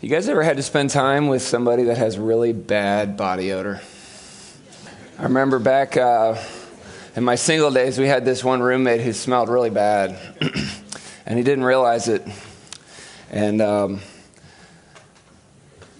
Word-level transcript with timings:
You 0.00 0.08
guys 0.08 0.28
ever 0.30 0.42
had 0.42 0.56
to 0.56 0.62
spend 0.62 0.88
time 0.88 1.28
with 1.28 1.42
somebody 1.42 1.82
that 1.82 1.98
has 1.98 2.18
really 2.18 2.54
bad 2.54 3.18
body 3.18 3.52
odor? 3.52 3.82
I 5.18 5.24
remember 5.24 5.58
back 5.58 5.98
uh, 5.98 6.42
in 7.16 7.22
my 7.22 7.34
single 7.34 7.70
days, 7.70 7.98
we 7.98 8.06
had 8.06 8.24
this 8.24 8.42
one 8.42 8.62
roommate 8.62 9.02
who 9.02 9.12
smelled 9.12 9.50
really 9.50 9.68
bad, 9.68 10.18
and 11.26 11.36
he 11.36 11.44
didn't 11.44 11.64
realize 11.64 12.08
it. 12.08 12.26
And 13.30 13.60
um, 13.60 14.00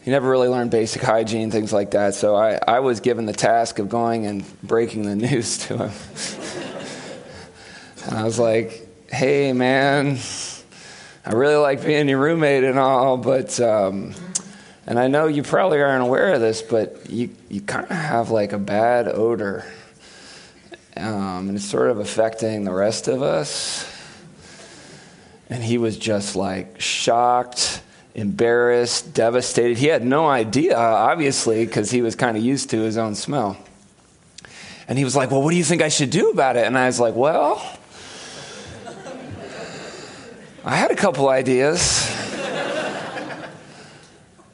he 0.05 0.11
never 0.11 0.29
really 0.29 0.48
learned 0.48 0.71
basic 0.71 1.00
hygiene, 1.00 1.50
things 1.50 1.73
like 1.73 1.93
that. 1.93 2.14
So 2.14 2.36
I, 2.36 2.61
I 2.68 2.80
was 2.80 3.00
given 3.00 3.25
the 3.25 3.32
task 3.32 3.79
of 3.79 3.89
going 3.89 4.27
and 4.27 4.45
breaking 4.62 5.04
the 5.04 5.16
news 5.16 5.57
to 5.66 5.89
him. 5.89 5.91
and 8.04 8.18
I 8.18 8.25
was 8.25 8.39
like, 8.39 8.86
hey, 9.11 9.54
man, 9.54 10.18
I 11.25 11.32
really 11.32 11.57
like 11.57 11.82
being 11.82 12.07
your 12.07 12.18
roommate 12.18 12.64
and 12.64 12.79
all, 12.79 13.17
but, 13.17 13.59
um, 13.61 14.14
and 14.86 14.98
I 14.98 15.09
know 15.09 15.26
you 15.26 15.43
probably 15.43 15.81
aren't 15.81 16.03
aware 16.03 16.34
of 16.34 16.40
this, 16.43 16.61
but 16.61 17.09
you, 17.09 17.31
you 17.48 17.62
kind 17.62 17.84
of 17.84 17.96
have 17.96 18.31
like 18.31 18.53
a 18.53 18.59
bad 18.59 19.09
odor. 19.09 19.64
Um, 20.98 21.48
and 21.48 21.57
it's 21.57 21.64
sort 21.64 21.89
of 21.89 21.98
affecting 21.98 22.64
the 22.64 22.75
rest 22.75 23.09
of 23.09 23.23
us. 23.23 23.90
And 25.48 25.64
he 25.64 25.79
was 25.79 25.96
just 25.96 26.36
like 26.36 26.79
shocked 26.79 27.81
embarrassed, 28.14 29.13
devastated. 29.13 29.77
He 29.79 29.86
had 29.86 30.04
no 30.04 30.27
idea, 30.27 30.77
obviously, 30.77 31.67
because 31.67 31.91
he 31.91 32.00
was 32.00 32.14
kind 32.14 32.37
of 32.37 32.42
used 32.42 32.70
to 32.70 32.81
his 32.81 32.97
own 32.97 33.14
smell. 33.14 33.56
And 34.87 34.98
he 34.98 35.05
was 35.05 35.17
like, 35.17 35.31
Well, 35.31 35.42
what 35.42 35.50
do 35.50 35.56
you 35.56 35.64
think 35.64 35.83
I 35.83 35.89
should 35.89 36.11
do 36.11 36.31
about 36.31 36.56
it? 36.56 36.67
And 36.67 36.78
I 36.78 36.87
was 36.87 37.00
like, 37.00 37.17
Well, 37.17 37.62
I 40.65 40.77
had 40.77 40.91
a 40.91 40.97
couple 40.97 41.29
ideas. 41.29 42.11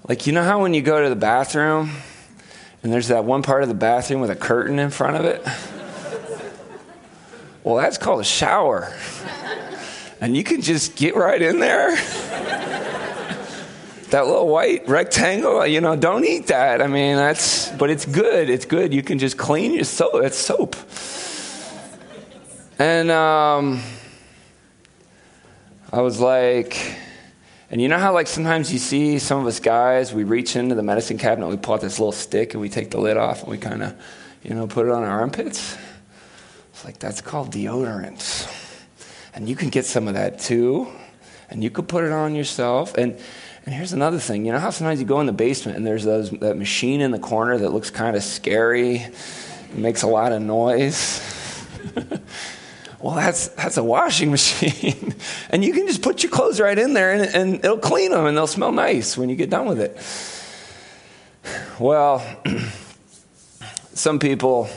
like, 0.08 0.26
you 0.26 0.32
know 0.32 0.42
how 0.42 0.62
when 0.62 0.74
you 0.74 0.82
go 0.82 1.02
to 1.02 1.08
the 1.08 1.16
bathroom 1.16 1.90
and 2.82 2.92
there's 2.92 3.08
that 3.08 3.24
one 3.24 3.42
part 3.42 3.62
of 3.62 3.68
the 3.68 3.74
bathroom 3.74 4.20
with 4.20 4.30
a 4.30 4.36
curtain 4.36 4.78
in 4.78 4.90
front 4.90 5.16
of 5.16 5.24
it? 5.24 5.46
Well, 7.62 7.76
that's 7.76 7.98
called 7.98 8.20
a 8.20 8.24
shower. 8.24 8.92
And 10.20 10.36
you 10.36 10.42
can 10.42 10.62
just 10.62 10.96
get 10.96 11.14
right 11.14 11.40
in 11.40 11.60
there 11.60 11.96
that 14.10 14.26
little 14.26 14.48
white 14.48 14.88
rectangle, 14.88 15.66
you 15.66 15.80
know, 15.80 15.96
don't 15.96 16.24
eat 16.24 16.48
that. 16.48 16.82
I 16.82 16.86
mean, 16.86 17.16
that's, 17.16 17.70
but 17.70 17.90
it's 17.90 18.04
good. 18.04 18.50
It's 18.50 18.64
good. 18.64 18.92
You 18.92 19.02
can 19.02 19.18
just 19.18 19.38
clean 19.38 19.72
your 19.72 19.84
soap. 19.84 20.10
It's 20.14 20.36
soap. 20.36 20.76
And 22.78 23.10
um, 23.10 23.80
I 25.92 26.00
was 26.00 26.20
like, 26.20 26.96
and 27.70 27.80
you 27.80 27.88
know 27.88 27.98
how, 27.98 28.12
like, 28.12 28.26
sometimes 28.26 28.72
you 28.72 28.78
see 28.78 29.18
some 29.18 29.40
of 29.40 29.46
us 29.46 29.60
guys, 29.60 30.12
we 30.12 30.24
reach 30.24 30.56
into 30.56 30.74
the 30.74 30.82
medicine 30.82 31.18
cabinet, 31.18 31.48
we 31.48 31.56
pull 31.56 31.74
out 31.74 31.80
this 31.80 31.98
little 32.00 32.10
stick 32.10 32.54
and 32.54 32.60
we 32.60 32.68
take 32.68 32.90
the 32.90 32.98
lid 32.98 33.16
off 33.16 33.42
and 33.42 33.50
we 33.50 33.58
kind 33.58 33.82
of, 33.82 33.94
you 34.42 34.54
know, 34.54 34.66
put 34.66 34.86
it 34.86 34.92
on 34.92 35.04
our 35.04 35.20
armpits? 35.20 35.76
It's 36.72 36.84
like, 36.84 36.98
that's 36.98 37.20
called 37.20 37.52
deodorant. 37.52 38.56
And 39.34 39.48
you 39.48 39.54
can 39.54 39.68
get 39.68 39.84
some 39.84 40.08
of 40.08 40.14
that 40.14 40.40
too. 40.40 40.88
And 41.48 41.62
you 41.62 41.70
could 41.70 41.86
put 41.86 42.04
it 42.04 42.12
on 42.12 42.34
yourself. 42.34 42.96
And 42.96 43.18
and 43.66 43.74
here's 43.74 43.92
another 43.92 44.18
thing. 44.18 44.46
You 44.46 44.52
know 44.52 44.58
how 44.58 44.70
sometimes 44.70 45.00
you 45.00 45.06
go 45.06 45.20
in 45.20 45.26
the 45.26 45.32
basement 45.32 45.76
and 45.76 45.86
there's 45.86 46.04
those, 46.04 46.30
that 46.30 46.56
machine 46.56 47.00
in 47.00 47.10
the 47.10 47.18
corner 47.18 47.58
that 47.58 47.70
looks 47.70 47.90
kind 47.90 48.16
of 48.16 48.22
scary, 48.22 49.06
makes 49.74 50.02
a 50.02 50.06
lot 50.06 50.32
of 50.32 50.40
noise? 50.40 51.20
well, 53.00 53.14
that's, 53.14 53.48
that's 53.48 53.76
a 53.76 53.84
washing 53.84 54.30
machine. 54.32 55.14
and 55.50 55.64
you 55.64 55.72
can 55.72 55.86
just 55.86 56.02
put 56.02 56.22
your 56.22 56.32
clothes 56.32 56.60
right 56.60 56.78
in 56.78 56.94
there 56.94 57.12
and, 57.12 57.34
and 57.34 57.54
it'll 57.64 57.78
clean 57.78 58.10
them 58.12 58.26
and 58.26 58.36
they'll 58.36 58.46
smell 58.46 58.72
nice 58.72 59.16
when 59.16 59.28
you 59.28 59.36
get 59.36 59.50
done 59.50 59.66
with 59.66 59.80
it. 59.80 59.96
Well, 61.78 62.24
some 63.94 64.18
people 64.18 64.68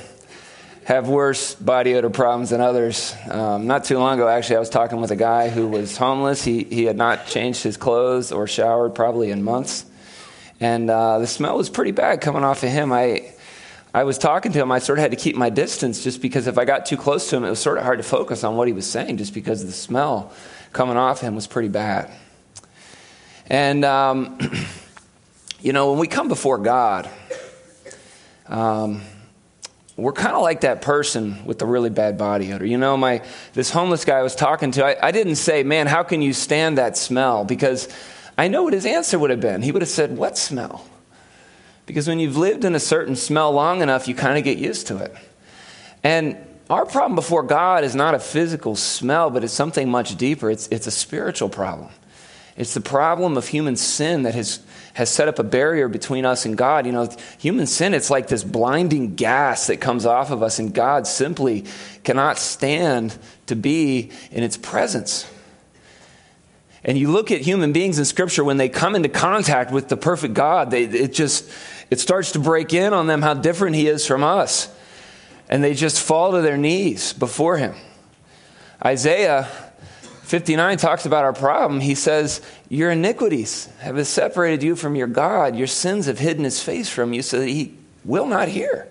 have 0.85 1.07
worse 1.07 1.55
body 1.55 1.95
odor 1.95 2.09
problems 2.09 2.49
than 2.49 2.59
others. 2.59 3.15
Um, 3.29 3.67
not 3.67 3.85
too 3.85 3.97
long 3.97 4.19
ago, 4.19 4.27
actually, 4.27 4.57
I 4.57 4.59
was 4.59 4.69
talking 4.69 4.99
with 4.99 5.11
a 5.11 5.15
guy 5.15 5.49
who 5.49 5.67
was 5.67 5.95
homeless. 5.95 6.43
He, 6.43 6.63
he 6.63 6.83
had 6.85 6.97
not 6.97 7.27
changed 7.27 7.63
his 7.63 7.77
clothes 7.77 8.31
or 8.31 8.47
showered 8.47 8.93
probably 8.93 9.31
in 9.31 9.43
months. 9.43 9.85
And 10.59 10.89
uh, 10.89 11.19
the 11.19 11.27
smell 11.27 11.57
was 11.57 11.69
pretty 11.69 11.91
bad 11.91 12.21
coming 12.21 12.43
off 12.43 12.63
of 12.63 12.69
him. 12.69 12.91
I, 12.91 13.33
I 13.93 14.03
was 14.03 14.17
talking 14.17 14.51
to 14.51 14.59
him. 14.59 14.71
I 14.71 14.79
sort 14.79 14.99
of 14.99 15.03
had 15.03 15.11
to 15.11 15.17
keep 15.17 15.35
my 15.35 15.49
distance 15.49 16.03
just 16.03 16.21
because 16.21 16.47
if 16.47 16.57
I 16.57 16.65
got 16.65 16.85
too 16.85 16.97
close 16.97 17.29
to 17.29 17.37
him, 17.37 17.45
it 17.45 17.49
was 17.49 17.59
sort 17.59 17.77
of 17.77 17.83
hard 17.83 17.99
to 17.99 18.03
focus 18.03 18.43
on 18.43 18.57
what 18.57 18.67
he 18.67 18.73
was 18.73 18.85
saying 18.85 19.17
just 19.17 19.33
because 19.33 19.65
the 19.65 19.71
smell 19.71 20.33
coming 20.73 20.97
off 20.97 21.21
him 21.21 21.35
was 21.35 21.47
pretty 21.47 21.69
bad. 21.69 22.11
And, 23.47 23.85
um, 23.85 24.37
you 25.61 25.71
know, 25.71 25.91
when 25.91 25.99
we 25.99 26.07
come 26.07 26.27
before 26.27 26.57
God, 26.57 27.09
um, 28.47 29.01
we're 29.95 30.13
kind 30.13 30.35
of 30.35 30.41
like 30.41 30.61
that 30.61 30.81
person 30.81 31.45
with 31.45 31.59
the 31.59 31.65
really 31.65 31.89
bad 31.89 32.17
body 32.17 32.51
odor. 32.51 32.65
You 32.65 32.77
know, 32.77 32.97
my 32.97 33.21
this 33.53 33.69
homeless 33.69 34.05
guy 34.05 34.17
I 34.17 34.23
was 34.23 34.35
talking 34.35 34.71
to, 34.71 34.85
I, 34.85 35.07
I, 35.07 35.11
didn't 35.11 35.35
say, 35.35 35.63
"Man, 35.63 35.87
how 35.87 36.03
can 36.03 36.21
you 36.21 36.33
stand 36.33 36.77
that 36.77 36.97
smell?" 36.97 37.45
Because 37.45 37.87
I 38.37 38.47
know 38.47 38.63
what 38.63 38.73
his 38.73 38.85
answer 38.85 39.19
would 39.19 39.29
have 39.29 39.41
been. 39.41 39.61
He 39.61 39.71
would 39.71 39.81
have 39.81 39.89
said, 39.89 40.17
"What 40.17 40.37
smell?" 40.37 40.85
Because 41.85 42.07
when 42.07 42.19
you've 42.19 42.37
lived 42.37 42.65
in 42.65 42.75
a 42.75 42.79
certain 42.79 43.15
smell 43.15 43.51
long 43.51 43.81
enough, 43.81 44.07
you 44.07 44.15
kind 44.15 44.37
of 44.37 44.43
get 44.43 44.57
used 44.57 44.87
to 44.87 44.97
it. 44.97 45.13
And 46.03 46.37
our 46.69 46.85
problem 46.85 47.15
before 47.15 47.43
God 47.43 47.83
is 47.83 47.93
not 47.93 48.15
a 48.15 48.19
physical 48.19 48.75
smell, 48.75 49.29
but 49.29 49.43
it's 49.43 49.53
something 49.53 49.89
much 49.89 50.15
deeper. 50.15 50.49
It's, 50.49 50.67
it's 50.69 50.87
a 50.87 50.91
spiritual 50.91 51.49
problem. 51.49 51.89
It's 52.55 52.73
the 52.73 52.81
problem 52.81 53.35
of 53.35 53.47
human 53.47 53.75
sin 53.75 54.23
that 54.23 54.35
has 54.35 54.59
has 54.93 55.09
set 55.09 55.27
up 55.27 55.39
a 55.39 55.43
barrier 55.43 55.87
between 55.87 56.23
us 56.23 56.45
and 56.45 56.55
God. 56.55 56.85
You 56.85 56.91
know, 56.91 57.09
human 57.39 57.65
sin, 57.65 57.93
it's 57.93 58.09
like 58.09 58.27
this 58.27 58.43
blinding 58.43 59.15
gas 59.15 59.67
that 59.67 59.77
comes 59.77 60.05
off 60.05 60.31
of 60.31 60.43
us, 60.43 60.59
and 60.59 60.73
God 60.73 61.07
simply 61.07 61.65
cannot 62.03 62.37
stand 62.37 63.17
to 63.47 63.55
be 63.55 64.11
in 64.31 64.43
its 64.43 64.55
presence. 64.55 65.29
And 66.83 66.97
you 66.97 67.09
look 67.11 67.31
at 67.31 67.41
human 67.41 67.71
beings 67.71 67.97
in 67.97 68.05
Scripture 68.05 68.43
when 68.43 68.57
they 68.57 68.69
come 68.69 68.95
into 68.95 69.09
contact 69.09 69.71
with 69.71 69.87
the 69.87 69.97
perfect 69.97 70.33
God, 70.33 70.69
they, 70.69 70.83
it 70.83 71.13
just 71.13 71.49
it 71.89 71.99
starts 71.99 72.33
to 72.33 72.39
break 72.39 72.73
in 72.73 72.93
on 72.93 73.07
them 73.07 73.21
how 73.21 73.33
different 73.33 73.75
He 73.75 73.87
is 73.87 74.05
from 74.05 74.23
us, 74.23 74.73
and 75.49 75.63
they 75.63 75.73
just 75.73 76.01
fall 76.01 76.33
to 76.33 76.41
their 76.41 76.57
knees 76.57 77.13
before 77.13 77.57
Him. 77.57 77.73
Isaiah 78.83 79.47
59 80.33 80.77
talks 80.77 81.05
about 81.05 81.25
our 81.25 81.31
problem. 81.31 81.79
He 81.79 81.93
says, 81.93 82.41
Your 82.67 82.89
iniquities 82.89 83.67
have 83.81 84.07
separated 84.07 84.63
you 84.63 84.75
from 84.75 84.95
your 84.95 85.05
God. 85.05 85.55
Your 85.55 85.67
sins 85.67 86.07
have 86.07 86.17
hidden 86.17 86.43
his 86.43 86.59
face 86.59 86.89
from 86.89 87.13
you 87.13 87.21
so 87.21 87.37
that 87.37 87.47
he 87.47 87.75
will 88.03 88.25
not 88.25 88.47
hear. 88.47 88.87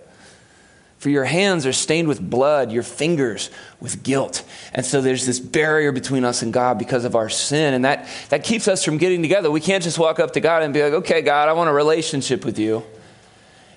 For 0.98 1.10
your 1.10 1.25
hands 1.25 1.66
are 1.66 1.72
stained 1.72 2.06
with 2.06 2.20
blood, 2.20 2.70
your 2.70 2.84
fingers 2.84 3.50
with 3.80 4.04
guilt. 4.04 4.44
And 4.72 4.86
so 4.86 5.00
there's 5.00 5.26
this 5.26 5.41
barrier 5.41 5.91
between 5.91 6.25
us 6.25 6.42
and 6.42 6.53
God 6.53 6.78
because 6.78 7.04
of 7.04 7.16
our 7.16 7.28
sin. 7.28 7.74
And 7.74 7.84
that, 7.86 8.06
that 8.28 8.44
keeps 8.44 8.69
us 8.69 8.84
from 8.84 8.98
getting 8.98 9.20
together. 9.20 9.50
We 9.50 9.60
can't 9.60 9.82
just 9.82 9.98
walk 9.98 10.20
up 10.20 10.34
to 10.34 10.41
God 10.41 10.62
and 10.62 10.72
be 10.72 10.80
like, 10.80 10.92
okay, 10.92 11.22
God, 11.22 11.48
I 11.48 11.54
want 11.54 11.69
a 11.69 11.72
relationship 11.72 12.44
with 12.44 12.60
you. 12.60 12.84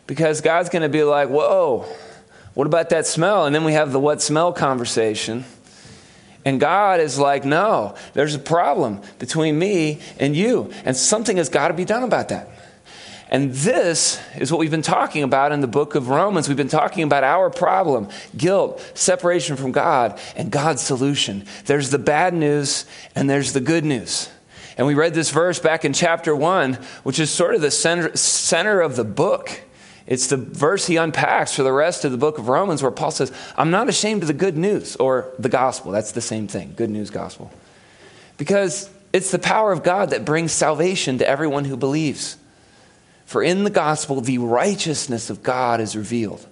Because 0.06 0.42
God's 0.42 0.70
going 0.70 0.84
to 0.84 0.90
be 0.90 1.02
like, 1.02 1.30
whoa, 1.30 1.88
what 2.54 2.68
about 2.68 2.92
that 2.92 3.08
smell? 3.08 3.48
And 3.48 3.56
then 3.56 3.64
we 3.64 3.74
have 3.74 3.92
the 3.92 4.00
what 4.00 4.22
smell 4.22 4.54
conversation. 4.54 5.46
And 6.46 6.60
God 6.60 7.00
is 7.00 7.18
like, 7.18 7.44
no, 7.44 7.96
there's 8.14 8.36
a 8.36 8.40
problem 8.40 9.02
between 9.18 9.58
me 9.58 10.00
and 10.20 10.36
you. 10.36 10.72
And 10.86 10.96
something 10.96 11.38
has 11.38 11.50
got 11.50 11.70
to 11.70 11.74
be 11.74 11.86
done 11.86 12.04
about 12.04 12.30
that. 12.30 12.50
And 13.30 13.52
this 13.52 14.22
is 14.38 14.52
what 14.52 14.60
we've 14.60 14.70
been 14.70 14.84
talking 14.84 15.24
about 15.24 15.52
in 15.52 15.60
the 15.60 15.68
book 15.68 15.96
of 15.96 16.10
Romans. 16.10 16.48
We've 16.48 16.56
been 16.56 16.68
talking 16.68 17.04
about 17.04 17.24
our 17.24 17.50
problem 17.50 18.10
guilt, 18.38 18.80
separation 18.94 19.56
from 19.58 19.72
God, 19.72 20.20
and 20.36 20.52
God's 20.52 20.84
solution. 20.84 21.46
There's 21.66 21.90
the 21.90 21.98
bad 21.98 22.36
news 22.36 22.86
and 23.16 23.28
there's 23.28 23.54
the 23.54 23.62
good 23.62 23.84
news. 23.84 24.30
And 24.78 24.86
we 24.86 24.94
read 24.94 25.16
this 25.16 25.32
verse 25.32 25.58
back 25.58 25.86
in 25.86 25.94
chapter 25.94 26.36
1, 26.36 26.76
which 27.04 27.20
is 27.20 27.32
sort 27.32 27.56
of 27.56 27.62
the 27.62 27.72
center, 27.72 28.16
center 28.16 28.82
of 28.82 28.96
the 28.96 29.04
book. 29.04 29.62
It's 30.08 30.28
the 30.28 30.38
verse 30.38 30.86
he 30.86 30.98
unpacks 30.98 31.56
for 31.56 31.64
the 31.64 31.72
rest 31.72 32.06
of 32.06 32.12
the 32.12 32.18
book 32.18 32.38
of 32.38 32.48
Romans 32.48 32.84
where 32.84 32.92
Paul 32.92 33.12
says, 33.12 33.32
I'm 33.58 33.72
not 33.72 33.90
ashamed 33.90 34.22
of 34.22 34.28
the 34.28 34.34
good 34.34 34.56
news 34.56 34.96
or 34.98 35.32
the 35.40 35.50
gospel. 35.50 35.92
That's 35.92 36.12
the 36.12 36.22
same 36.22 36.48
thing 36.48 36.74
good 36.76 36.90
news, 36.90 37.10
gospel. 37.10 37.52
Because 38.38 38.90
it's 39.14 39.32
the 39.32 39.40
power 39.40 39.72
of 39.72 39.84
God 39.84 40.12
that 40.12 40.26
brings 40.26 40.52
salvation 40.52 41.18
to 41.20 41.28
everyone 41.28 41.66
who 41.66 41.78
believes. 41.78 42.38
For 43.26 43.42
in 43.42 43.64
the 43.64 43.72
gospel, 43.72 44.22
the 44.22 44.38
righteousness 44.38 45.30
of 45.32 45.42
God 45.42 45.82
is 45.82 45.96
revealed 45.96 46.46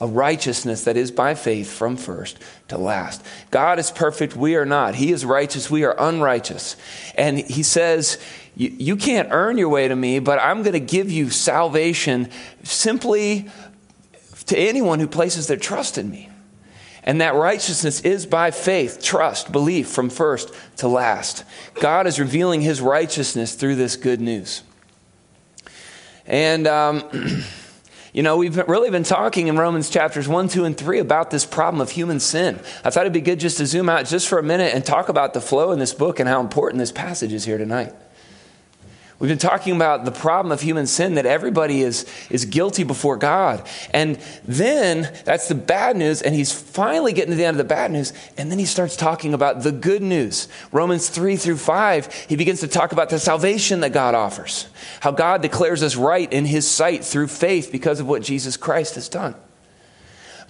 a 0.00 0.06
righteousness 0.06 0.84
that 0.84 0.96
is 0.96 1.10
by 1.10 1.34
faith 1.34 1.70
from 1.70 1.96
first 1.96 2.38
to 2.68 2.78
last. 2.78 3.22
God 3.50 3.78
is 3.78 3.90
perfect, 3.90 4.34
we 4.34 4.56
are 4.56 4.64
not. 4.64 4.94
He 4.94 5.12
is 5.12 5.26
righteous, 5.26 5.70
we 5.70 5.84
are 5.84 5.94
unrighteous. 5.98 6.76
And 7.16 7.38
He 7.38 7.62
says, 7.62 8.18
You 8.56 8.96
can't 8.96 9.28
earn 9.30 9.56
your 9.56 9.68
way 9.68 9.88
to 9.88 9.96
me, 9.96 10.18
but 10.18 10.38
I'm 10.38 10.62
going 10.62 10.74
to 10.74 10.80
give 10.80 11.10
you 11.10 11.30
salvation 11.30 12.28
simply 12.62 13.48
to 14.46 14.58
anyone 14.58 14.98
who 14.98 15.06
places 15.06 15.46
their 15.46 15.56
trust 15.56 15.96
in 15.96 16.10
me. 16.10 16.28
And 17.04 17.20
that 17.20 17.34
righteousness 17.34 18.00
is 18.02 18.26
by 18.26 18.50
faith, 18.50 19.02
trust, 19.02 19.50
belief 19.50 19.88
from 19.88 20.10
first 20.10 20.52
to 20.78 20.88
last. 20.88 21.44
God 21.74 22.06
is 22.06 22.20
revealing 22.20 22.60
his 22.60 22.80
righteousness 22.80 23.54
through 23.54 23.76
this 23.76 23.96
good 23.96 24.20
news. 24.20 24.62
And, 26.26 26.66
um, 26.66 27.02
you 28.12 28.22
know, 28.22 28.36
we've 28.36 28.56
really 28.68 28.90
been 28.90 29.04
talking 29.04 29.48
in 29.48 29.56
Romans 29.56 29.88
chapters 29.88 30.28
1, 30.28 30.48
2, 30.48 30.64
and 30.64 30.76
3 30.76 30.98
about 30.98 31.30
this 31.30 31.46
problem 31.46 31.80
of 31.80 31.90
human 31.90 32.20
sin. 32.20 32.60
I 32.84 32.90
thought 32.90 33.02
it'd 33.02 33.12
be 33.12 33.20
good 33.22 33.40
just 33.40 33.56
to 33.58 33.66
zoom 33.66 33.88
out 33.88 34.04
just 34.04 34.28
for 34.28 34.38
a 34.38 34.42
minute 34.42 34.74
and 34.74 34.84
talk 34.84 35.08
about 35.08 35.32
the 35.32 35.40
flow 35.40 35.72
in 35.72 35.78
this 35.78 35.94
book 35.94 36.20
and 36.20 36.28
how 36.28 36.40
important 36.40 36.80
this 36.80 36.92
passage 36.92 37.32
is 37.32 37.44
here 37.44 37.56
tonight. 37.56 37.94
We've 39.20 39.28
been 39.28 39.36
talking 39.36 39.76
about 39.76 40.06
the 40.06 40.12
problem 40.12 40.50
of 40.50 40.62
human 40.62 40.86
sin 40.86 41.16
that 41.16 41.26
everybody 41.26 41.82
is, 41.82 42.06
is 42.30 42.46
guilty 42.46 42.84
before 42.84 43.18
God. 43.18 43.68
And 43.92 44.18
then 44.44 45.12
that's 45.26 45.46
the 45.46 45.54
bad 45.54 45.98
news, 45.98 46.22
and 46.22 46.34
he's 46.34 46.50
finally 46.52 47.12
getting 47.12 47.32
to 47.32 47.36
the 47.36 47.44
end 47.44 47.54
of 47.54 47.58
the 47.58 47.74
bad 47.74 47.90
news, 47.90 48.14
and 48.38 48.50
then 48.50 48.58
he 48.58 48.64
starts 48.64 48.96
talking 48.96 49.34
about 49.34 49.62
the 49.62 49.72
good 49.72 50.00
news. 50.00 50.48
Romans 50.72 51.10
3 51.10 51.36
through 51.36 51.58
5, 51.58 52.14
he 52.30 52.36
begins 52.36 52.60
to 52.60 52.68
talk 52.68 52.92
about 52.92 53.10
the 53.10 53.18
salvation 53.18 53.80
that 53.80 53.92
God 53.92 54.14
offers, 54.14 54.68
how 55.00 55.10
God 55.10 55.42
declares 55.42 55.82
us 55.82 55.96
right 55.96 56.32
in 56.32 56.46
his 56.46 56.66
sight 56.66 57.04
through 57.04 57.26
faith 57.26 57.70
because 57.70 58.00
of 58.00 58.08
what 58.08 58.22
Jesus 58.22 58.56
Christ 58.56 58.94
has 58.94 59.10
done. 59.10 59.34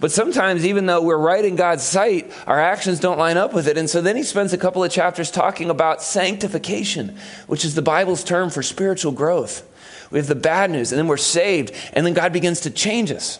But 0.01 0.11
sometimes, 0.11 0.65
even 0.65 0.87
though 0.87 1.03
we're 1.03 1.15
right 1.15 1.45
in 1.45 1.55
God's 1.55 1.83
sight, 1.83 2.33
our 2.47 2.59
actions 2.59 2.99
don't 2.99 3.19
line 3.19 3.37
up 3.37 3.53
with 3.53 3.67
it. 3.67 3.77
And 3.77 3.87
so 3.87 4.01
then 4.01 4.15
he 4.15 4.23
spends 4.23 4.51
a 4.51 4.57
couple 4.57 4.83
of 4.83 4.91
chapters 4.91 5.29
talking 5.29 5.69
about 5.69 6.01
sanctification, 6.01 7.19
which 7.45 7.63
is 7.63 7.75
the 7.75 7.83
Bible's 7.83 8.23
term 8.23 8.49
for 8.49 8.63
spiritual 8.63 9.11
growth. 9.11 9.63
We 10.09 10.17
have 10.17 10.27
the 10.27 10.33
bad 10.33 10.71
news, 10.71 10.91
and 10.91 10.97
then 10.97 11.07
we're 11.07 11.17
saved, 11.17 11.71
and 11.93 12.03
then 12.03 12.15
God 12.15 12.33
begins 12.33 12.61
to 12.61 12.71
change 12.71 13.11
us. 13.11 13.39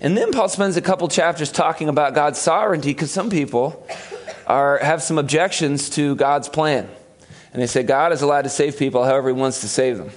And 0.00 0.16
then 0.16 0.32
Paul 0.32 0.48
spends 0.48 0.78
a 0.78 0.82
couple 0.82 1.06
chapters 1.08 1.52
talking 1.52 1.90
about 1.90 2.14
God's 2.14 2.38
sovereignty 2.38 2.94
because 2.94 3.10
some 3.10 3.28
people 3.28 3.86
are, 4.46 4.78
have 4.78 5.02
some 5.02 5.18
objections 5.18 5.90
to 5.90 6.14
God's 6.16 6.48
plan. 6.48 6.88
And 7.52 7.60
they 7.60 7.66
say 7.66 7.82
God 7.82 8.12
is 8.12 8.22
allowed 8.22 8.42
to 8.42 8.48
save 8.48 8.78
people 8.78 9.04
however 9.04 9.28
he 9.28 9.34
wants 9.34 9.60
to 9.60 9.68
save 9.68 9.98
them. 9.98 10.10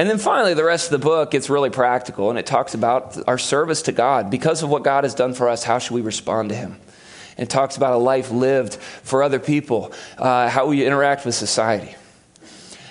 And 0.00 0.08
then 0.08 0.16
finally, 0.16 0.54
the 0.54 0.64
rest 0.64 0.90
of 0.90 0.98
the 0.98 1.06
book 1.06 1.32
gets 1.32 1.50
really 1.50 1.68
practical 1.68 2.30
and 2.30 2.38
it 2.38 2.46
talks 2.46 2.72
about 2.72 3.18
our 3.28 3.36
service 3.36 3.82
to 3.82 3.92
God. 3.92 4.30
Because 4.30 4.62
of 4.62 4.70
what 4.70 4.82
God 4.82 5.04
has 5.04 5.14
done 5.14 5.34
for 5.34 5.46
us, 5.46 5.62
how 5.62 5.78
should 5.78 5.92
we 5.92 6.00
respond 6.00 6.48
to 6.48 6.54
Him? 6.54 6.78
And 7.36 7.46
it 7.46 7.50
talks 7.50 7.76
about 7.76 7.92
a 7.92 7.98
life 7.98 8.30
lived 8.30 8.76
for 8.76 9.22
other 9.22 9.38
people, 9.38 9.92
uh, 10.16 10.48
how 10.48 10.68
we 10.68 10.86
interact 10.86 11.26
with 11.26 11.34
society. 11.34 11.94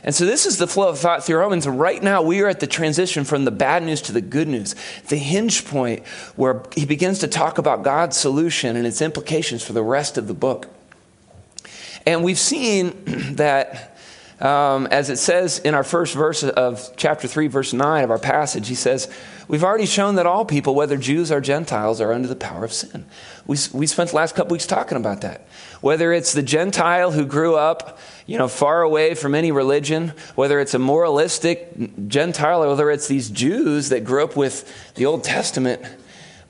And 0.03 0.13
so, 0.13 0.27
this 0.27 0.45
is 0.45 0.59
the 0.59 0.67
flow 0.67 0.89
of 0.89 0.99
thought 0.99 1.23
through 1.23 1.39
Romans. 1.39 1.67
Right 1.67 2.03
now, 2.03 2.21
we 2.21 2.41
are 2.41 2.47
at 2.47 2.59
the 2.59 2.67
transition 2.67 3.23
from 3.23 3.43
the 3.43 3.49
bad 3.49 3.81
news 3.81 4.03
to 4.03 4.11
the 4.11 4.21
good 4.21 4.47
news, 4.47 4.75
the 5.07 5.17
hinge 5.17 5.65
point 5.65 6.05
where 6.35 6.61
he 6.75 6.85
begins 6.85 7.17
to 7.19 7.27
talk 7.27 7.57
about 7.57 7.81
God's 7.81 8.17
solution 8.17 8.75
and 8.75 8.85
its 8.85 9.01
implications 9.01 9.63
for 9.63 9.73
the 9.73 9.81
rest 9.81 10.19
of 10.19 10.27
the 10.27 10.35
book. 10.35 10.67
And 12.05 12.23
we've 12.23 12.37
seen 12.37 12.93
that 13.37 13.97
um, 14.39 14.87
as 14.87 15.09
it 15.09 15.17
says 15.17 15.59
in 15.59 15.73
our 15.73 15.83
first 15.83 16.15
verse 16.15 16.43
of 16.43 16.89
chapter 16.95 17.27
3, 17.27 17.47
verse 17.47 17.73
9 17.73 18.03
of 18.05 18.11
our 18.11 18.19
passage, 18.19 18.67
he 18.69 18.75
says, 18.75 19.11
We've 19.49 19.63
already 19.63 19.85
shown 19.85 20.15
that 20.15 20.25
all 20.25 20.45
people, 20.45 20.75
whether 20.75 20.95
Jews 20.95 21.31
or 21.31 21.41
Gentiles, 21.41 21.99
are 21.99 22.13
under 22.13 22.27
the 22.27 22.35
power 22.35 22.63
of 22.63 22.71
sin. 22.71 23.05
We, 23.47 23.57
we 23.73 23.87
spent 23.87 24.11
the 24.11 24.15
last 24.15 24.35
couple 24.35 24.53
weeks 24.53 24.67
talking 24.67 24.97
about 24.97 25.21
that. 25.21 25.47
Whether 25.81 26.13
it's 26.13 26.33
the 26.33 26.43
Gentile 26.43 27.11
who 27.11 27.25
grew 27.25 27.55
up, 27.55 27.97
you 28.27 28.37
know, 28.37 28.47
far 28.47 28.81
away 28.81 29.15
from 29.15 29.33
any 29.33 29.51
religion, 29.51 30.13
whether 30.35 30.59
it's 30.59 30.73
a 30.73 30.79
moralistic 30.79 32.07
Gentile, 32.07 32.63
or 32.63 32.69
whether 32.69 32.91
it's 32.91 33.07
these 33.07 33.29
Jews 33.29 33.89
that 33.89 34.03
grew 34.03 34.23
up 34.23 34.37
with 34.37 34.93
the 34.95 35.05
Old 35.07 35.23
Testament, 35.23 35.81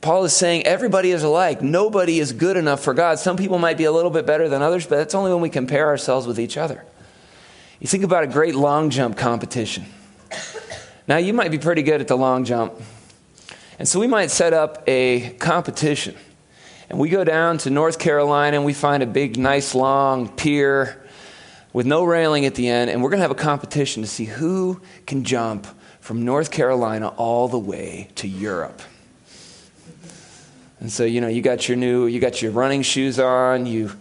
Paul 0.02 0.26
is 0.26 0.34
saying 0.34 0.66
everybody 0.66 1.12
is 1.12 1.24
alike. 1.24 1.62
Nobody 1.62 2.20
is 2.20 2.34
good 2.34 2.56
enough 2.58 2.82
for 2.82 2.94
God. 2.94 3.18
Some 3.18 3.38
people 3.38 3.60
might 3.60 3.78
be 3.78 3.86
a 3.86 3.92
little 3.92 4.12
bit 4.12 4.26
better 4.26 4.48
than 4.48 4.62
others, 4.62 4.86
but 4.86 4.98
that's 4.98 5.16
only 5.16 5.32
when 5.32 5.42
we 5.42 5.50
compare 5.50 5.88
ourselves 5.88 6.28
with 6.28 6.40
each 6.40 6.58
other. 6.58 6.86
You 7.80 7.88
think 7.88 8.04
about 8.04 8.26
a 8.26 8.28
great 8.28 8.56
long 8.56 8.90
jump 8.90 9.18
competition. 9.18 9.86
Now, 11.08 11.18
you 11.18 11.34
might 11.34 11.50
be 11.50 11.58
pretty 11.58 11.82
good 11.82 12.02
at 12.02 12.10
the 12.10 12.18
long 12.18 12.44
jump. 12.44 12.74
And 13.80 13.88
so 13.88 14.00
we 14.00 14.08
might 14.08 14.32
set 14.32 14.52
up 14.52 14.84
a 14.86 15.30
competition. 15.40 16.16
And 16.90 17.00
we 17.00 17.08
go 17.08 17.24
down 17.24 17.58
to 17.60 17.70
North 17.70 17.98
Carolina 17.98 18.58
and 18.58 18.66
we 18.66 18.74
find 18.74 19.02
a 19.02 19.06
big, 19.06 19.38
nice, 19.38 19.74
long 19.74 20.28
pier 20.28 21.02
with 21.72 21.86
no 21.86 22.04
railing 22.04 22.46
at 22.46 22.56
the 22.56 22.68
end. 22.68 22.90
And 22.90 23.02
we're 23.02 23.10
going 23.10 23.20
to 23.20 23.24
have 23.24 23.32
a 23.32 23.36
competition 23.36 24.04
to 24.04 24.10
see 24.10 24.26
who 24.26 24.82
can 25.08 25.24
jump 25.24 25.66
from 26.02 26.26
North 26.26 26.52
Carolina 26.52 27.08
all 27.10 27.48
the 27.48 27.60
way 27.60 28.10
to 28.16 28.28
Europe. 28.28 28.82
And 30.82 30.92
so, 30.92 31.06
you 31.06 31.22
know, 31.22 31.28
you 31.28 31.42
got 31.42 31.70
your 31.70 31.78
new, 31.78 32.08
you 32.08 32.20
got 32.20 32.42
your 32.42 32.52
running 32.52 32.82
shoes 32.82 33.20
on, 33.20 33.66
you 33.66 33.92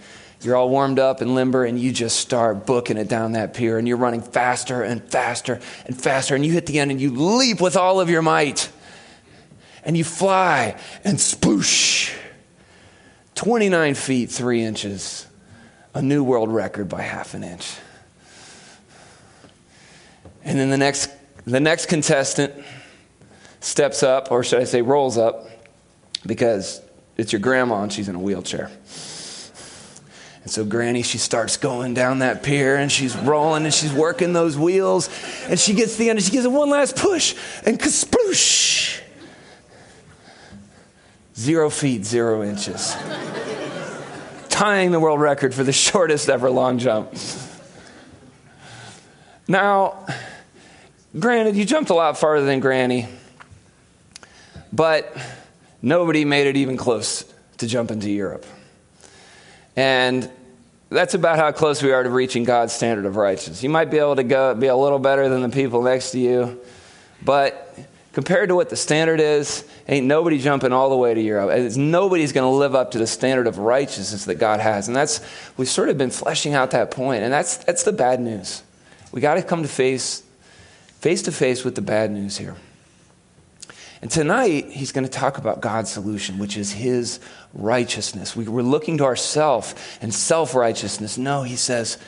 you're 0.41 0.55
all 0.57 0.69
warmed 0.69 0.99
up 0.99 1.21
and 1.21 1.35
limber, 1.35 1.65
and 1.65 1.79
you 1.79 1.93
just 1.93 2.21
start 2.21 2.65
booking 2.65 2.97
it 2.97 3.09
down 3.09 3.33
that 3.33 3.55
pier, 3.55 3.79
and 3.79 3.89
you're 3.89 3.97
running 3.97 4.23
faster 4.23 4.83
and 4.83 5.03
faster 5.03 5.61
and 5.87 6.01
faster, 6.01 6.35
and 6.35 6.47
you 6.47 6.53
hit 6.53 6.67
the 6.67 6.79
end 6.79 6.91
and 6.91 7.01
you 7.01 7.11
leap 7.11 7.61
with 7.61 7.77
all 7.77 8.01
of 8.01 8.09
your 8.09 8.23
might, 8.23 8.71
and 9.85 9.97
you 9.97 10.05
fly 10.05 10.79
and 11.05 11.19
sploosh 11.19 12.15
29 13.35 13.95
feet 13.95 14.31
3 14.31 14.63
inches, 14.63 15.27
a 15.95 16.03
new 16.03 16.23
world 16.25 16.53
record 16.53 16.89
by 16.89 17.03
half 17.03 17.35
an 17.35 17.45
inch. 17.45 17.77
And 20.45 20.59
then 20.59 20.71
the 20.71 20.77
next, 20.77 21.11
the 21.45 21.61
next 21.61 21.87
contestant 21.87 22.55
steps 23.61 24.03
up, 24.03 24.31
or 24.31 24.45
should 24.45 24.61
I 24.61 24.65
say, 24.65 24.83
rolls 24.83 25.19
up, 25.19 25.49
because 26.27 26.81
it's 27.17 27.33
your 27.33 27.41
grandma 27.41 27.83
and 27.83 27.93
she's 27.93 28.09
in 28.09 28.15
a 28.15 28.21
wheelchair. 28.21 28.71
And 30.43 30.51
so 30.51 30.65
Granny, 30.65 31.03
she 31.03 31.19
starts 31.19 31.57
going 31.57 31.95
down 31.95 32.21
that 32.21 32.43
pier 32.43 32.77
and 32.77 32.91
she's 32.91 33.17
rolling 33.17 33.65
and 33.65 33.75
she's 33.75 33.93
working 33.93 34.33
those 34.33 34.57
wheels. 34.57 35.11
And 35.49 35.59
she 35.59 35.75
gets 35.75 35.93
to 35.93 35.99
the 35.99 36.11
end 36.11 36.19
and 36.19 36.25
she 36.25 36.33
gives 36.33 36.45
it 36.45 36.53
one 36.53 36.71
last 36.71 36.97
push 36.97 37.35
and 37.65 37.79
kasploosh. 37.79 39.01
Zero 41.37 41.71
feet, 41.71 42.05
zero 42.05 42.43
inches. 42.43 42.97
Tying 44.49 44.91
the 44.91 44.99
world 44.99 45.21
record 45.21 45.55
for 45.55 45.65
the 45.65 45.73
shortest 45.73 46.29
ever 46.29 46.51
long 46.51 46.79
jump. 46.79 47.15
Now, 49.47 50.05
granted, 51.19 51.57
you 51.57 51.65
jumped 51.65 51.91
a 51.91 51.95
lot 51.95 52.19
farther 52.19 52.45
than 52.45 52.61
Granny, 52.61 53.09
but 54.73 55.17
nobody 55.81 56.25
made 56.25 56.47
it 56.47 56.57
even 56.57 56.77
close 56.77 57.25
to 57.59 57.67
jumping 57.67 58.01
to 58.01 58.11
Europe. 58.11 58.45
And 59.77 60.29
that's 60.91 61.15
about 61.15 61.39
how 61.39 61.53
close 61.53 61.83
we 61.83 61.93
are 61.93 62.03
to 62.03 62.11
reaching 62.11 62.45
God's 62.45 62.73
standard 62.73 63.05
of 63.05 63.17
righteousness. 63.17 63.63
You 63.63 63.69
might 63.69 63.91
be 63.91 63.99
able 63.99 64.17
to 64.17 64.25
go 64.25 64.55
be 64.55 64.69
a 64.69 64.77
little 64.77 64.99
better 64.99 65.29
than 65.29 65.43
the 65.43 65.49
people 65.51 65.83
next 65.83 66.13
to 66.13 66.19
you, 66.19 66.61
but 67.23 67.77
compared 68.13 68.49
to 68.49 68.55
what 68.55 68.71
the 68.71 68.77
standard 68.77 69.21
is, 69.21 69.65
ain't 69.87 70.07
nobody 70.07 70.39
jumping 70.39 70.73
all 70.73 70.91
the 70.91 70.97
way 70.97 71.15
to 71.15 71.21
Europe. 71.21 71.77
Nobody's 71.77 72.33
going 72.33 72.51
to 72.51 72.57
live 72.57 72.75
up 72.75 72.93
to 72.93 72.99
the 72.99 73.07
standard 73.07 73.47
of 73.47 73.59
righteousness 73.59 74.25
that 74.25 74.37
God 74.37 74.61
has, 74.61 74.89
and 74.89 74.97
that's 74.97 75.21
we've 75.57 75.69
sort 75.69 75.89
of 75.89 75.99
been 75.99 76.11
fleshing 76.11 76.55
out 76.55 76.71
that 76.71 76.91
point, 76.91 77.23
and 77.23 77.33
that's 77.33 77.59
that's 77.59 77.83
the 77.83 77.93
bad 77.93 78.21
news. 78.21 78.63
We 79.13 79.21
got 79.21 79.35
to 79.35 79.43
come 79.43 79.63
to 79.63 79.69
face 79.69 80.23
face 81.01 81.23
to 81.23 81.33
face 81.33 81.65
with 81.65 81.75
the 81.75 81.83
bad 81.83 82.11
news 82.11 82.39
here. 82.39 82.57
And 84.01 84.11
tonight, 84.11 84.67
he's 84.71 84.93
going 84.93 85.05
to 85.05 85.11
talk 85.11 85.39
about 85.39 85.61
God's 85.61 85.91
solution, 85.91 86.39
which 86.39 86.57
is 86.57 86.73
his 86.73 87.19
righteousness. 87.53 88.37
We, 88.37 88.47
are 88.47 88.63
looking 88.63 88.99
to 88.99 89.05
ourself 89.05 89.99
and 90.01 90.15
self 90.15 90.55
righteousness. 90.55 91.19
No, 91.19 91.43
he 91.43 91.57
says, 91.57 91.99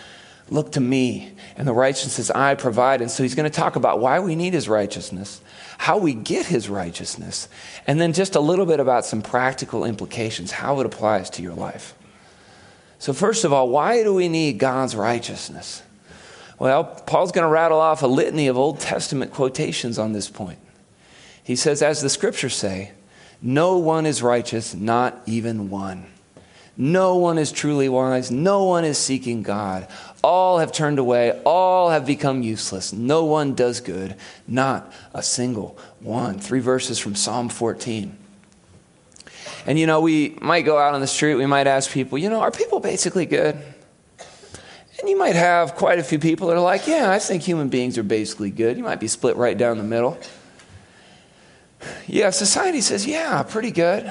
look 0.50 0.72
to 0.72 0.80
me 0.80 1.32
and 1.56 1.66
the 1.66 1.72
righteousness 1.72 2.30
I 2.30 2.54
provide. 2.54 3.00
And 3.00 3.10
so 3.10 3.22
he's 3.22 3.34
going 3.34 3.50
to 3.50 3.56
talk 3.56 3.76
about 3.76 4.00
why 4.00 4.20
we 4.20 4.36
need 4.36 4.52
his 4.52 4.68
righteousness, 4.68 5.40
how 5.78 5.98
we 5.98 6.14
get 6.14 6.46
his 6.46 6.68
righteousness, 6.68 7.48
and 7.86 8.00
then 8.00 8.12
just 8.12 8.36
a 8.36 8.40
little 8.40 8.66
bit 8.66 8.80
about 8.80 9.04
some 9.04 9.22
practical 9.22 9.84
implications, 9.84 10.50
how 10.52 10.78
it 10.80 10.86
applies 10.86 11.30
to 11.30 11.42
your 11.42 11.54
life. 11.54 11.94
So, 12.98 13.12
first 13.12 13.44
of 13.44 13.52
all, 13.52 13.68
why 13.68 14.02
do 14.02 14.12
we 14.12 14.28
need 14.28 14.58
God's 14.58 14.94
righteousness? 14.94 15.82
Well, 16.58 16.84
Paul's 16.84 17.32
going 17.32 17.46
to 17.46 17.50
rattle 17.50 17.80
off 17.80 18.02
a 18.02 18.06
litany 18.06 18.48
of 18.48 18.58
Old 18.58 18.80
Testament 18.80 19.32
quotations 19.32 19.98
on 19.98 20.12
this 20.12 20.28
point. 20.28 20.58
He 21.42 21.56
says, 21.56 21.82
as 21.82 22.00
the 22.00 22.10
scriptures 22.10 22.54
say, 22.54 22.92
no 23.42 23.78
one 23.78 24.06
is 24.06 24.22
righteous, 24.22 24.74
not 24.74 25.20
even 25.26 25.70
one. 25.70 26.06
No 26.76 27.16
one 27.16 27.36
is 27.36 27.52
truly 27.52 27.90
wise. 27.90 28.30
No 28.30 28.64
one 28.64 28.86
is 28.86 28.96
seeking 28.96 29.42
God. 29.42 29.86
All 30.24 30.60
have 30.60 30.72
turned 30.72 30.98
away. 30.98 31.38
All 31.44 31.90
have 31.90 32.06
become 32.06 32.42
useless. 32.42 32.92
No 32.92 33.24
one 33.24 33.54
does 33.54 33.80
good, 33.80 34.16
not 34.48 34.90
a 35.12 35.22
single 35.22 35.78
one. 36.00 36.38
Three 36.38 36.60
verses 36.60 36.98
from 36.98 37.14
Psalm 37.14 37.50
14. 37.50 38.16
And 39.66 39.78
you 39.78 39.86
know, 39.86 40.00
we 40.00 40.38
might 40.40 40.62
go 40.62 40.78
out 40.78 40.94
on 40.94 41.02
the 41.02 41.06
street, 41.06 41.34
we 41.34 41.44
might 41.44 41.66
ask 41.66 41.90
people, 41.90 42.16
you 42.16 42.30
know, 42.30 42.40
are 42.40 42.50
people 42.50 42.80
basically 42.80 43.26
good? 43.26 43.60
And 44.98 45.08
you 45.08 45.18
might 45.18 45.36
have 45.36 45.74
quite 45.74 45.98
a 45.98 46.02
few 46.02 46.18
people 46.18 46.48
that 46.48 46.56
are 46.56 46.60
like, 46.60 46.86
yeah, 46.86 47.10
I 47.10 47.18
think 47.18 47.42
human 47.42 47.68
beings 47.68 47.98
are 47.98 48.02
basically 48.02 48.50
good. 48.50 48.76
You 48.76 48.84
might 48.84 49.00
be 49.00 49.08
split 49.08 49.36
right 49.36 49.56
down 49.56 49.76
the 49.78 49.84
middle. 49.84 50.18
Yeah, 52.06 52.30
society 52.30 52.80
says, 52.80 53.06
yeah, 53.06 53.42
pretty 53.42 53.70
good. 53.70 54.04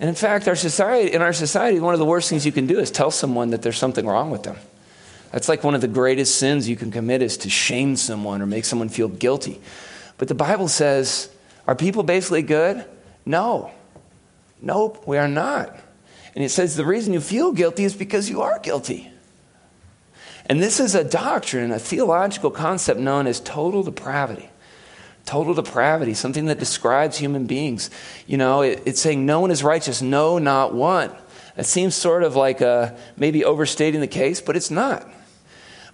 And 0.00 0.08
in 0.08 0.14
fact, 0.14 0.46
our 0.48 0.56
society, 0.56 1.12
in 1.12 1.22
our 1.22 1.32
society, 1.32 1.80
one 1.80 1.92
of 1.92 1.98
the 1.98 2.06
worst 2.06 2.30
things 2.30 2.46
you 2.46 2.52
can 2.52 2.66
do 2.66 2.78
is 2.78 2.90
tell 2.90 3.10
someone 3.10 3.50
that 3.50 3.62
there's 3.62 3.78
something 3.78 4.06
wrong 4.06 4.30
with 4.30 4.44
them. 4.44 4.56
That's 5.32 5.48
like 5.48 5.64
one 5.64 5.74
of 5.74 5.80
the 5.80 5.88
greatest 5.88 6.36
sins 6.36 6.68
you 6.68 6.76
can 6.76 6.90
commit 6.90 7.20
is 7.20 7.36
to 7.38 7.50
shame 7.50 7.96
someone 7.96 8.40
or 8.40 8.46
make 8.46 8.64
someone 8.64 8.88
feel 8.88 9.08
guilty. 9.08 9.60
But 10.16 10.28
the 10.28 10.34
Bible 10.34 10.68
says, 10.68 11.28
are 11.66 11.74
people 11.74 12.02
basically 12.02 12.42
good? 12.42 12.84
No. 13.26 13.70
Nope, 14.62 15.06
we 15.06 15.18
are 15.18 15.28
not. 15.28 15.76
And 16.34 16.44
it 16.44 16.50
says 16.50 16.76
the 16.76 16.84
reason 16.84 17.12
you 17.12 17.20
feel 17.20 17.52
guilty 17.52 17.84
is 17.84 17.94
because 17.94 18.30
you 18.30 18.42
are 18.42 18.58
guilty. 18.60 19.10
And 20.46 20.62
this 20.62 20.80
is 20.80 20.94
a 20.94 21.04
doctrine, 21.04 21.72
a 21.72 21.78
theological 21.78 22.50
concept 22.50 22.98
known 22.98 23.26
as 23.26 23.40
total 23.40 23.82
depravity. 23.82 24.48
Total 25.28 25.52
depravity, 25.52 26.14
something 26.14 26.46
that 26.46 26.58
describes 26.58 27.18
human 27.18 27.44
beings. 27.44 27.90
You 28.26 28.38
know, 28.38 28.62
it, 28.62 28.82
it's 28.86 28.98
saying 28.98 29.26
no 29.26 29.40
one 29.40 29.50
is 29.50 29.62
righteous, 29.62 30.00
no, 30.00 30.38
not 30.38 30.72
one. 30.72 31.12
It 31.54 31.66
seems 31.66 31.94
sort 31.94 32.22
of 32.22 32.34
like 32.34 32.62
a, 32.62 32.96
maybe 33.18 33.44
overstating 33.44 34.00
the 34.00 34.06
case, 34.06 34.40
but 34.40 34.56
it's 34.56 34.70
not. 34.70 35.06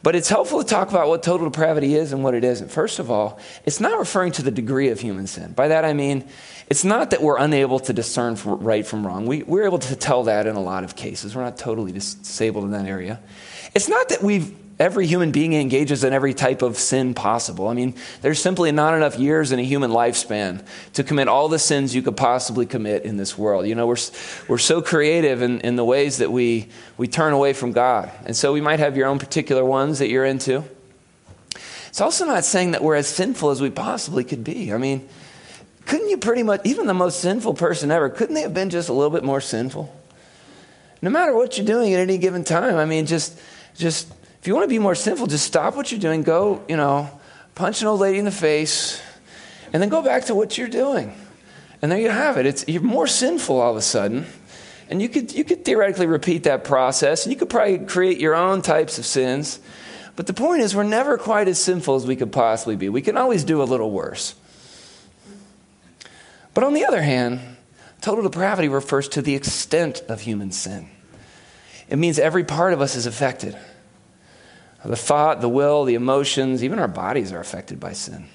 But 0.05 0.14
it's 0.14 0.29
helpful 0.29 0.62
to 0.62 0.69
talk 0.69 0.91
about 0.91 1.09
what 1.09 1.25
total 1.25 1.50
depravity 1.50 1.97
is 1.97 2.12
and 2.12 2.23
what 2.23 2.35
it 2.35 2.45
isn't. 2.45 2.71
First 2.71 3.00
of 3.00 3.11
all, 3.11 3.41
it's 3.64 3.81
not 3.81 3.99
referring 3.99 4.31
to 4.33 4.43
the 4.43 4.53
degree 4.53 4.91
of 4.91 5.00
human 5.00 5.26
sin. 5.26 5.53
By 5.53 5.67
that 5.67 5.85
I 5.85 5.95
mean, 5.95 6.29
it's 6.69 6.85
not 6.85 7.11
that 7.11 7.21
we're 7.21 7.38
unable 7.38 7.81
to 7.81 7.93
discern 7.93 8.38
right 8.45 8.87
from 8.87 9.05
wrong. 9.05 9.26
We, 9.26 9.43
we're 9.43 9.64
able 9.64 9.81
to 9.81 9.97
tell 9.97 10.23
that 10.25 10.47
in 10.47 10.55
a 10.55 10.62
lot 10.62 10.85
of 10.85 10.95
cases. 10.95 11.35
We're 11.35 11.43
not 11.43 11.59
totally 11.59 11.91
disabled 11.91 12.67
in 12.67 12.71
that 12.71 12.87
area. 12.87 13.19
It's 13.75 13.88
not 13.88 14.11
that 14.11 14.23
we've 14.23 14.55
every 14.78 15.07
human 15.07 15.31
being 15.31 15.52
engages 15.52 16.02
in 16.02 16.12
every 16.12 16.35
type 16.35 16.62
of 16.62 16.76
sin 16.76 17.14
possible. 17.14 17.69
I 17.69 17.75
mean, 17.75 17.95
there's 18.23 18.40
simply 18.40 18.73
not 18.73 18.95
enough 18.95 19.19
years 19.19 19.52
in 19.52 19.59
a 19.59 19.62
human 19.62 19.90
lifespan 19.90 20.64
to 20.95 21.04
commit 21.04 21.28
all 21.28 21.49
the 21.49 21.59
sins 21.59 21.95
you 21.95 22.02
could 22.02 22.16
possibly 22.16 22.66
commit 22.66 23.04
in 23.04 23.16
this 23.16 23.38
world. 23.38 23.66
You 23.66 23.75
know, 23.75 23.87
we're, 23.87 23.97
we're 24.49 24.59
so 24.59 24.83
creative 24.83 25.43
in, 25.43 25.61
in 25.61 25.76
the 25.76 25.85
ways 25.85 26.19
that 26.19 26.33
we, 26.33 26.69
we 26.97 27.07
turn 27.07 27.33
away 27.33 27.52
from 27.52 27.73
God. 27.73 28.11
And 28.26 28.37
so 28.37 28.52
we 28.52 28.61
might 28.61 28.81
have 28.81 28.97
your 28.97 29.07
own 29.07 29.19
particular 29.19 29.64
ones 29.64 30.00
that 30.00 30.09
you're 30.09 30.25
into. 30.25 30.64
It's 31.88 32.00
also 32.00 32.26
not 32.26 32.45
saying 32.45 32.73
that 32.73 32.83
we're 32.83 32.97
as 32.97 33.07
sinful 33.07 33.50
as 33.50 33.61
we 33.61 33.71
possibly 33.71 34.25
could 34.25 34.43
be. 34.43 34.73
I 34.73 34.78
mean, 34.78 35.09
couldn't 35.87 36.09
you 36.09 36.16
pretty 36.16 36.43
much, 36.43 36.62
even 36.64 36.87
the 36.87 36.95
most 36.95 37.21
sinful 37.21 37.54
person 37.54 37.93
ever, 37.93 38.09
couldn't 38.09 38.35
they 38.35 38.43
have 38.43 38.54
been 38.54 38.71
just 38.71 38.88
a 38.88 38.93
little 38.93 39.11
bit 39.11 39.23
more 39.23 39.40
sinful? 39.40 39.95
No 41.00 41.11
matter 41.11 41.37
what 41.37 41.57
you're 41.57 41.66
doing 41.66 41.95
at 41.95 42.00
any 42.00 42.19
given 42.19 42.43
time, 42.43 42.76
I 42.76 42.87
mean, 42.87 43.07
just, 43.07 43.38
just 43.76 44.12
if 44.44 44.48
you 44.48 44.54
want 44.54 44.64
to 44.64 44.68
be 44.68 44.78
more 44.78 44.94
sinful, 44.94 45.28
just 45.28 45.46
stop 45.46 45.74
what 45.74 45.90
you're 45.90 45.98
doing, 45.98 46.22
go, 46.22 46.62
you 46.68 46.76
know, 46.76 47.08
punch 47.54 47.80
an 47.80 47.88
old 47.88 48.00
lady 48.00 48.18
in 48.18 48.26
the 48.26 48.30
face, 48.30 49.00
and 49.72 49.82
then 49.82 49.88
go 49.88 50.02
back 50.02 50.26
to 50.26 50.34
what 50.34 50.58
you're 50.58 50.68
doing. 50.68 51.16
And 51.80 51.90
there 51.90 51.98
you 51.98 52.10
have 52.10 52.36
it. 52.36 52.44
It's, 52.44 52.62
you're 52.68 52.82
more 52.82 53.06
sinful 53.06 53.58
all 53.58 53.70
of 53.70 53.78
a 53.78 53.80
sudden. 53.80 54.26
And 54.90 55.00
you 55.00 55.08
could, 55.08 55.32
you 55.32 55.44
could 55.44 55.64
theoretically 55.64 56.06
repeat 56.06 56.42
that 56.42 56.62
process, 56.62 57.24
and 57.24 57.32
you 57.32 57.38
could 57.38 57.48
probably 57.48 57.78
create 57.86 58.18
your 58.18 58.34
own 58.34 58.60
types 58.60 58.98
of 58.98 59.06
sins. 59.06 59.60
But 60.14 60.26
the 60.26 60.34
point 60.34 60.60
is, 60.60 60.76
we're 60.76 60.82
never 60.82 61.16
quite 61.16 61.48
as 61.48 61.58
sinful 61.58 61.94
as 61.94 62.06
we 62.06 62.14
could 62.14 62.30
possibly 62.30 62.76
be. 62.76 62.90
We 62.90 63.00
can 63.00 63.16
always 63.16 63.44
do 63.44 63.62
a 63.62 63.64
little 63.64 63.90
worse. 63.90 64.34
But 66.52 66.64
on 66.64 66.74
the 66.74 66.84
other 66.84 67.00
hand, 67.00 67.40
total 68.02 68.24
depravity 68.24 68.68
refers 68.68 69.08
to 69.08 69.22
the 69.22 69.36
extent 69.36 70.02
of 70.06 70.20
human 70.20 70.52
sin. 70.52 70.90
It 71.88 71.96
means 71.96 72.18
every 72.18 72.44
part 72.44 72.74
of 72.74 72.82
us 72.82 72.94
is 72.94 73.06
affected. 73.06 73.56
The 74.85 74.97
thought, 74.97 75.41
the 75.41 75.49
will, 75.49 75.85
the 75.85 75.95
emotions, 75.95 76.62
even 76.62 76.79
our 76.79 76.88
bodies 76.88 77.33
are 77.33 77.41
affected 77.41 77.81
by 77.81 77.93
sin. 77.93 78.26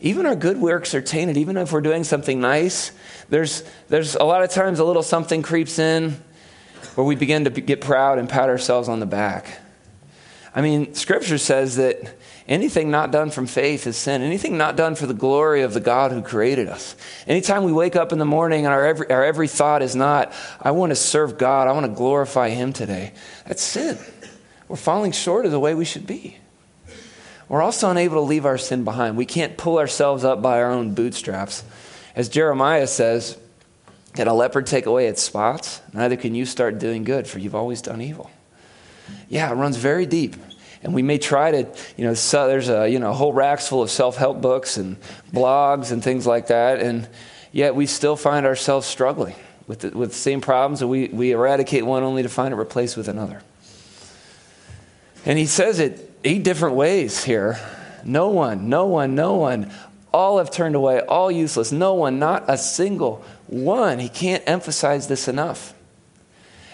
Even 0.00 0.26
our 0.26 0.36
good 0.36 0.58
works 0.58 0.94
are 0.94 1.00
tainted. 1.00 1.36
Even 1.36 1.56
if 1.56 1.72
we're 1.72 1.80
doing 1.80 2.04
something 2.04 2.40
nice, 2.40 2.92
there's, 3.28 3.64
there's 3.88 4.14
a 4.14 4.24
lot 4.24 4.42
of 4.42 4.50
times 4.50 4.78
a 4.78 4.84
little 4.84 5.02
something 5.02 5.42
creeps 5.42 5.78
in 5.78 6.16
where 6.94 7.06
we 7.06 7.16
begin 7.16 7.44
to 7.44 7.50
get 7.50 7.80
proud 7.80 8.18
and 8.18 8.28
pat 8.28 8.48
ourselves 8.48 8.88
on 8.88 9.00
the 9.00 9.06
back. 9.06 9.60
I 10.54 10.60
mean, 10.60 10.94
Scripture 10.94 11.38
says 11.38 11.76
that 11.76 12.16
anything 12.46 12.90
not 12.90 13.10
done 13.10 13.30
from 13.30 13.46
faith 13.46 13.88
is 13.88 13.96
sin. 13.96 14.22
Anything 14.22 14.56
not 14.56 14.76
done 14.76 14.94
for 14.94 15.06
the 15.06 15.14
glory 15.14 15.62
of 15.62 15.74
the 15.74 15.80
God 15.80 16.12
who 16.12 16.22
created 16.22 16.68
us. 16.68 16.94
Anytime 17.26 17.64
we 17.64 17.72
wake 17.72 17.96
up 17.96 18.12
in 18.12 18.20
the 18.20 18.24
morning 18.24 18.64
and 18.64 18.72
our 18.72 18.86
every, 18.86 19.10
our 19.10 19.24
every 19.24 19.48
thought 19.48 19.82
is 19.82 19.96
not, 19.96 20.32
I 20.60 20.70
want 20.70 20.90
to 20.90 20.96
serve 20.96 21.38
God, 21.38 21.66
I 21.66 21.72
want 21.72 21.86
to 21.86 21.92
glorify 21.92 22.50
Him 22.50 22.72
today, 22.72 23.14
that's 23.46 23.62
sin. 23.62 23.98
We're 24.68 24.76
falling 24.76 25.12
short 25.12 25.46
of 25.46 25.52
the 25.52 25.60
way 25.60 25.74
we 25.74 25.84
should 25.84 26.06
be. 26.06 26.38
We're 27.48 27.62
also 27.62 27.90
unable 27.90 28.16
to 28.16 28.22
leave 28.22 28.46
our 28.46 28.58
sin 28.58 28.84
behind. 28.84 29.16
We 29.16 29.26
can't 29.26 29.56
pull 29.56 29.78
ourselves 29.78 30.24
up 30.24 30.40
by 30.40 30.60
our 30.60 30.70
own 30.70 30.94
bootstraps. 30.94 31.62
As 32.16 32.28
Jeremiah 32.28 32.86
says, 32.86 33.38
can 34.14 34.28
a 34.28 34.34
leopard 34.34 34.66
take 34.66 34.86
away 34.86 35.08
its 35.08 35.22
spots? 35.22 35.80
Neither 35.92 36.16
can 36.16 36.34
you 36.34 36.46
start 36.46 36.78
doing 36.78 37.04
good, 37.04 37.26
for 37.26 37.38
you've 37.38 37.54
always 37.54 37.82
done 37.82 38.00
evil. 38.00 38.30
Yeah, 39.28 39.50
it 39.50 39.54
runs 39.54 39.76
very 39.76 40.06
deep. 40.06 40.36
And 40.82 40.94
we 40.94 41.02
may 41.02 41.18
try 41.18 41.50
to, 41.50 41.66
you 41.96 42.04
know, 42.04 42.14
so 42.14 42.46
there's 42.46 42.68
a 42.68 42.88
you 42.88 42.98
know 42.98 43.12
whole 43.12 43.32
racks 43.32 43.68
full 43.68 43.82
of 43.82 43.90
self-help 43.90 44.40
books 44.40 44.76
and 44.76 44.98
blogs 45.32 45.92
and 45.92 46.04
things 46.04 46.26
like 46.26 46.48
that, 46.48 46.78
and 46.80 47.08
yet 47.52 47.74
we 47.74 47.86
still 47.86 48.16
find 48.16 48.44
ourselves 48.46 48.86
struggling 48.86 49.34
with 49.66 49.80
the, 49.80 49.90
with 49.90 50.10
the 50.10 50.16
same 50.16 50.40
problems, 50.40 50.82
and 50.82 50.90
we, 50.90 51.08
we 51.08 51.32
eradicate 51.32 51.86
one 51.86 52.02
only 52.02 52.22
to 52.22 52.28
find 52.28 52.52
it 52.52 52.58
replaced 52.58 52.96
with 52.96 53.08
another. 53.08 53.40
And 55.24 55.38
he 55.38 55.46
says 55.46 55.78
it 55.78 56.10
eight 56.24 56.42
different 56.42 56.76
ways 56.76 57.24
here. 57.24 57.58
No 58.04 58.28
one, 58.28 58.68
no 58.68 58.86
one, 58.86 59.14
no 59.14 59.34
one. 59.34 59.70
All 60.12 60.38
have 60.38 60.50
turned 60.50 60.76
away, 60.76 61.00
all 61.00 61.30
useless. 61.30 61.72
No 61.72 61.94
one, 61.94 62.18
not 62.18 62.44
a 62.48 62.56
single 62.56 63.24
one. 63.46 63.98
He 63.98 64.08
can't 64.08 64.42
emphasize 64.46 65.08
this 65.08 65.26
enough. 65.26 65.74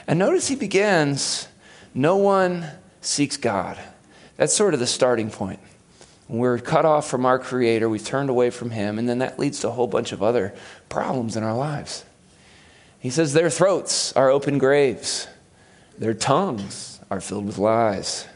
And 0.07 0.19
notice 0.19 0.49
he 0.49 0.57
begins, 0.57 1.49
no 1.95 2.16
one 2.16 2.66
seeks 3.00 3.37
God. 3.37 3.78
That's 4.37 4.52
sort 4.52 4.75
of 4.75 4.80
the 4.80 4.87
starting 4.87 5.30
point. 5.30 5.61
We're 6.28 6.59
cut 6.59 6.85
off 6.85 7.11
from 7.11 7.26
our 7.26 7.40
Creator, 7.40 7.88
we've 7.88 8.04
turned 8.04 8.30
away 8.30 8.50
from 8.50 8.71
Him, 8.71 8.99
and 9.00 9.09
then 9.09 9.19
that 9.19 9.38
leads 9.38 9.61
to 9.61 9.69
a 9.69 9.73
whole 9.73 9.88
bunch 9.88 10.12
of 10.12 10.23
other 10.23 10.54
problems 10.88 11.37
in 11.37 11.42
our 11.42 11.57
lives. 11.57 12.04
He 13.00 13.11
says, 13.11 13.33
Their 13.33 13.50
throats 13.50 14.12
are 14.12 14.30
open 14.30 14.59
graves, 14.59 15.26
their 15.99 16.14
tongues 16.14 17.00
are 17.11 17.21
filled 17.21 17.47
with 17.47 17.59
lies. 17.59 18.28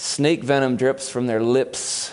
Snake 0.00 0.42
venom 0.42 0.76
drips 0.76 1.10
from 1.10 1.26
their 1.26 1.42
lips. 1.42 2.10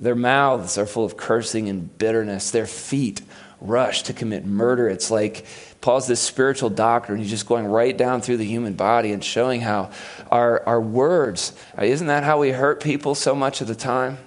Their 0.00 0.16
mouths 0.16 0.76
are 0.76 0.86
full 0.86 1.04
of 1.04 1.16
cursing 1.16 1.68
and 1.68 1.96
bitterness. 1.98 2.50
Their 2.50 2.66
feet 2.66 3.22
rush 3.60 4.02
to 4.02 4.12
commit 4.12 4.44
murder. 4.44 4.88
It's 4.88 5.08
like 5.08 5.46
Paul's 5.80 6.08
this 6.08 6.18
spiritual 6.18 6.68
doctor, 6.68 7.12
and 7.12 7.22
he's 7.22 7.30
just 7.30 7.46
going 7.46 7.66
right 7.66 7.96
down 7.96 8.22
through 8.22 8.38
the 8.38 8.44
human 8.44 8.72
body 8.72 9.12
and 9.12 9.22
showing 9.22 9.60
how 9.60 9.92
our, 10.32 10.66
our 10.66 10.80
words, 10.80 11.52
uh, 11.78 11.84
isn't 11.84 12.08
that 12.08 12.24
how 12.24 12.40
we 12.40 12.50
hurt 12.50 12.82
people 12.82 13.14
so 13.14 13.36
much 13.36 13.60
of 13.60 13.68
the 13.68 13.76
time? 13.76 14.18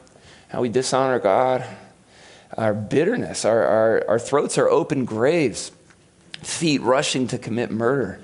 How 0.47 0.61
we 0.61 0.69
dishonor 0.69 1.19
God? 1.19 1.65
Our 2.57 2.73
bitterness, 2.73 3.43
our, 3.43 3.61
our, 3.61 4.05
our 4.07 4.19
throats 4.19 4.57
are 4.57 4.69
open 4.69 5.03
graves, 5.03 5.73
feet 6.41 6.79
rushing 6.79 7.27
to 7.27 7.37
commit 7.37 7.71
murder. 7.71 8.21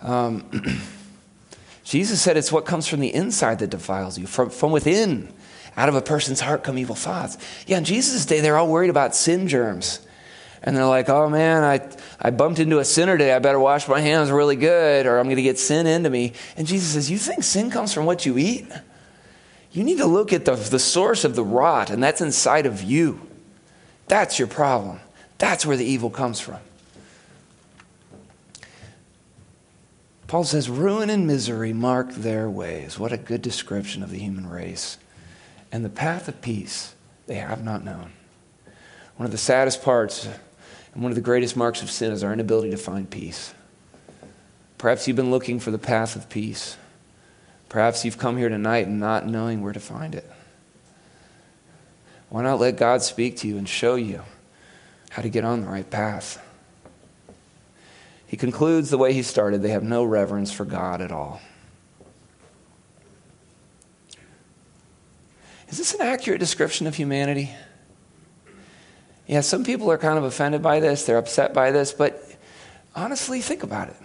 Um, 0.00 0.80
Jesus 1.84 2.20
said 2.20 2.36
it's 2.36 2.50
what 2.50 2.64
comes 2.64 2.88
from 2.88 3.00
the 3.00 3.14
inside 3.14 3.58
that 3.60 3.70
defiles 3.70 4.18
you, 4.18 4.26
from, 4.26 4.50
from 4.50 4.72
within. 4.72 5.32
Out 5.76 5.88
of 5.88 5.94
a 5.94 6.02
person's 6.02 6.40
heart 6.40 6.64
come 6.64 6.78
evil 6.78 6.94
thoughts. 6.94 7.36
Yeah, 7.66 7.78
in 7.78 7.84
Jesus' 7.84 8.26
day, 8.26 8.40
they're 8.40 8.56
all 8.56 8.68
worried 8.68 8.90
about 8.90 9.14
sin 9.14 9.48
germs. 9.48 10.00
And 10.62 10.74
they're 10.74 10.86
like, 10.86 11.10
oh 11.10 11.28
man, 11.28 11.62
I, 11.62 11.86
I 12.18 12.30
bumped 12.30 12.58
into 12.58 12.78
a 12.78 12.86
sinner 12.86 13.18
today. 13.18 13.34
I 13.34 13.38
better 13.38 13.60
wash 13.60 13.86
my 13.86 14.00
hands 14.00 14.30
really 14.30 14.56
good 14.56 15.04
or 15.04 15.18
I'm 15.18 15.26
going 15.26 15.36
to 15.36 15.42
get 15.42 15.58
sin 15.58 15.86
into 15.86 16.08
me. 16.08 16.32
And 16.56 16.66
Jesus 16.66 16.94
says, 16.94 17.10
You 17.10 17.18
think 17.18 17.44
sin 17.44 17.70
comes 17.70 17.92
from 17.92 18.06
what 18.06 18.24
you 18.24 18.38
eat? 18.38 18.66
You 19.72 19.84
need 19.84 19.98
to 19.98 20.06
look 20.06 20.32
at 20.32 20.46
the, 20.46 20.54
the 20.54 20.78
source 20.78 21.24
of 21.24 21.34
the 21.34 21.44
rot, 21.44 21.90
and 21.90 22.02
that's 22.02 22.20
inside 22.20 22.64
of 22.64 22.82
you. 22.82 23.20
That's 24.06 24.38
your 24.38 24.48
problem. 24.48 25.00
That's 25.36 25.66
where 25.66 25.76
the 25.76 25.84
evil 25.84 26.10
comes 26.10 26.38
from. 26.38 26.60
Paul 30.26 30.44
says, 30.44 30.70
ruin 30.70 31.10
and 31.10 31.26
misery 31.26 31.72
mark 31.72 32.12
their 32.12 32.48
ways. 32.48 32.98
What 32.98 33.12
a 33.12 33.18
good 33.18 33.42
description 33.42 34.02
of 34.02 34.10
the 34.10 34.18
human 34.18 34.48
race. 34.48 34.98
And 35.70 35.84
the 35.84 35.90
path 35.90 36.28
of 36.28 36.40
peace 36.40 36.94
they 37.26 37.36
have 37.36 37.64
not 37.64 37.84
known. 37.84 38.12
One 39.16 39.26
of 39.26 39.32
the 39.32 39.38
saddest 39.38 39.82
parts 39.82 40.28
and 40.94 41.02
one 41.02 41.10
of 41.10 41.16
the 41.16 41.22
greatest 41.22 41.56
marks 41.56 41.82
of 41.82 41.90
sin 41.90 42.12
is 42.12 42.22
our 42.22 42.32
inability 42.32 42.70
to 42.70 42.76
find 42.76 43.08
peace. 43.08 43.54
Perhaps 44.78 45.06
you've 45.06 45.16
been 45.16 45.30
looking 45.30 45.60
for 45.60 45.70
the 45.70 45.78
path 45.78 46.14
of 46.14 46.28
peace. 46.28 46.76
Perhaps 47.68 48.04
you've 48.04 48.18
come 48.18 48.36
here 48.36 48.48
tonight 48.48 48.86
and 48.86 49.00
not 49.00 49.26
knowing 49.26 49.62
where 49.62 49.72
to 49.72 49.80
find 49.80 50.14
it. 50.14 50.30
Why 52.28 52.42
not 52.42 52.60
let 52.60 52.76
God 52.76 53.02
speak 53.02 53.36
to 53.38 53.48
you 53.48 53.56
and 53.56 53.68
show 53.68 53.94
you 53.94 54.22
how 55.10 55.22
to 55.22 55.28
get 55.28 55.44
on 55.44 55.62
the 55.62 55.68
right 55.68 55.88
path? 55.88 56.43
He 58.34 58.36
concludes 58.36 58.90
the 58.90 58.98
way 58.98 59.12
he 59.12 59.22
started 59.22 59.62
they 59.62 59.68
have 59.68 59.84
no 59.84 60.02
reverence 60.02 60.50
for 60.50 60.64
God 60.64 61.00
at 61.00 61.12
all. 61.12 61.40
Is 65.68 65.78
this 65.78 65.94
an 65.94 66.00
accurate 66.00 66.40
description 66.40 66.88
of 66.88 66.96
humanity? 66.96 67.52
Yeah, 69.28 69.40
some 69.40 69.62
people 69.62 69.88
are 69.88 69.98
kind 69.98 70.18
of 70.18 70.24
offended 70.24 70.62
by 70.62 70.80
this, 70.80 71.04
they're 71.04 71.16
upset 71.16 71.54
by 71.54 71.70
this, 71.70 71.92
but 71.92 72.24
honestly, 72.96 73.40
think 73.40 73.62
about 73.62 73.90
it. 73.90 73.96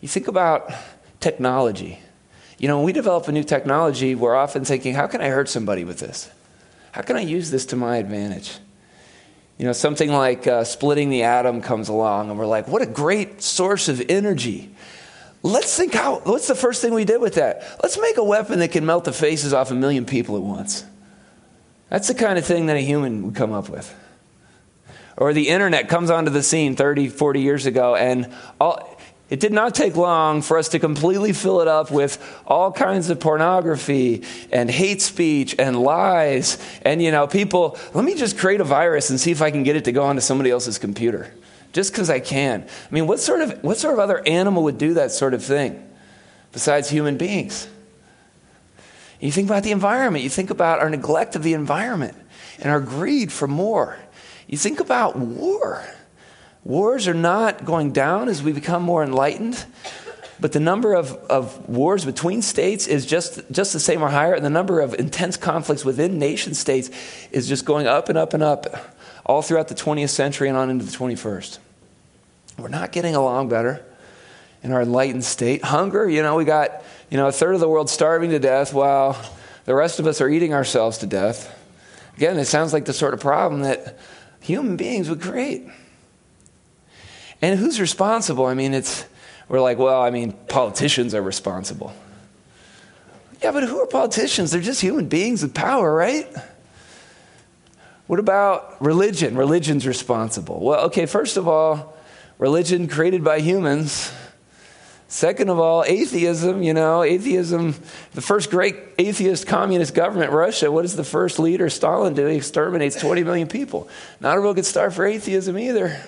You 0.00 0.06
think 0.06 0.28
about 0.28 0.72
technology. 1.18 1.98
You 2.58 2.68
know, 2.68 2.76
when 2.76 2.86
we 2.86 2.92
develop 2.92 3.26
a 3.26 3.32
new 3.32 3.42
technology, 3.42 4.14
we're 4.14 4.36
often 4.36 4.64
thinking, 4.64 4.94
how 4.94 5.08
can 5.08 5.20
I 5.20 5.30
hurt 5.30 5.48
somebody 5.48 5.82
with 5.82 5.98
this? 5.98 6.30
How 6.92 7.02
can 7.02 7.16
I 7.16 7.22
use 7.22 7.50
this 7.50 7.66
to 7.66 7.76
my 7.76 7.96
advantage? 7.96 8.58
You 9.58 9.66
know, 9.66 9.72
something 9.72 10.10
like 10.10 10.46
uh, 10.46 10.64
splitting 10.64 11.10
the 11.10 11.22
atom 11.22 11.60
comes 11.60 11.88
along, 11.88 12.30
and 12.30 12.38
we're 12.38 12.46
like, 12.46 12.68
what 12.68 12.82
a 12.82 12.86
great 12.86 13.42
source 13.42 13.88
of 13.88 14.02
energy. 14.08 14.74
Let's 15.42 15.76
think 15.76 15.94
how, 15.94 16.20
what's 16.20 16.46
the 16.46 16.54
first 16.54 16.82
thing 16.82 16.94
we 16.94 17.04
did 17.04 17.20
with 17.20 17.34
that? 17.34 17.62
Let's 17.82 17.98
make 17.98 18.16
a 18.16 18.24
weapon 18.24 18.60
that 18.60 18.72
can 18.72 18.86
melt 18.86 19.04
the 19.04 19.12
faces 19.12 19.52
off 19.52 19.70
a 19.70 19.74
million 19.74 20.04
people 20.04 20.36
at 20.36 20.42
once. 20.42 20.84
That's 21.90 22.08
the 22.08 22.14
kind 22.14 22.38
of 22.38 22.46
thing 22.46 22.66
that 22.66 22.76
a 22.76 22.80
human 22.80 23.24
would 23.24 23.34
come 23.34 23.52
up 23.52 23.68
with. 23.68 23.92
Or 25.16 25.32
the 25.32 25.48
internet 25.48 25.88
comes 25.88 26.10
onto 26.10 26.30
the 26.30 26.42
scene 26.42 26.74
30, 26.74 27.08
40 27.08 27.40
years 27.40 27.66
ago, 27.66 27.94
and 27.94 28.32
all, 28.60 28.98
it 29.30 29.40
did 29.40 29.52
not 29.52 29.74
take 29.74 29.96
long 29.96 30.42
for 30.42 30.58
us 30.58 30.68
to 30.70 30.78
completely 30.78 31.32
fill 31.32 31.62
it 31.62 31.68
up 31.68 31.90
with 31.90 32.22
all 32.46 32.70
kinds 32.70 33.08
of 33.08 33.18
pornography 33.18 34.24
and 34.52 34.70
hate 34.70 35.00
speech 35.00 35.54
and 35.58 35.80
lies. 35.80 36.58
And, 36.82 37.02
you 37.02 37.10
know, 37.10 37.26
people, 37.26 37.78
let 37.94 38.04
me 38.04 38.14
just 38.14 38.36
create 38.36 38.60
a 38.60 38.64
virus 38.64 39.08
and 39.08 39.18
see 39.18 39.30
if 39.30 39.40
I 39.40 39.50
can 39.50 39.62
get 39.62 39.74
it 39.74 39.84
to 39.84 39.92
go 39.92 40.04
onto 40.04 40.20
somebody 40.20 40.50
else's 40.50 40.76
computer 40.78 41.32
just 41.72 41.92
because 41.92 42.10
I 42.10 42.20
can. 42.20 42.62
I 42.62 42.94
mean, 42.94 43.06
what 43.06 43.20
sort, 43.20 43.40
of, 43.40 43.64
what 43.64 43.78
sort 43.78 43.94
of 43.94 44.00
other 44.00 44.22
animal 44.26 44.64
would 44.64 44.78
do 44.78 44.94
that 44.94 45.10
sort 45.10 45.34
of 45.34 45.42
thing 45.42 45.82
besides 46.52 46.90
human 46.90 47.16
beings? 47.16 47.68
You 49.18 49.30
think 49.30 49.48
about 49.48 49.62
the 49.62 49.70
environment, 49.70 50.24
you 50.24 50.30
think 50.30 50.50
about 50.50 50.80
our 50.80 50.90
neglect 50.90 51.36
of 51.36 51.42
the 51.42 51.54
environment 51.54 52.16
and 52.58 52.70
our 52.70 52.80
greed 52.80 53.32
for 53.32 53.46
more. 53.46 53.96
You 54.46 54.58
think 54.58 54.80
about 54.80 55.16
war. 55.16 55.84
Wars 56.64 57.08
are 57.08 57.14
not 57.14 57.64
going 57.64 57.92
down 57.92 58.28
as 58.28 58.42
we 58.42 58.52
become 58.52 58.82
more 58.82 59.02
enlightened, 59.02 59.64
but 60.38 60.52
the 60.52 60.60
number 60.60 60.94
of, 60.94 61.12
of 61.30 61.68
wars 61.68 62.04
between 62.04 62.42
states 62.42 62.86
is 62.86 63.04
just, 63.04 63.40
just 63.50 63.72
the 63.72 63.80
same 63.80 64.02
or 64.02 64.08
higher, 64.08 64.34
and 64.34 64.44
the 64.44 64.50
number 64.50 64.80
of 64.80 64.94
intense 64.94 65.36
conflicts 65.36 65.84
within 65.84 66.18
nation 66.18 66.54
states 66.54 66.90
is 67.30 67.48
just 67.48 67.64
going 67.64 67.86
up 67.86 68.08
and 68.08 68.16
up 68.16 68.32
and 68.34 68.42
up 68.42 68.96
all 69.26 69.42
throughout 69.42 69.68
the 69.68 69.74
20th 69.74 70.10
century 70.10 70.48
and 70.48 70.56
on 70.56 70.70
into 70.70 70.84
the 70.84 70.92
21st. 70.92 71.58
We're 72.58 72.68
not 72.68 72.92
getting 72.92 73.14
along 73.14 73.48
better 73.48 73.84
in 74.62 74.72
our 74.72 74.82
enlightened 74.82 75.24
state. 75.24 75.64
Hunger, 75.64 76.08
you 76.08 76.22
know, 76.22 76.36
we 76.36 76.44
got, 76.44 76.84
you 77.10 77.16
know, 77.16 77.26
a 77.26 77.32
third 77.32 77.54
of 77.54 77.60
the 77.60 77.68
world 77.68 77.90
starving 77.90 78.30
to 78.30 78.38
death 78.38 78.72
while 78.72 79.16
the 79.64 79.74
rest 79.74 79.98
of 79.98 80.06
us 80.06 80.20
are 80.20 80.28
eating 80.28 80.54
ourselves 80.54 80.98
to 80.98 81.06
death. 81.06 81.56
Again, 82.16 82.38
it 82.38 82.44
sounds 82.44 82.72
like 82.72 82.84
the 82.84 82.92
sort 82.92 83.14
of 83.14 83.20
problem 83.20 83.62
that 83.62 83.98
human 84.40 84.76
beings 84.76 85.08
would 85.08 85.20
create. 85.20 85.68
And 87.42 87.58
who's 87.58 87.80
responsible? 87.80 88.46
I 88.46 88.54
mean, 88.54 88.72
it's, 88.72 89.04
we're 89.48 89.60
like, 89.60 89.76
well, 89.76 90.00
I 90.00 90.10
mean, 90.10 90.32
politicians 90.48 91.12
are 91.14 91.22
responsible. 91.22 91.92
Yeah, 93.42 93.50
but 93.50 93.64
who 93.64 93.80
are 93.80 93.86
politicians? 93.86 94.52
They're 94.52 94.60
just 94.60 94.80
human 94.80 95.08
beings 95.08 95.42
with 95.42 95.52
power, 95.52 95.92
right? 95.92 96.28
What 98.06 98.20
about 98.20 98.80
religion? 98.80 99.36
Religion's 99.36 99.86
responsible. 99.86 100.60
Well, 100.60 100.84
okay, 100.86 101.06
first 101.06 101.36
of 101.36 101.48
all, 101.48 101.96
religion 102.38 102.86
created 102.86 103.24
by 103.24 103.40
humans. 103.40 104.12
Second 105.08 105.50
of 105.50 105.58
all, 105.58 105.84
atheism, 105.84 106.62
you 106.62 106.72
know, 106.72 107.02
atheism, 107.02 107.74
the 108.12 108.22
first 108.22 108.50
great 108.50 108.76
atheist 108.98 109.46
communist 109.46 109.94
government, 109.94 110.30
Russia, 110.30 110.70
what 110.70 110.82
does 110.82 110.94
the 110.96 111.04
first 111.04 111.38
leader, 111.38 111.68
Stalin, 111.68 112.14
do? 112.14 112.26
He 112.26 112.36
exterminates 112.36 112.96
20 113.00 113.24
million 113.24 113.48
people. 113.48 113.88
Not 114.20 114.38
a 114.38 114.40
real 114.40 114.54
good 114.54 114.64
start 114.64 114.94
for 114.94 115.04
atheism 115.04 115.58
either. 115.58 116.00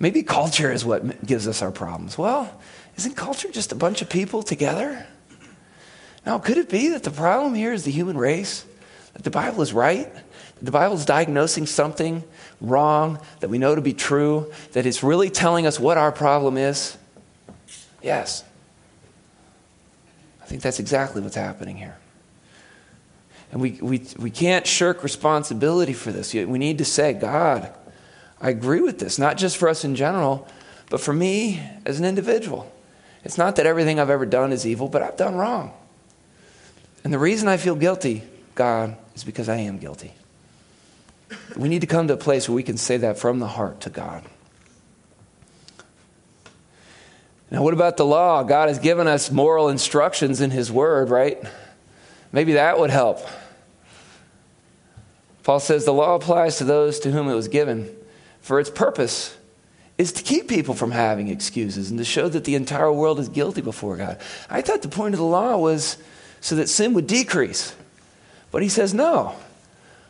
Maybe 0.00 0.22
culture 0.22 0.72
is 0.72 0.84
what 0.84 1.24
gives 1.24 1.46
us 1.46 1.60
our 1.60 1.70
problems. 1.70 2.16
Well, 2.16 2.50
isn't 2.96 3.16
culture 3.16 3.50
just 3.50 3.70
a 3.70 3.74
bunch 3.74 4.00
of 4.00 4.08
people 4.08 4.42
together? 4.42 5.06
Now, 6.24 6.38
could 6.38 6.56
it 6.56 6.70
be 6.70 6.88
that 6.88 7.02
the 7.02 7.10
problem 7.10 7.54
here 7.54 7.72
is 7.72 7.84
the 7.84 7.90
human 7.90 8.16
race? 8.16 8.64
That 9.12 9.24
the 9.24 9.30
Bible 9.30 9.60
is 9.60 9.74
right? 9.74 10.12
That 10.12 10.64
the 10.64 10.70
Bible 10.70 10.96
is 10.96 11.04
diagnosing 11.04 11.66
something 11.66 12.24
wrong 12.62 13.18
that 13.40 13.48
we 13.48 13.58
know 13.58 13.74
to 13.74 13.82
be 13.82 13.92
true, 13.92 14.50
that 14.72 14.86
it's 14.86 15.02
really 15.02 15.28
telling 15.28 15.66
us 15.66 15.78
what 15.78 15.98
our 15.98 16.12
problem 16.12 16.56
is? 16.56 16.96
Yes. 18.02 18.42
I 20.42 20.46
think 20.46 20.62
that's 20.62 20.80
exactly 20.80 21.20
what's 21.20 21.36
happening 21.36 21.76
here. 21.76 21.98
And 23.52 23.60
we, 23.60 23.72
we, 23.82 24.02
we 24.18 24.30
can't 24.30 24.66
shirk 24.66 25.02
responsibility 25.02 25.92
for 25.92 26.10
this. 26.10 26.32
We 26.32 26.58
need 26.58 26.78
to 26.78 26.84
say, 26.84 27.12
God, 27.12 27.72
I 28.40 28.50
agree 28.50 28.80
with 28.80 28.98
this, 28.98 29.18
not 29.18 29.36
just 29.36 29.56
for 29.56 29.68
us 29.68 29.84
in 29.84 29.94
general, 29.94 30.48
but 30.88 31.00
for 31.00 31.12
me 31.12 31.62
as 31.84 31.98
an 31.98 32.04
individual. 32.04 32.70
It's 33.22 33.36
not 33.36 33.56
that 33.56 33.66
everything 33.66 34.00
I've 34.00 34.10
ever 34.10 34.26
done 34.26 34.52
is 34.52 34.66
evil, 34.66 34.88
but 34.88 35.02
I've 35.02 35.16
done 35.16 35.34
wrong. 35.34 35.72
And 37.04 37.12
the 37.12 37.18
reason 37.18 37.48
I 37.48 37.56
feel 37.56 37.74
guilty, 37.74 38.22
God, 38.54 38.96
is 39.14 39.24
because 39.24 39.48
I 39.48 39.56
am 39.56 39.78
guilty. 39.78 40.12
We 41.56 41.68
need 41.68 41.82
to 41.82 41.86
come 41.86 42.08
to 42.08 42.14
a 42.14 42.18
place 42.18 42.48
where 42.48 42.56
we 42.56 42.62
can 42.62 42.76
say 42.76 42.96
that 42.98 43.18
from 43.18 43.38
the 43.38 43.46
heart 43.46 43.82
to 43.82 43.90
God. 43.90 44.24
Now, 47.50 47.62
what 47.62 47.74
about 47.74 47.96
the 47.96 48.06
law? 48.06 48.42
God 48.42 48.68
has 48.68 48.78
given 48.78 49.06
us 49.06 49.30
moral 49.30 49.68
instructions 49.68 50.40
in 50.40 50.50
His 50.50 50.70
Word, 50.70 51.10
right? 51.10 51.42
Maybe 52.32 52.54
that 52.54 52.78
would 52.78 52.90
help. 52.90 53.26
Paul 55.42 55.58
says 55.58 55.84
the 55.84 55.92
law 55.92 56.14
applies 56.14 56.58
to 56.58 56.64
those 56.64 57.00
to 57.00 57.10
whom 57.10 57.28
it 57.28 57.34
was 57.34 57.48
given, 57.48 57.90
for 58.50 58.58
its 58.58 58.68
purpose 58.68 59.36
is 59.96 60.10
to 60.10 60.24
keep 60.24 60.48
people 60.48 60.74
from 60.74 60.90
having 60.90 61.28
excuses 61.28 61.88
and 61.88 62.00
to 62.00 62.04
show 62.04 62.28
that 62.28 62.42
the 62.42 62.56
entire 62.56 62.92
world 62.92 63.20
is 63.20 63.28
guilty 63.28 63.60
before 63.60 63.96
God. 63.96 64.18
I 64.50 64.60
thought 64.60 64.82
the 64.82 64.88
point 64.88 65.14
of 65.14 65.20
the 65.20 65.24
law 65.24 65.56
was 65.56 65.98
so 66.40 66.56
that 66.56 66.68
sin 66.68 66.92
would 66.94 67.06
decrease. 67.06 67.76
But 68.50 68.64
he 68.64 68.68
says 68.68 68.92
no. 68.92 69.36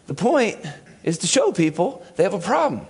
The 0.07 0.15
point 0.15 0.57
is 1.03 1.19
to 1.19 1.27
show 1.27 1.53
people 1.53 2.03
they 2.17 2.23
have 2.23 2.33
a 2.33 2.39
problem. 2.39 2.87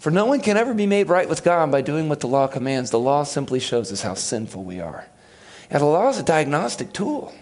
For 0.00 0.10
no 0.10 0.26
one 0.26 0.40
can 0.40 0.56
ever 0.56 0.74
be 0.74 0.86
made 0.86 1.08
right 1.08 1.28
with 1.28 1.44
God 1.44 1.70
by 1.70 1.80
doing 1.80 2.08
what 2.08 2.18
the 2.18 2.26
law 2.26 2.48
commands. 2.48 2.90
The 2.90 2.98
law 2.98 3.22
simply 3.22 3.60
shows 3.60 3.92
us 3.92 4.02
how 4.02 4.14
sinful 4.14 4.64
we 4.64 4.80
are. 4.80 5.06
And 5.70 5.80
the 5.80 5.86
law 5.86 6.08
is 6.08 6.18
a 6.18 6.24
diagnostic 6.24 6.92
tool. 6.92 7.32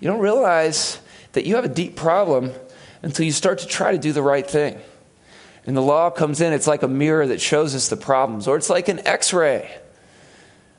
You 0.00 0.08
don't 0.08 0.20
realize 0.20 1.00
that 1.32 1.46
you 1.46 1.54
have 1.54 1.64
a 1.64 1.74
deep 1.74 1.96
problem 1.96 2.52
until 3.00 3.24
you 3.24 3.32
start 3.32 3.60
to 3.60 3.66
try 3.66 3.92
to 3.92 3.98
do 3.98 4.12
the 4.12 4.20
right 4.20 4.46
thing. 4.46 4.78
And 5.68 5.76
the 5.76 5.82
law 5.82 6.08
comes 6.08 6.40
in, 6.40 6.54
it's 6.54 6.66
like 6.66 6.82
a 6.82 6.88
mirror 6.88 7.26
that 7.26 7.42
shows 7.42 7.74
us 7.74 7.88
the 7.88 7.96
problems, 7.98 8.48
or 8.48 8.56
it's 8.56 8.70
like 8.70 8.88
an 8.88 9.06
x 9.06 9.34
ray 9.34 9.70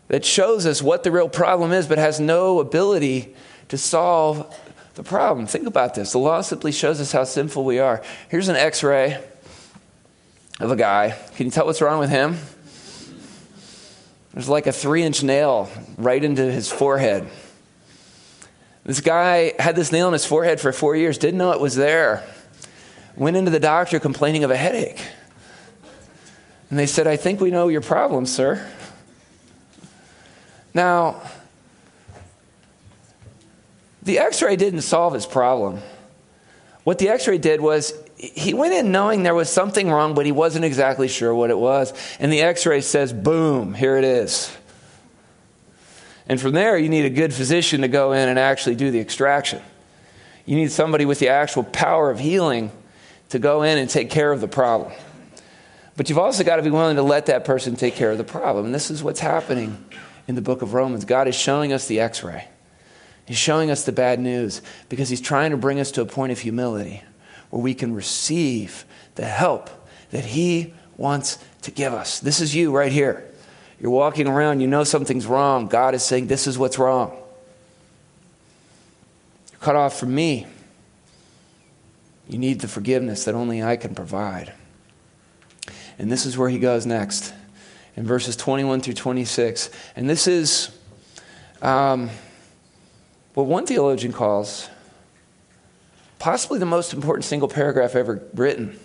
that 0.07 0.25
shows 0.25 0.65
us 0.65 0.81
what 0.81 1.03
the 1.03 1.11
real 1.11 1.29
problem 1.29 1.71
is, 1.71 1.85
but 1.85 1.99
has 1.99 2.19
no 2.19 2.59
ability 2.59 3.35
to 3.67 3.77
solve 3.77 4.51
the 4.95 5.03
problem. 5.03 5.45
Think 5.45 5.67
about 5.67 5.93
this. 5.93 6.11
The 6.11 6.17
law 6.17 6.41
simply 6.41 6.71
shows 6.71 6.99
us 6.99 7.11
how 7.11 7.23
sinful 7.23 7.63
we 7.63 7.77
are. 7.77 8.01
Here's 8.29 8.47
an 8.47 8.55
x 8.55 8.81
ray 8.81 9.23
of 10.59 10.71
a 10.71 10.75
guy. 10.75 11.15
Can 11.35 11.45
you 11.45 11.51
tell 11.51 11.67
what's 11.67 11.81
wrong 11.81 11.99
with 11.99 12.09
him? 12.09 12.39
There's 14.33 14.49
like 14.49 14.65
a 14.65 14.71
three 14.71 15.03
inch 15.03 15.21
nail 15.21 15.69
right 15.99 16.23
into 16.23 16.51
his 16.51 16.71
forehead. 16.71 17.29
This 18.85 19.01
guy 19.01 19.53
had 19.59 19.75
this 19.75 19.91
nail 19.91 20.07
in 20.07 20.13
his 20.13 20.25
forehead 20.25 20.59
for 20.59 20.71
four 20.71 20.95
years, 20.95 21.19
didn't 21.19 21.37
know 21.37 21.51
it 21.51 21.59
was 21.59 21.75
there. 21.75 22.23
Went 23.19 23.37
into 23.37 23.51
the 23.51 23.59
doctor 23.59 23.99
complaining 23.99 24.43
of 24.43 24.49
a 24.49 24.57
headache. 24.57 25.05
And 26.69 26.79
they 26.79 26.85
said, 26.85 27.05
I 27.05 27.17
think 27.17 27.41
we 27.41 27.51
know 27.51 27.67
your 27.67 27.81
problem, 27.81 28.25
sir. 28.25 28.65
Now, 30.73 31.21
the 34.03 34.19
x 34.19 34.41
ray 34.41 34.55
didn't 34.55 34.81
solve 34.81 35.13
his 35.13 35.25
problem. 35.25 35.81
What 36.85 36.97
the 36.97 37.09
x 37.09 37.27
ray 37.27 37.37
did 37.37 37.59
was 37.59 37.93
he 38.15 38.53
went 38.53 38.73
in 38.73 38.91
knowing 38.91 39.23
there 39.23 39.35
was 39.35 39.49
something 39.49 39.89
wrong, 39.89 40.15
but 40.15 40.25
he 40.25 40.31
wasn't 40.31 40.63
exactly 40.63 41.09
sure 41.09 41.35
what 41.35 41.49
it 41.49 41.57
was. 41.57 41.93
And 42.19 42.31
the 42.31 42.41
x 42.41 42.65
ray 42.65 42.79
says, 42.79 43.11
boom, 43.11 43.73
here 43.73 43.97
it 43.97 44.05
is. 44.05 44.55
And 46.27 46.39
from 46.39 46.53
there, 46.53 46.77
you 46.77 46.87
need 46.87 47.05
a 47.05 47.09
good 47.09 47.33
physician 47.33 47.81
to 47.81 47.89
go 47.89 48.13
in 48.13 48.29
and 48.29 48.39
actually 48.39 48.75
do 48.75 48.91
the 48.91 48.99
extraction. 48.99 49.61
You 50.45 50.55
need 50.55 50.71
somebody 50.71 51.03
with 51.03 51.19
the 51.19 51.29
actual 51.29 51.63
power 51.63 52.09
of 52.09 52.19
healing 52.19 52.71
to 53.29 53.39
go 53.39 53.63
in 53.63 53.77
and 53.77 53.89
take 53.89 54.09
care 54.09 54.31
of 54.31 54.41
the 54.41 54.47
problem. 54.47 54.91
But 55.95 56.09
you've 56.09 56.17
also 56.17 56.43
got 56.43 56.57
to 56.57 56.61
be 56.61 56.69
willing 56.69 56.95
to 56.95 57.03
let 57.03 57.25
that 57.25 57.45
person 57.45 57.75
take 57.75 57.95
care 57.95 58.11
of 58.11 58.17
the 58.17 58.23
problem. 58.23 58.65
And 58.65 58.73
this 58.73 58.89
is 58.89 59.03
what's 59.03 59.19
happening 59.19 59.83
in 60.27 60.35
the 60.35 60.41
book 60.41 60.61
of 60.61 60.73
Romans. 60.73 61.05
God 61.05 61.27
is 61.27 61.35
showing 61.35 61.73
us 61.73 61.87
the 61.87 61.99
x 61.99 62.23
ray, 62.23 62.47
He's 63.25 63.37
showing 63.37 63.69
us 63.69 63.83
the 63.83 63.91
bad 63.91 64.19
news 64.19 64.61
because 64.87 65.09
He's 65.09 65.21
trying 65.21 65.51
to 65.51 65.57
bring 65.57 65.79
us 65.79 65.91
to 65.91 66.01
a 66.01 66.05
point 66.05 66.31
of 66.31 66.39
humility 66.39 67.03
where 67.49 67.61
we 67.61 67.73
can 67.73 67.93
receive 67.93 68.85
the 69.15 69.25
help 69.25 69.69
that 70.11 70.23
He 70.23 70.73
wants 70.97 71.37
to 71.63 71.71
give 71.71 71.93
us. 71.93 72.19
This 72.19 72.41
is 72.41 72.55
you 72.55 72.71
right 72.71 72.91
here. 72.91 73.25
You're 73.79 73.91
walking 73.91 74.27
around, 74.27 74.59
you 74.59 74.67
know 74.67 74.83
something's 74.83 75.25
wrong. 75.25 75.67
God 75.67 75.95
is 75.95 76.03
saying, 76.03 76.27
This 76.27 76.47
is 76.47 76.57
what's 76.57 76.79
wrong. 76.79 77.11
You're 79.51 79.59
cut 79.59 79.75
off 79.75 79.99
from 79.99 80.13
me. 80.13 80.47
You 82.29 82.37
need 82.37 82.61
the 82.61 82.67
forgiveness 82.67 83.25
that 83.25 83.33
only 83.33 83.61
I 83.63 83.75
can 83.75 83.95
provide. 83.95 84.53
And 85.97 86.11
this 86.11 86.25
is 86.25 86.37
where 86.37 86.47
he 86.47 86.59
goes 86.59 86.85
next 86.85 87.33
in 87.95 88.05
verses 88.05 88.37
21 88.37 88.81
through 88.81 88.93
26. 88.93 89.71
And 89.95 90.07
this 90.07 90.27
is 90.27 90.69
um, 91.61 92.09
what 93.33 93.47
one 93.47 93.65
theologian 93.65 94.13
calls 94.13 94.69
possibly 96.19 96.59
the 96.59 96.65
most 96.65 96.93
important 96.93 97.25
single 97.25 97.47
paragraph 97.47 97.95
ever 97.95 98.21
written. 98.33 98.77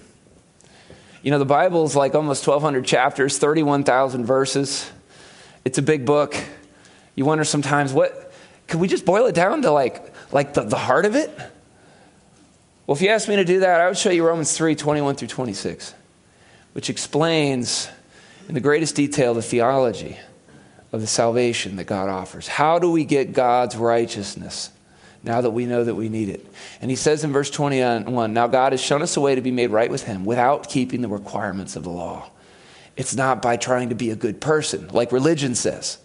You 1.22 1.30
know, 1.30 1.38
the 1.38 1.44
Bible 1.44 1.84
is 1.84 1.96
like 1.96 2.14
almost 2.14 2.46
1,200 2.46 2.84
chapters, 2.84 3.38
31,000 3.38 4.24
verses. 4.24 4.90
It's 5.64 5.78
a 5.78 5.82
big 5.82 6.06
book. 6.06 6.36
You 7.14 7.24
wonder 7.24 7.44
sometimes, 7.44 7.92
what 7.92 8.32
could 8.68 8.80
we 8.80 8.88
just 8.88 9.04
boil 9.04 9.26
it 9.26 9.34
down 9.34 9.62
to 9.62 9.70
like, 9.70 10.14
like 10.32 10.54
the, 10.54 10.62
the 10.62 10.78
heart 10.78 11.04
of 11.04 11.16
it? 11.16 11.30
Well, 12.86 12.94
if 12.94 13.00
you 13.00 13.08
asked 13.08 13.28
me 13.28 13.36
to 13.36 13.44
do 13.44 13.60
that, 13.60 13.80
I 13.80 13.88
would 13.88 13.96
show 13.96 14.10
you 14.10 14.26
Romans 14.26 14.54
3 14.54 14.74
21 14.74 15.16
through 15.16 15.28
26, 15.28 15.94
which 16.74 16.90
explains 16.90 17.88
in 18.46 18.54
the 18.54 18.60
greatest 18.60 18.94
detail 18.94 19.32
the 19.32 19.42
theology 19.42 20.18
of 20.92 21.00
the 21.00 21.06
salvation 21.06 21.76
that 21.76 21.84
God 21.84 22.10
offers. 22.10 22.46
How 22.46 22.78
do 22.78 22.90
we 22.90 23.04
get 23.04 23.32
God's 23.32 23.74
righteousness 23.74 24.70
now 25.22 25.40
that 25.40 25.50
we 25.50 25.64
know 25.64 25.82
that 25.82 25.94
we 25.94 26.10
need 26.10 26.28
it? 26.28 26.46
And 26.82 26.90
he 26.90 26.96
says 26.96 27.24
in 27.24 27.32
verse 27.32 27.50
21 27.50 28.34
Now 28.34 28.48
God 28.48 28.72
has 28.72 28.82
shown 28.82 29.00
us 29.00 29.16
a 29.16 29.20
way 29.20 29.34
to 29.34 29.40
be 29.40 29.50
made 29.50 29.70
right 29.70 29.90
with 29.90 30.04
him 30.04 30.26
without 30.26 30.68
keeping 30.68 31.00
the 31.00 31.08
requirements 31.08 31.76
of 31.76 31.84
the 31.84 31.90
law. 31.90 32.28
It's 32.98 33.16
not 33.16 33.40
by 33.40 33.56
trying 33.56 33.88
to 33.88 33.94
be 33.94 34.10
a 34.10 34.16
good 34.16 34.42
person, 34.42 34.88
like 34.88 35.10
religion 35.10 35.54
says. 35.54 35.98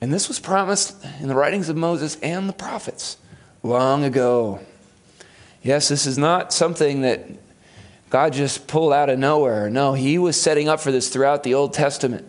And 0.00 0.12
this 0.12 0.28
was 0.28 0.38
promised 0.38 1.04
in 1.20 1.26
the 1.26 1.34
writings 1.34 1.68
of 1.68 1.76
Moses 1.76 2.16
and 2.22 2.48
the 2.48 2.52
prophets 2.52 3.16
long 3.64 4.04
ago. 4.04 4.60
Yes, 5.62 5.88
this 5.88 6.06
is 6.06 6.18
not 6.18 6.52
something 6.52 7.00
that 7.00 7.26
God 8.10 8.34
just 8.34 8.68
pulled 8.68 8.92
out 8.92 9.10
of 9.10 9.18
nowhere. 9.18 9.68
No, 9.70 9.94
He 9.94 10.18
was 10.18 10.40
setting 10.40 10.68
up 10.68 10.78
for 10.78 10.92
this 10.92 11.08
throughout 11.08 11.42
the 11.42 11.54
Old 11.54 11.72
Testament. 11.72 12.28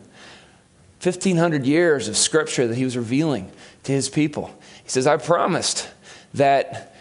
1,500 1.03 1.65
years 1.65 2.07
of 2.07 2.17
scripture 2.17 2.65
that 2.65 2.75
He 2.75 2.85
was 2.85 2.97
revealing 2.97 3.51
to 3.83 3.91
His 3.91 4.09
people. 4.09 4.47
He 4.83 4.89
says, 4.89 5.05
I 5.05 5.17
promised 5.17 5.89
that 6.33 6.95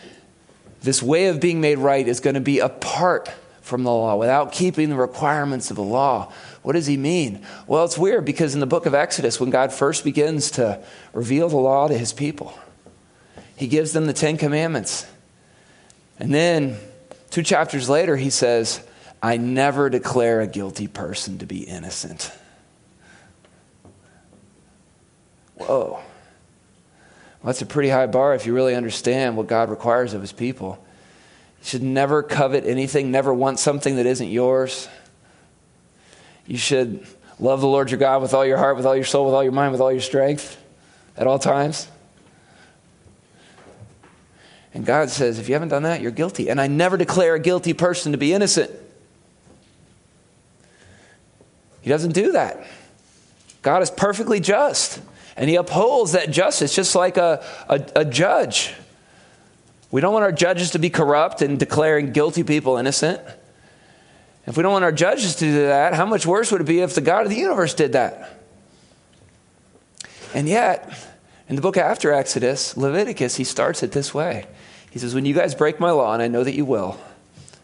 this 0.83 1.03
way 1.03 1.29
of 1.29 1.41
being 1.41 1.61
made 1.61 1.79
right 1.79 2.07
is 2.07 2.21
going 2.21 2.35
to 2.35 2.41
be 2.41 2.59
apart 2.59 3.31
from 3.63 3.83
the 3.83 3.91
law, 3.91 4.15
without 4.17 4.53
keeping 4.53 4.91
the 4.91 4.97
requirements 4.97 5.71
of 5.71 5.77
the 5.77 5.83
law. 5.83 6.31
What 6.61 6.75
does 6.75 6.87
he 6.87 6.99
mean? 6.99 7.47
Well, 7.67 7.87
it's 7.87 7.97
weird 7.97 8.27
because 8.27 8.53
in 8.53 8.61
the 8.61 8.67
book 8.67 8.85
of 8.85 8.95
Exodus, 8.95 9.41
when 9.41 9.49
God 9.49 9.73
first 9.73 10.05
begins 10.05 10.51
to 10.53 10.85
reveal 11.15 11.49
the 11.49 11.57
law 11.57 11.89
to 11.89 11.97
his 11.97 12.13
people, 12.13 12.53
he 13.57 13.67
gives 13.67 13.93
them 13.93 14.07
the 14.07 14.13
Ten 14.13 14.37
Commandments. 14.37 15.07
And 16.19 16.33
then 16.33 16.79
Two 17.35 17.43
chapters 17.43 17.89
later, 17.89 18.15
he 18.15 18.31
says, 18.31 18.81
I 19.21 19.39
never 19.39 19.91
declare 19.91 20.41
a 20.41 20.47
guilty 20.47 20.87
person 20.87 21.39
to 21.39 21.47
be 21.47 21.65
innocent. 21.65 22.31
Whoa. 25.57 25.95
Well, 25.95 26.03
that's 27.43 27.61
a 27.61 27.67
pretty 27.67 27.89
high 27.89 28.07
bar 28.07 28.37
if 28.37 28.47
you 28.47 28.55
really 28.55 28.77
understand 28.77 29.37
what 29.37 29.49
God 29.49 29.69
requires 29.69 30.15
of 30.15 30.21
his 30.21 30.31
people. 30.31 30.79
You 31.59 31.65
should 31.65 31.83
never 31.83 32.23
covet 32.23 32.67
anything, 32.67 33.11
never 33.11 33.35
want 33.35 33.59
something 33.59 33.97
that 33.97 34.07
isn't 34.07 34.29
yours. 34.29 34.89
You 36.47 36.57
should 36.57 37.05
love 37.41 37.63
the 37.63 37.67
Lord 37.67 37.91
your 37.91 37.99
God 37.99 38.23
with 38.23 38.33
all 38.33 38.47
your 38.47 38.59
heart, 38.59 38.77
with 38.77 38.87
all 38.87 38.95
your 38.95 39.05
soul, 39.05 39.27
with 39.27 39.35
all 39.35 39.43
your 39.43 39.51
mind, 39.51 39.73
with 39.73 39.81
all 39.81 39.91
your 39.91 40.01
strength 40.03 40.57
at 41.17 41.27
all 41.27 41.41
times. 41.41 41.89
And 44.75 44.85
God 44.85 45.09
says, 45.09 45.39
if 45.39 45.49
you 45.49 45.55
haven't 45.55 45.69
done 45.69 45.85
that, 45.85 46.01
you're 46.01 46.11
guilty. 46.11 46.51
And 46.51 46.61
I 46.61 46.67
never 46.67 46.97
declare 46.97 47.37
a 47.37 47.41
guilty 47.41 47.73
person 47.73 48.13
to 48.13 48.19
be 48.19 48.33
innocent. 48.33 48.73
He 51.81 51.91
doesn't 51.91 52.13
do 52.13 52.33
that. 52.33 52.67
God 53.63 53.83
is 53.83 53.91
perfectly 53.91 54.41
just, 54.41 55.01
and 55.37 55.49
He 55.49 55.57
upholds 55.57 56.13
that 56.13 56.31
justice 56.31 56.75
just 56.75 56.95
like 56.95 57.17
a, 57.17 57.45
a, 57.69 57.87
a 57.97 58.05
judge. 58.05 58.75
We 59.91 60.01
don't 60.01 60.13
want 60.13 60.25
our 60.25 60.33
judges 60.33 60.73
to 60.73 60.79
be 60.79 60.91
corrupt 60.91 61.41
and 61.41 61.59
declaring 61.59 62.13
guilty 62.13 62.43
people 62.43 62.77
innocent. 62.77 63.21
If 64.47 64.57
we 64.57 64.63
don't 64.63 64.73
want 64.73 64.85
our 64.85 64.93
judges 64.93 65.37
to 65.37 65.45
do 65.45 65.53
that, 65.67 65.95
how 65.95 66.05
much 66.05 66.27
worse 66.27 66.51
would 66.51 66.61
it 66.61 66.67
be 66.67 66.81
if 66.81 66.95
the 66.95 67.01
God 67.01 67.25
of 67.25 67.31
the 67.31 67.37
universe 67.37 67.75
did 67.75 67.93
that? 67.93 68.41
And 70.35 70.49
yet, 70.49 70.93
in 71.49 71.57
the 71.57 71.63
book 71.63 71.77
after 71.77 72.13
Exodus, 72.13 72.77
Leviticus, 72.77 73.37
he 73.37 73.45
starts 73.45 73.83
it 73.83 73.93
this 73.93 74.13
way. 74.13 74.47
He 74.95 75.01
says, 75.01 75.13
When 75.13 75.25
you 75.25 75.35
guys 75.35 75.57
break 75.57 75.81
my 75.81 75.91
law, 75.91 76.15
and 76.15 76.23
I 76.23 76.29
know 76.29 76.45
that 76.45 76.55
you 76.55 76.65
will, 76.65 76.97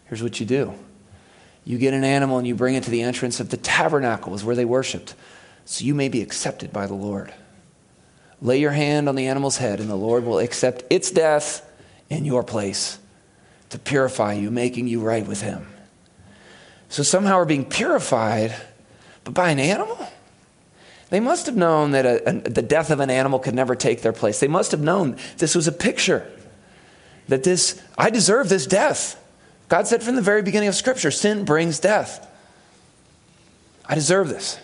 here's 0.06 0.20
what 0.20 0.40
you 0.40 0.46
do 0.46 0.74
you 1.64 1.78
get 1.78 1.94
an 1.94 2.02
animal 2.02 2.38
and 2.38 2.46
you 2.46 2.56
bring 2.56 2.74
it 2.74 2.82
to 2.82 2.90
the 2.90 3.02
entrance 3.02 3.38
of 3.38 3.50
the 3.50 3.56
tabernacles 3.56 4.42
where 4.42 4.56
they 4.56 4.64
worshiped, 4.64 5.14
so 5.64 5.84
you 5.84 5.94
may 5.94 6.08
be 6.08 6.22
accepted 6.22 6.72
by 6.72 6.88
the 6.88 6.94
Lord. 6.94 7.32
Lay 8.42 8.58
your 8.58 8.72
hand 8.72 9.08
on 9.08 9.14
the 9.14 9.28
animal's 9.28 9.58
head, 9.58 9.78
and 9.78 9.88
the 9.88 9.94
Lord 9.94 10.24
will 10.24 10.40
accept 10.40 10.82
its 10.90 11.12
death 11.12 11.64
in 12.08 12.24
your 12.24 12.42
place 12.42 12.98
to 13.68 13.78
purify 13.78 14.32
you, 14.32 14.50
making 14.50 14.88
you 14.88 15.00
right 15.00 15.24
with 15.24 15.40
Him. 15.40 15.68
So 16.88 17.04
somehow 17.04 17.36
we're 17.36 17.44
being 17.44 17.64
purified, 17.64 18.56
but 19.22 19.34
by 19.34 19.50
an 19.50 19.60
animal? 19.60 20.04
They 21.10 21.20
must 21.20 21.46
have 21.46 21.56
known 21.56 21.92
that 21.92 22.06
a, 22.06 22.28
a, 22.28 22.32
the 22.50 22.62
death 22.62 22.90
of 22.90 22.98
an 22.98 23.10
animal 23.10 23.38
could 23.38 23.54
never 23.54 23.76
take 23.76 24.02
their 24.02 24.12
place. 24.12 24.40
They 24.40 24.48
must 24.48 24.72
have 24.72 24.80
known 24.80 25.16
this 25.36 25.54
was 25.54 25.68
a 25.68 25.72
picture 25.72 26.28
that 27.30 27.44
this, 27.44 27.80
I 27.96 28.10
deserve 28.10 28.48
this 28.48 28.66
death. 28.66 29.16
God 29.68 29.86
said 29.86 30.02
from 30.02 30.16
the 30.16 30.22
very 30.22 30.42
beginning 30.42 30.68
of 30.68 30.74
Scripture, 30.74 31.12
sin 31.12 31.44
brings 31.44 31.78
death. 31.78 32.26
I 33.86 33.94
deserve 33.94 34.28
this. 34.28 34.58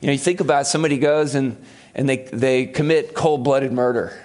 You 0.00 0.06
know, 0.06 0.12
you 0.12 0.18
think 0.18 0.40
about 0.40 0.62
it, 0.62 0.64
somebody 0.66 0.98
goes 0.98 1.34
and, 1.34 1.62
and 1.94 2.08
they, 2.08 2.18
they 2.32 2.66
commit 2.66 3.14
cold 3.14 3.42
blooded 3.42 3.72
murder. 3.72 4.16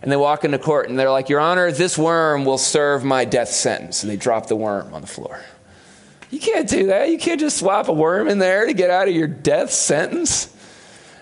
And 0.00 0.12
they 0.12 0.16
walk 0.16 0.44
into 0.44 0.58
court 0.58 0.88
and 0.88 0.96
they're 0.96 1.10
like, 1.10 1.28
Your 1.28 1.40
Honor, 1.40 1.72
this 1.72 1.98
worm 1.98 2.44
will 2.44 2.58
serve 2.58 3.02
my 3.02 3.24
death 3.24 3.48
sentence. 3.48 4.04
And 4.04 4.10
they 4.10 4.16
drop 4.16 4.46
the 4.46 4.54
worm 4.54 4.94
on 4.94 5.00
the 5.00 5.08
floor. 5.08 5.40
You 6.30 6.38
can't 6.38 6.68
do 6.68 6.86
that. 6.86 7.10
You 7.10 7.18
can't 7.18 7.40
just 7.40 7.56
swap 7.58 7.88
a 7.88 7.92
worm 7.92 8.28
in 8.28 8.38
there 8.38 8.66
to 8.66 8.72
get 8.72 8.90
out 8.90 9.08
of 9.08 9.14
your 9.14 9.26
death 9.26 9.72
sentence. 9.72 10.54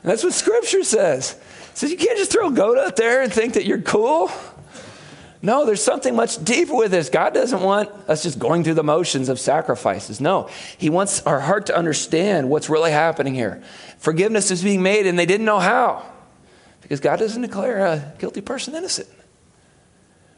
And 0.03 0.11
that's 0.11 0.23
what 0.23 0.35
Scripture 0.35 0.83
says. 0.83 1.33
It 1.71 1.79
says 1.79 1.91
you 1.91 1.97
can't 1.97 2.19
just 2.19 2.33
throw 2.33 2.49
a 2.49 2.53
goat 2.53 2.77
out 2.77 2.97
there 2.97 3.23
and 3.23 3.33
think 3.33 3.55
that 3.55 3.65
you're 3.65 3.81
cool. 3.81 4.31
No, 5.47 5.65
there's 5.65 5.81
something 5.81 6.17
much 6.17 6.43
deeper 6.43 6.75
with 6.75 6.91
this. 6.91 7.09
God 7.09 7.33
doesn't 7.33 7.61
want 7.61 7.89
us 8.09 8.25
just 8.25 8.37
going 8.37 8.65
through 8.65 8.75
the 8.75 8.83
motions 8.83 9.29
of 9.29 9.39
sacrifices. 9.39 10.21
No, 10.21 10.51
He 10.77 10.91
wants 10.91 11.23
our 11.23 11.39
heart 11.39 11.67
to 11.67 11.77
understand 11.77 12.51
what's 12.51 12.69
really 12.69 12.91
happening 12.91 13.33
here. 13.33 13.63
Forgiveness 13.99 14.51
is 14.51 14.65
being 14.65 14.83
made, 14.83 15.07
and 15.07 15.17
they 15.17 15.25
didn't 15.25 15.47
know 15.47 15.61
how 15.61 16.05
because 16.83 16.99
God 16.99 17.21
doesn't 17.21 17.43
declare 17.43 17.87
a 17.87 18.15
guilty 18.19 18.41
person 18.41 18.75
innocent. 18.75 19.09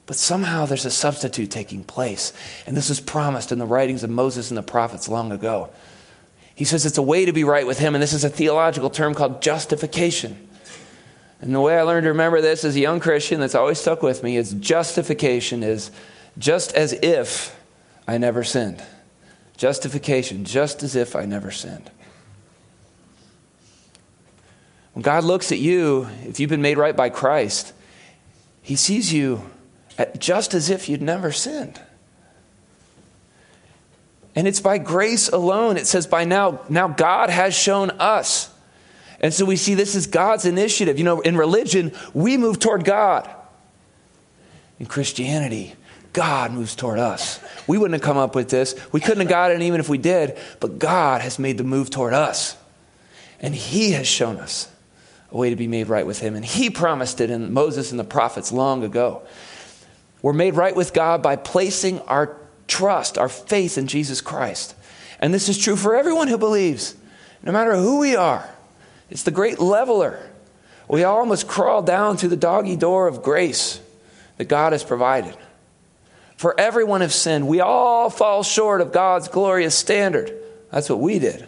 But 0.05 0.17
somehow 0.17 0.67
there's 0.67 0.85
a 0.85 0.91
substitute 0.91 1.51
taking 1.51 1.85
place. 1.85 2.35
And 2.67 2.77
this 2.77 2.91
was 2.91 3.01
promised 3.01 3.51
in 3.51 3.59
the 3.59 3.65
writings 3.65 4.05
of 4.05 4.11
Moses 4.11 4.51
and 4.51 4.59
the 4.59 4.63
prophets 4.63 5.09
long 5.09 5.33
ago. 5.33 5.71
He 6.55 6.67
says 6.67 6.85
it's 6.85 6.99
a 6.99 7.03
way 7.03 7.25
to 7.25 7.33
be 7.33 7.45
right 7.45 7.67
with 7.67 7.79
Him, 7.79 7.95
and 7.95 8.03
this 8.03 8.13
is 8.13 8.25
a 8.25 8.29
theological 8.29 8.91
term 8.91 9.15
called 9.15 9.41
justification. 9.41 10.48
And 11.41 11.55
the 11.55 11.61
way 11.61 11.79
I 11.79 11.83
learned 11.83 12.05
to 12.05 12.11
remember 12.11 12.41
this 12.41 12.65
as 12.65 12.75
a 12.75 12.81
young 12.81 13.01
Christian 13.01 13.41
that's 13.41 13.55
always 13.55 13.79
stuck 13.79 14.03
with 14.03 14.23
me 14.23 14.37
is 14.37 14.53
justification 14.55 15.63
is 15.63 15.91
just 16.37 16.73
as 16.73 16.93
if 16.95 17.57
I 18.07 18.19
never 18.19 18.43
sinned. 18.43 18.83
Justification, 19.57 20.45
just 20.45 20.83
as 20.83 20.97
if 20.97 21.15
I 21.15 21.25
never 21.25 21.51
sinned. 21.51 21.91
When 24.95 25.03
God 25.03 25.23
looks 25.23 25.53
at 25.53 25.59
you, 25.59 26.09
if 26.25 26.41
you've 26.41 26.51
been 26.51 26.63
made 26.63 26.79
right 26.79 26.97
by 26.97 27.09
Christ, 27.09 27.73
He 28.63 28.75
sees 28.75 29.13
you 29.13 29.49
just 30.19 30.55
as 30.55 30.71
if 30.71 30.89
you'd 30.89 31.03
never 31.03 31.31
sinned. 31.31 31.81
And 34.35 34.47
it's 34.47 34.61
by 34.61 34.79
grace 34.79 35.29
alone. 35.29 35.77
It 35.77 35.87
says, 35.87 36.07
by 36.07 36.25
now, 36.25 36.61
now 36.69 36.87
God 36.89 37.31
has 37.31 37.55
shown 37.55 37.91
us 37.93 38.51
and 39.21 39.35
so 39.35 39.45
we 39.45 39.57
see 39.57 39.75
this 39.75 39.95
is 39.95 40.07
God's 40.07 40.45
initiative. 40.45 40.99
You 40.99 41.05
know, 41.05 41.21
in 41.21 41.37
religion, 41.37 41.93
we 42.15 42.37
move 42.37 42.59
toward 42.59 42.85
God. 42.85 43.29
In 44.79 44.87
Christianity, 44.87 45.75
God 46.13 46.53
moves 46.53 46.77
toward 46.77 47.01
us. 47.01 47.41
We 47.67 47.79
wouldn't 47.79 48.01
have 48.01 48.07
come 48.07 48.17
up 48.17 48.35
with 48.35 48.49
this. 48.49 48.75
We 48.93 49.01
couldn't 49.01 49.21
have 49.21 49.29
got 49.29 49.51
it 49.51 49.61
even 49.61 49.81
if 49.81 49.89
we 49.89 49.99
did, 49.99 50.39
but 50.61 50.79
God 50.79 51.21
has 51.21 51.39
made 51.39 51.59
the 51.59 51.65
move 51.65 51.91
toward 51.91 52.15
us. 52.15 52.57
And 53.41 53.55
He 53.55 53.93
has 53.93 54.07
shown 54.07 54.37
us 54.39 54.71
a 55.31 55.37
way 55.37 55.51
to 55.51 55.57
be 55.57 55.67
made 55.67 55.89
right 55.89 56.07
with 56.07 56.21
Him. 56.21 56.37
And 56.37 56.45
He 56.45 56.71
promised 56.71 57.21
it 57.21 57.31
in 57.31 57.53
Moses 57.53 57.91
and 57.91 57.99
the 57.99 58.05
prophets 58.05 58.53
long 58.53 58.85
ago. 58.85 59.23
We're 60.23 60.33
made 60.33 60.55
right 60.55 60.75
with 60.75 60.95
God 60.95 61.23
by 61.23 61.37
placing 61.37 62.01
our 62.03 62.37
trust, 62.69 63.19
our 63.19 63.29
faith 63.29 63.79
in 63.79 63.89
Jesus 63.89 64.21
Christ. 64.21 64.75
And 65.21 65.35
this 65.35 65.49
is 65.49 65.59
true 65.59 65.77
for 65.77 65.97
everyone 65.97 66.29
who 66.29 66.39
believes, 66.39 66.95
no 67.43 67.51
matter 67.51 67.75
who 67.75 67.99
we 67.99 68.15
are. 68.15 68.49
It's 69.11 69.23
the 69.23 69.31
great 69.31 69.59
leveler. 69.59 70.31
We 70.89 71.05
all 71.05 71.27
must 71.27 71.49
crawl 71.49 71.83
down 71.83 72.17
to 72.19 72.29
the 72.29 72.37
doggy 72.37 72.77
door 72.77 73.09
of 73.09 73.23
grace 73.23 73.81
that 74.37 74.47
God 74.47 74.73
has 74.73 74.85
provided. 74.85 75.37
For 76.37 76.59
everyone 76.59 77.01
have 77.01 77.13
sinned. 77.13 77.49
We 77.49 77.61
all 77.61 78.11
fall 78.11 78.43
short 78.43 78.81
of 78.81 78.93
God's 78.93 79.29
glorious 79.29 79.75
standard. 79.75 80.33
That's 80.71 80.89
what 80.89 81.01
we 81.01 81.19
did. 81.19 81.47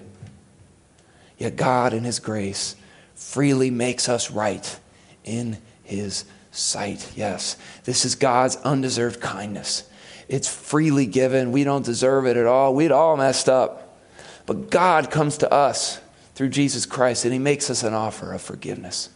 Yet 1.38 1.57
God, 1.57 1.94
in 1.94 2.05
His 2.05 2.18
grace, 2.18 2.77
freely 3.14 3.70
makes 3.70 4.09
us 4.09 4.31
right 4.31 4.79
in 5.25 5.59
His 5.85 6.25
sight. 6.51 7.12
Yes, 7.14 7.57
this 7.85 8.05
is 8.05 8.14
God's 8.14 8.57
undeserved 8.57 9.20
kindness. 9.20 9.85
It's 10.29 10.49
freely 10.49 11.07
given. 11.07 11.53
We 11.53 11.64
don't 11.64 11.85
deserve 11.85 12.27
it 12.27 12.37
at 12.37 12.46
all. 12.46 12.75
We'd 12.75 12.92
all 12.92 13.16
messed 13.16 13.49
up. 13.49 13.99
But 14.46 14.70
God 14.70 15.11
comes 15.11 15.38
to 15.38 15.53
us 15.53 16.01
through 16.40 16.48
Jesus 16.48 16.87
Christ 16.87 17.26
and 17.26 17.35
He 17.35 17.38
makes 17.38 17.68
us 17.68 17.83
an 17.83 17.92
offer 17.92 18.33
of 18.33 18.40
forgiveness. 18.40 19.11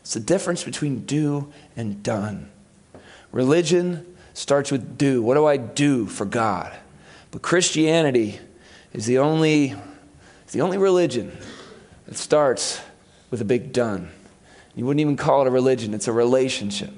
It's 0.00 0.14
the 0.14 0.18
difference 0.18 0.64
between 0.64 1.04
do 1.06 1.52
and 1.76 2.02
done. 2.02 2.50
Religion 3.30 4.16
starts 4.34 4.72
with 4.72 4.98
do. 4.98 5.22
What 5.22 5.34
do 5.34 5.46
I 5.46 5.58
do 5.58 6.06
for 6.06 6.24
God? 6.24 6.76
But 7.30 7.40
Christianity 7.40 8.40
is 8.92 9.06
the 9.06 9.18
only, 9.18 9.76
the 10.50 10.60
only 10.60 10.76
religion 10.76 11.38
that 12.06 12.16
starts 12.16 12.80
with 13.30 13.40
a 13.40 13.44
big 13.44 13.72
done. 13.72 14.10
You 14.74 14.86
wouldn't 14.86 15.00
even 15.00 15.16
call 15.16 15.42
it 15.42 15.46
a 15.46 15.52
religion, 15.52 15.94
it's 15.94 16.08
a 16.08 16.12
relationship. 16.12 16.90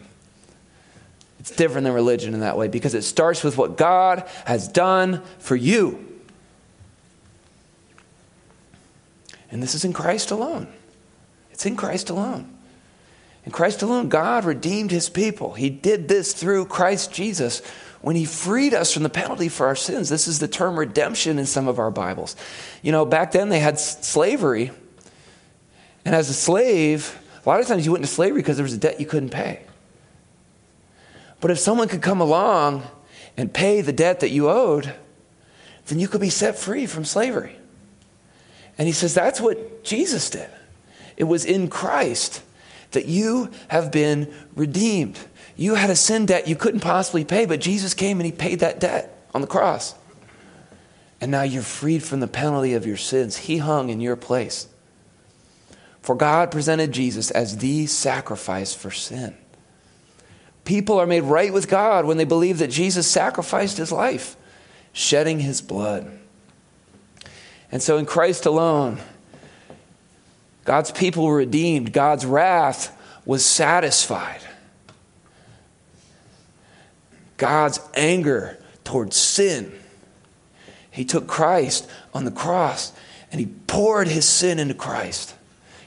It's 1.40 1.50
different 1.50 1.84
than 1.84 1.92
religion 1.92 2.32
in 2.32 2.40
that 2.40 2.56
way 2.56 2.68
because 2.68 2.94
it 2.94 3.02
starts 3.02 3.44
with 3.44 3.58
what 3.58 3.76
God 3.76 4.26
has 4.46 4.66
done 4.66 5.20
for 5.38 5.56
you. 5.56 6.08
And 9.52 9.62
this 9.62 9.74
is 9.74 9.84
in 9.84 9.92
Christ 9.92 10.30
alone. 10.30 10.66
It's 11.52 11.66
in 11.66 11.76
Christ 11.76 12.10
alone. 12.10 12.52
In 13.44 13.52
Christ 13.52 13.82
alone, 13.82 14.08
God 14.08 14.44
redeemed 14.44 14.90
his 14.90 15.10
people. 15.10 15.52
He 15.52 15.68
did 15.68 16.08
this 16.08 16.32
through 16.32 16.66
Christ 16.66 17.12
Jesus 17.12 17.60
when 18.00 18.16
he 18.16 18.24
freed 18.24 18.72
us 18.72 18.92
from 18.92 19.02
the 19.02 19.08
penalty 19.08 19.48
for 19.48 19.66
our 19.66 19.76
sins. 19.76 20.08
This 20.08 20.26
is 20.26 20.38
the 20.38 20.48
term 20.48 20.78
redemption 20.78 21.38
in 21.38 21.46
some 21.46 21.68
of 21.68 21.78
our 21.78 21.90
Bibles. 21.90 22.34
You 22.82 22.92
know, 22.92 23.04
back 23.04 23.32
then 23.32 23.48
they 23.48 23.60
had 23.60 23.78
slavery. 23.78 24.70
And 26.04 26.14
as 26.14 26.30
a 26.30 26.34
slave, 26.34 27.18
a 27.44 27.48
lot 27.48 27.60
of 27.60 27.66
times 27.66 27.84
you 27.84 27.92
went 27.92 28.02
into 28.02 28.14
slavery 28.14 28.40
because 28.40 28.56
there 28.56 28.64
was 28.64 28.74
a 28.74 28.78
debt 28.78 29.00
you 29.00 29.06
couldn't 29.06 29.30
pay. 29.30 29.62
But 31.40 31.50
if 31.50 31.58
someone 31.58 31.88
could 31.88 32.02
come 32.02 32.20
along 32.20 32.84
and 33.36 33.52
pay 33.52 33.82
the 33.82 33.92
debt 33.92 34.20
that 34.20 34.30
you 34.30 34.48
owed, 34.48 34.94
then 35.86 35.98
you 35.98 36.08
could 36.08 36.20
be 36.20 36.30
set 36.30 36.56
free 36.56 36.86
from 36.86 37.04
slavery. 37.04 37.56
And 38.78 38.86
he 38.86 38.92
says 38.92 39.14
that's 39.14 39.40
what 39.40 39.84
Jesus 39.84 40.30
did. 40.30 40.48
It 41.16 41.24
was 41.24 41.44
in 41.44 41.68
Christ 41.68 42.42
that 42.92 43.06
you 43.06 43.50
have 43.68 43.90
been 43.90 44.32
redeemed. 44.54 45.18
You 45.56 45.74
had 45.74 45.90
a 45.90 45.96
sin 45.96 46.26
debt 46.26 46.48
you 46.48 46.56
couldn't 46.56 46.80
possibly 46.80 47.24
pay, 47.24 47.46
but 47.46 47.60
Jesus 47.60 47.94
came 47.94 48.18
and 48.18 48.26
he 48.26 48.32
paid 48.32 48.60
that 48.60 48.80
debt 48.80 49.26
on 49.34 49.40
the 49.40 49.46
cross. 49.46 49.94
And 51.20 51.30
now 51.30 51.42
you're 51.42 51.62
freed 51.62 52.02
from 52.02 52.20
the 52.20 52.26
penalty 52.26 52.74
of 52.74 52.86
your 52.86 52.96
sins. 52.96 53.36
He 53.36 53.58
hung 53.58 53.90
in 53.90 54.00
your 54.00 54.16
place. 54.16 54.66
For 56.00 56.16
God 56.16 56.50
presented 56.50 56.90
Jesus 56.90 57.30
as 57.30 57.58
the 57.58 57.86
sacrifice 57.86 58.74
for 58.74 58.90
sin. 58.90 59.36
People 60.64 60.98
are 60.98 61.06
made 61.06 61.22
right 61.22 61.52
with 61.52 61.68
God 61.68 62.04
when 62.04 62.16
they 62.16 62.24
believe 62.24 62.58
that 62.58 62.70
Jesus 62.70 63.06
sacrificed 63.06 63.76
his 63.76 63.92
life, 63.92 64.36
shedding 64.92 65.40
his 65.40 65.60
blood. 65.60 66.10
And 67.72 67.82
so 67.82 67.96
in 67.96 68.06
Christ 68.06 68.46
alone, 68.46 69.00
God's 70.64 70.92
people 70.92 71.24
were 71.24 71.36
redeemed. 71.36 71.92
God's 71.92 72.24
wrath 72.24 72.96
was 73.24 73.44
satisfied. 73.44 74.40
God's 77.38 77.80
anger 77.94 78.62
towards 78.84 79.16
sin. 79.16 79.72
He 80.90 81.04
took 81.04 81.26
Christ 81.26 81.88
on 82.14 82.24
the 82.24 82.30
cross 82.30 82.92
and 83.32 83.40
he 83.40 83.46
poured 83.66 84.06
his 84.06 84.28
sin 84.28 84.58
into 84.58 84.74
Christ. 84.74 85.34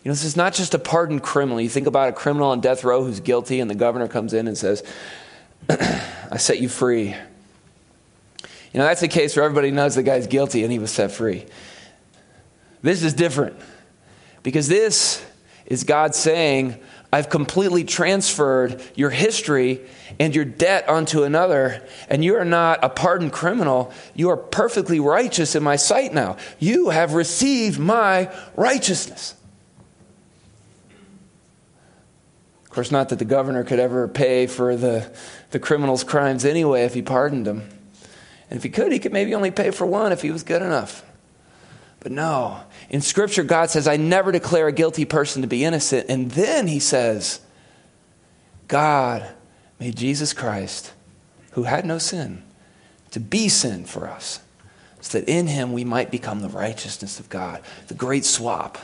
You 0.04 0.10
know, 0.10 0.14
this 0.14 0.24
is 0.24 0.36
not 0.36 0.54
just 0.54 0.74
a 0.74 0.80
pardoned 0.80 1.24
criminal. 1.24 1.62
You 1.62 1.70
think 1.70 1.88
about 1.88 2.10
a 2.10 2.12
criminal 2.12 2.50
on 2.50 2.60
death 2.60 2.84
row 2.84 3.04
who's 3.04 3.20
guilty, 3.20 3.60
and 3.60 3.70
the 3.70 3.76
governor 3.76 4.08
comes 4.08 4.34
in 4.34 4.48
and 4.48 4.56
says, 4.56 4.84
I 5.70 6.38
set 6.38 6.60
you 6.60 6.70
free. 6.70 7.16
You 8.76 8.80
know, 8.80 8.84
that's 8.84 9.02
a 9.04 9.08
case 9.08 9.36
where 9.36 9.46
everybody 9.46 9.72
knows 9.72 9.96
the 9.96 10.04
guy's 10.04 10.28
guilty 10.28 10.64
and 10.64 10.72
he 10.72 10.80
was 10.80 10.92
set 10.92 11.12
free. 11.12 11.46
This 12.86 13.02
is 13.02 13.16
different. 13.16 13.56
Because 14.44 14.68
this 14.68 15.26
is 15.66 15.86
God 15.86 16.14
saying, 16.14 16.80
I've 17.12 17.32
completely 17.32 17.84
transferred 17.84 18.80
your 18.94 19.10
history 19.10 19.82
and 20.20 20.36
your 20.36 20.46
debt 20.46 20.88
onto 20.88 21.24
another, 21.24 21.84
and 22.10 22.24
you 22.24 22.36
are 22.36 22.46
not 22.46 22.84
a 22.84 22.90
pardoned 22.90 23.34
criminal. 23.34 23.92
You 24.14 24.30
are 24.30 24.38
perfectly 24.38 25.00
righteous 25.00 25.56
in 25.56 25.64
my 25.64 25.78
sight 25.78 26.14
now. 26.14 26.38
You 26.60 26.90
have 26.90 27.16
received 27.16 27.80
my 27.80 28.32
righteousness. 28.56 29.34
Of 32.66 32.70
course, 32.70 32.92
not 32.92 33.10
that 33.10 33.18
the 33.18 33.26
governor 33.26 33.64
could 33.64 33.80
ever 33.80 34.08
pay 34.08 34.46
for 34.46 34.76
the, 34.76 35.12
the 35.50 35.60
criminal's 35.60 36.04
crimes 36.04 36.46
anyway 36.46 36.84
if 36.84 36.94
he 36.94 37.02
pardoned 37.02 37.48
him. 37.48 37.68
And 38.52 38.58
if 38.58 38.62
he 38.62 38.70
could, 38.70 38.92
he 38.92 39.00
could 39.00 39.14
maybe 39.14 39.34
only 39.34 39.50
pay 39.50 39.72
for 39.72 39.88
one 39.88 40.12
if 40.12 40.22
he 40.22 40.30
was 40.30 40.44
good 40.44 40.62
enough. 40.62 41.04
But 42.06 42.12
no, 42.12 42.62
in 42.90 43.02
Scripture, 43.02 43.44
God 43.44 43.70
says, 43.70 43.88
I 43.88 43.98
never 43.98 44.32
declare 44.32 44.68
a 44.68 44.72
guilty 44.72 45.06
person 45.06 45.42
to 45.42 45.48
be 45.48 45.64
innocent. 45.64 46.08
And 46.10 46.32
then 46.32 46.68
he 46.68 46.80
says, 46.80 47.40
God 48.68 49.28
made 49.80 49.96
Jesus 49.96 50.34
Christ, 50.34 50.94
who 51.52 51.64
had 51.64 51.86
no 51.86 51.98
sin, 51.98 52.44
to 53.12 53.20
be 53.20 53.50
sin 53.50 53.86
for 53.86 54.08
us, 54.08 54.40
so 55.02 55.20
that 55.20 55.30
in 55.30 55.48
him 55.48 55.74
we 55.74 55.84
might 55.84 56.12
become 56.12 56.42
the 56.42 56.50
righteousness 56.50 57.20
of 57.20 57.30
God. 57.30 57.62
The 57.88 57.94
great 57.94 58.26
swap. 58.26 58.78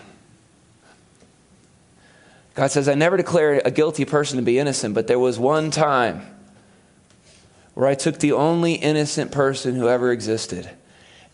God 2.54 2.72
says, 2.72 2.90
I 2.90 2.96
never 2.96 3.18
declare 3.18 3.62
a 3.64 3.72
guilty 3.72 4.06
person 4.06 4.38
to 4.38 4.44
be 4.44 4.60
innocent, 4.60 4.94
but 4.94 5.08
there 5.08 5.20
was 5.20 5.40
one 5.40 5.72
time 5.72 6.26
where 7.76 7.88
I 7.88 7.96
took 7.96 8.20
the 8.20 8.34
only 8.34 8.74
innocent 8.74 9.32
person 9.32 9.76
who 9.76 9.88
ever 9.88 10.12
existed 10.12 10.70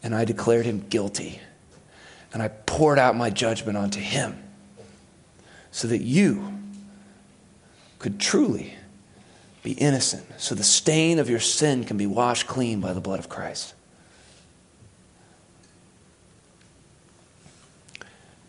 and 0.03 0.13
I 0.13 0.25
declared 0.25 0.65
him 0.65 0.85
guilty 0.87 1.41
and 2.33 2.41
I 2.41 2.49
poured 2.49 2.99
out 2.99 3.15
my 3.15 3.29
judgment 3.29 3.77
onto 3.77 3.99
him 3.99 4.41
so 5.71 5.87
that 5.87 6.01
you 6.01 6.53
could 7.99 8.19
truly 8.19 8.73
be 9.63 9.73
innocent, 9.73 10.25
so 10.37 10.55
the 10.55 10.63
stain 10.63 11.19
of 11.19 11.29
your 11.29 11.39
sin 11.39 11.83
can 11.83 11.97
be 11.97 12.07
washed 12.07 12.47
clean 12.47 12.79
by 12.79 12.93
the 12.93 13.01
blood 13.01 13.19
of 13.19 13.27
Christ. 13.27 13.73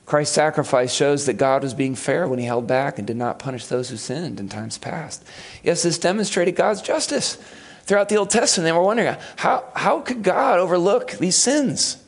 Christ's 0.06 0.34
sacrifice 0.34 0.92
shows 0.92 1.26
that 1.26 1.34
God 1.34 1.62
was 1.62 1.74
being 1.74 1.94
fair 1.94 2.26
when 2.26 2.38
he 2.38 2.46
held 2.46 2.66
back 2.66 2.98
and 2.98 3.06
did 3.06 3.16
not 3.16 3.38
punish 3.38 3.66
those 3.66 3.90
who 3.90 3.98
sinned 3.98 4.40
in 4.40 4.48
times 4.48 4.78
past. 4.78 5.22
Yes, 5.62 5.82
this 5.82 5.98
demonstrated 5.98 6.56
God's 6.56 6.80
justice. 6.80 7.36
Throughout 7.82 8.08
the 8.08 8.16
Old 8.16 8.30
Testament, 8.30 8.64
they 8.64 8.72
were 8.72 8.82
wondering 8.82 9.16
how, 9.36 9.64
how 9.74 10.00
could 10.00 10.22
God 10.22 10.60
overlook 10.60 11.12
these 11.12 11.36
sins? 11.36 12.02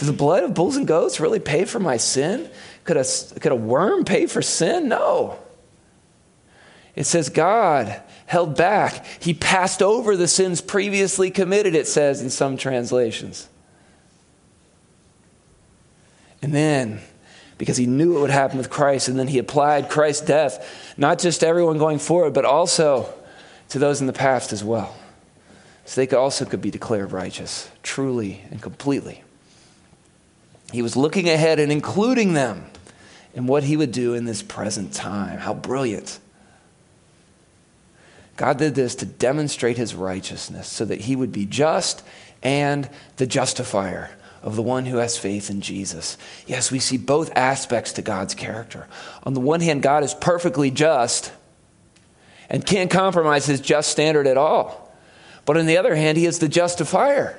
Does 0.00 0.06
the 0.06 0.14
blood 0.14 0.44
of 0.44 0.54
bulls 0.54 0.78
and 0.78 0.86
goats 0.86 1.20
really 1.20 1.40
pay 1.40 1.66
for 1.66 1.78
my 1.78 1.98
sin? 1.98 2.48
Could 2.84 2.96
a, 2.96 3.04
could 3.38 3.52
a 3.52 3.54
worm 3.54 4.06
pay 4.06 4.24
for 4.24 4.40
sin? 4.40 4.88
No. 4.88 5.38
It 6.96 7.04
says 7.04 7.28
God 7.28 8.00
held 8.24 8.56
back. 8.56 9.04
He 9.22 9.34
passed 9.34 9.82
over 9.82 10.16
the 10.16 10.26
sins 10.26 10.62
previously 10.62 11.30
committed, 11.30 11.74
it 11.74 11.86
says 11.86 12.22
in 12.22 12.30
some 12.30 12.56
translations. 12.56 13.46
And 16.40 16.54
then, 16.54 17.02
because 17.58 17.76
he 17.76 17.84
knew 17.84 18.14
what 18.14 18.22
would 18.22 18.30
happen 18.30 18.56
with 18.56 18.70
Christ, 18.70 19.08
and 19.08 19.18
then 19.18 19.28
he 19.28 19.36
applied 19.36 19.90
Christ's 19.90 20.24
death, 20.24 20.94
not 20.96 21.18
just 21.18 21.40
to 21.40 21.46
everyone 21.46 21.76
going 21.76 21.98
forward, 21.98 22.32
but 22.32 22.46
also 22.46 23.12
to 23.68 23.78
those 23.78 24.00
in 24.00 24.06
the 24.06 24.14
past 24.14 24.50
as 24.54 24.64
well. 24.64 24.96
So 25.84 26.02
they 26.02 26.16
also 26.16 26.46
could 26.46 26.62
be 26.62 26.70
declared 26.70 27.12
righteous, 27.12 27.70
truly 27.82 28.40
and 28.50 28.62
completely. 28.62 29.24
He 30.72 30.82
was 30.82 30.96
looking 30.96 31.28
ahead 31.28 31.58
and 31.58 31.72
including 31.72 32.32
them 32.32 32.66
in 33.34 33.46
what 33.46 33.64
he 33.64 33.76
would 33.76 33.92
do 33.92 34.14
in 34.14 34.24
this 34.24 34.42
present 34.42 34.92
time. 34.92 35.38
How 35.38 35.54
brilliant. 35.54 36.18
God 38.36 38.58
did 38.58 38.74
this 38.74 38.94
to 38.96 39.06
demonstrate 39.06 39.76
his 39.76 39.94
righteousness 39.94 40.66
so 40.68 40.84
that 40.84 41.02
he 41.02 41.14
would 41.14 41.32
be 41.32 41.46
just 41.46 42.02
and 42.42 42.88
the 43.16 43.26
justifier 43.26 44.10
of 44.42 44.56
the 44.56 44.62
one 44.62 44.86
who 44.86 44.96
has 44.96 45.18
faith 45.18 45.50
in 45.50 45.60
Jesus. 45.60 46.16
Yes, 46.46 46.70
we 46.70 46.78
see 46.78 46.96
both 46.96 47.30
aspects 47.36 47.92
to 47.94 48.02
God's 48.02 48.34
character. 48.34 48.86
On 49.24 49.34
the 49.34 49.40
one 49.40 49.60
hand, 49.60 49.82
God 49.82 50.02
is 50.02 50.14
perfectly 50.14 50.70
just 50.70 51.32
and 52.48 52.64
can't 52.64 52.90
compromise 52.90 53.46
his 53.46 53.60
just 53.60 53.90
standard 53.90 54.26
at 54.26 54.38
all. 54.38 54.90
But 55.44 55.56
on 55.56 55.66
the 55.66 55.76
other 55.76 55.94
hand, 55.94 56.16
he 56.16 56.26
is 56.26 56.38
the 56.38 56.48
justifier. 56.48 57.38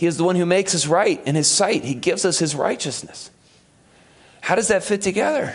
He 0.00 0.06
is 0.06 0.16
the 0.16 0.24
one 0.24 0.34
who 0.34 0.46
makes 0.46 0.74
us 0.74 0.86
right 0.86 1.22
in 1.26 1.34
His 1.34 1.46
sight. 1.46 1.84
He 1.84 1.92
gives 1.92 2.24
us 2.24 2.38
His 2.38 2.54
righteousness. 2.54 3.30
How 4.40 4.54
does 4.54 4.68
that 4.68 4.82
fit 4.82 5.02
together? 5.02 5.54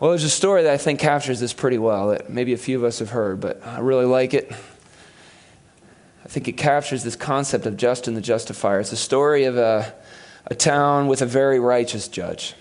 Well, 0.00 0.12
there's 0.12 0.24
a 0.24 0.30
story 0.30 0.62
that 0.62 0.72
I 0.72 0.78
think 0.78 1.00
captures 1.00 1.38
this 1.38 1.52
pretty 1.52 1.76
well 1.76 2.08
that 2.08 2.30
maybe 2.30 2.54
a 2.54 2.56
few 2.56 2.78
of 2.78 2.84
us 2.84 3.00
have 3.00 3.10
heard, 3.10 3.40
but 3.40 3.60
I 3.66 3.80
really 3.80 4.06
like 4.06 4.32
it. 4.32 4.50
I 6.24 6.28
think 6.28 6.48
it 6.48 6.52
captures 6.52 7.04
this 7.04 7.14
concept 7.14 7.66
of 7.66 7.76
Justin 7.76 8.14
the 8.14 8.22
Justifier. 8.22 8.80
It's 8.80 8.92
a 8.92 8.96
story 8.96 9.44
of 9.44 9.58
a, 9.58 9.92
a 10.46 10.54
town 10.54 11.08
with 11.08 11.20
a 11.20 11.26
very 11.26 11.60
righteous 11.60 12.08
judge. 12.08 12.54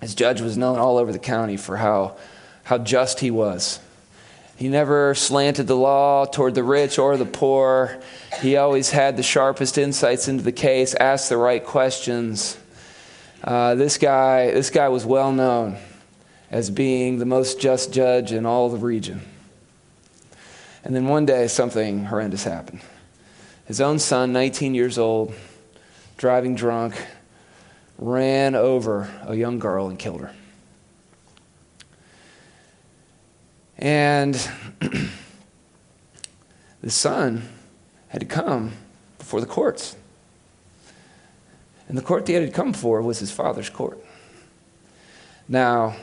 His 0.00 0.16
judge 0.16 0.40
was 0.40 0.58
known 0.58 0.76
all 0.76 0.98
over 0.98 1.12
the 1.12 1.20
county 1.20 1.56
for 1.56 1.76
how, 1.76 2.16
how 2.64 2.78
just 2.78 3.20
he 3.20 3.30
was. 3.30 3.78
He 4.60 4.68
never 4.68 5.14
slanted 5.14 5.68
the 5.68 5.74
law 5.74 6.26
toward 6.26 6.54
the 6.54 6.62
rich 6.62 6.98
or 6.98 7.16
the 7.16 7.24
poor. 7.24 7.98
He 8.42 8.58
always 8.58 8.90
had 8.90 9.16
the 9.16 9.22
sharpest 9.22 9.78
insights 9.78 10.28
into 10.28 10.44
the 10.44 10.52
case, 10.52 10.94
asked 10.94 11.30
the 11.30 11.38
right 11.38 11.64
questions. 11.64 12.58
Uh, 13.42 13.74
this 13.74 13.96
guy, 13.96 14.50
this 14.50 14.68
guy 14.68 14.90
was 14.90 15.06
well 15.06 15.32
known 15.32 15.78
as 16.50 16.68
being 16.68 17.18
the 17.18 17.24
most 17.24 17.58
just 17.58 17.90
judge 17.90 18.32
in 18.32 18.44
all 18.44 18.68
the 18.68 18.76
region. 18.76 19.22
And 20.84 20.94
then 20.94 21.08
one 21.08 21.24
day, 21.24 21.48
something 21.48 22.04
horrendous 22.04 22.44
happened. 22.44 22.82
His 23.64 23.80
own 23.80 23.98
son, 23.98 24.30
19 24.34 24.74
years 24.74 24.98
old, 24.98 25.32
driving 26.18 26.54
drunk, 26.54 27.02
ran 27.96 28.54
over 28.54 29.08
a 29.26 29.34
young 29.34 29.58
girl 29.58 29.88
and 29.88 29.98
killed 29.98 30.20
her. 30.20 30.34
And 33.80 34.34
the 36.82 36.90
son 36.90 37.48
had 38.08 38.20
to 38.20 38.26
come 38.26 38.72
before 39.18 39.40
the 39.40 39.46
courts. 39.46 39.96
And 41.88 41.96
the 41.96 42.02
court 42.02 42.26
that 42.26 42.32
he 42.32 42.38
had 42.38 42.54
come 42.54 42.72
for 42.72 43.02
was 43.02 43.18
his 43.18 43.32
father's 43.32 43.70
court. 43.70 43.98
Now, 45.48 45.96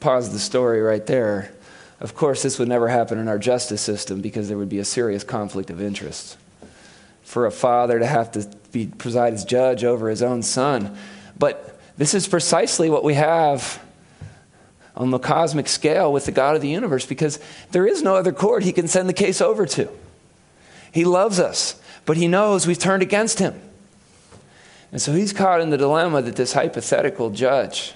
pause 0.00 0.32
the 0.32 0.38
story 0.38 0.80
right 0.80 1.04
there. 1.06 1.52
Of 2.00 2.16
course, 2.16 2.42
this 2.42 2.58
would 2.58 2.68
never 2.68 2.88
happen 2.88 3.18
in 3.18 3.28
our 3.28 3.38
justice 3.38 3.80
system 3.80 4.20
because 4.20 4.48
there 4.48 4.58
would 4.58 4.68
be 4.68 4.80
a 4.80 4.84
serious 4.84 5.22
conflict 5.22 5.70
of 5.70 5.80
interest. 5.80 6.36
For 7.22 7.46
a 7.46 7.52
father 7.52 7.98
to 7.98 8.06
have 8.06 8.32
to 8.32 8.50
be, 8.72 8.86
preside 8.86 9.34
as 9.34 9.44
judge 9.44 9.84
over 9.84 10.08
his 10.08 10.22
own 10.22 10.42
son. 10.42 10.96
But 11.38 11.78
this 11.96 12.14
is 12.14 12.26
precisely 12.26 12.90
what 12.90 13.04
we 13.04 13.14
have 13.14 13.83
on 14.96 15.10
the 15.10 15.18
cosmic 15.18 15.68
scale 15.68 16.12
with 16.12 16.26
the 16.26 16.32
God 16.32 16.54
of 16.54 16.62
the 16.62 16.68
universe 16.68 17.04
because 17.04 17.38
there 17.72 17.86
is 17.86 18.02
no 18.02 18.16
other 18.16 18.32
court 18.32 18.62
he 18.62 18.72
can 18.72 18.88
send 18.88 19.08
the 19.08 19.14
case 19.14 19.40
over 19.40 19.66
to. 19.66 19.88
He 20.92 21.04
loves 21.04 21.40
us, 21.40 21.80
but 22.04 22.16
he 22.16 22.28
knows 22.28 22.66
we've 22.66 22.78
turned 22.78 23.02
against 23.02 23.40
him. 23.40 23.60
And 24.92 25.02
so 25.02 25.12
he's 25.12 25.32
caught 25.32 25.60
in 25.60 25.70
the 25.70 25.76
dilemma 25.76 26.22
that 26.22 26.36
this 26.36 26.52
hypothetical 26.52 27.30
judge 27.30 27.94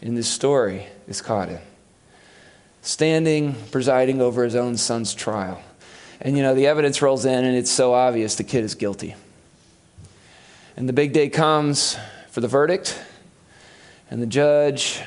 in 0.00 0.14
this 0.14 0.28
story 0.28 0.86
is 1.06 1.20
caught 1.20 1.50
in. 1.50 1.60
Standing, 2.80 3.54
presiding 3.70 4.22
over 4.22 4.42
his 4.44 4.56
own 4.56 4.78
son's 4.78 5.14
trial. 5.14 5.62
And 6.22 6.36
you 6.36 6.42
know, 6.42 6.54
the 6.54 6.66
evidence 6.66 7.02
rolls 7.02 7.26
in, 7.26 7.44
and 7.44 7.54
it's 7.54 7.70
so 7.70 7.92
obvious 7.92 8.36
the 8.36 8.44
kid 8.44 8.64
is 8.64 8.74
guilty. 8.74 9.14
And 10.76 10.88
the 10.88 10.94
big 10.94 11.12
day 11.12 11.28
comes 11.28 11.98
for 12.30 12.40
the 12.40 12.48
verdict, 12.48 12.98
and 14.10 14.22
the 14.22 14.26
judge 14.26 15.02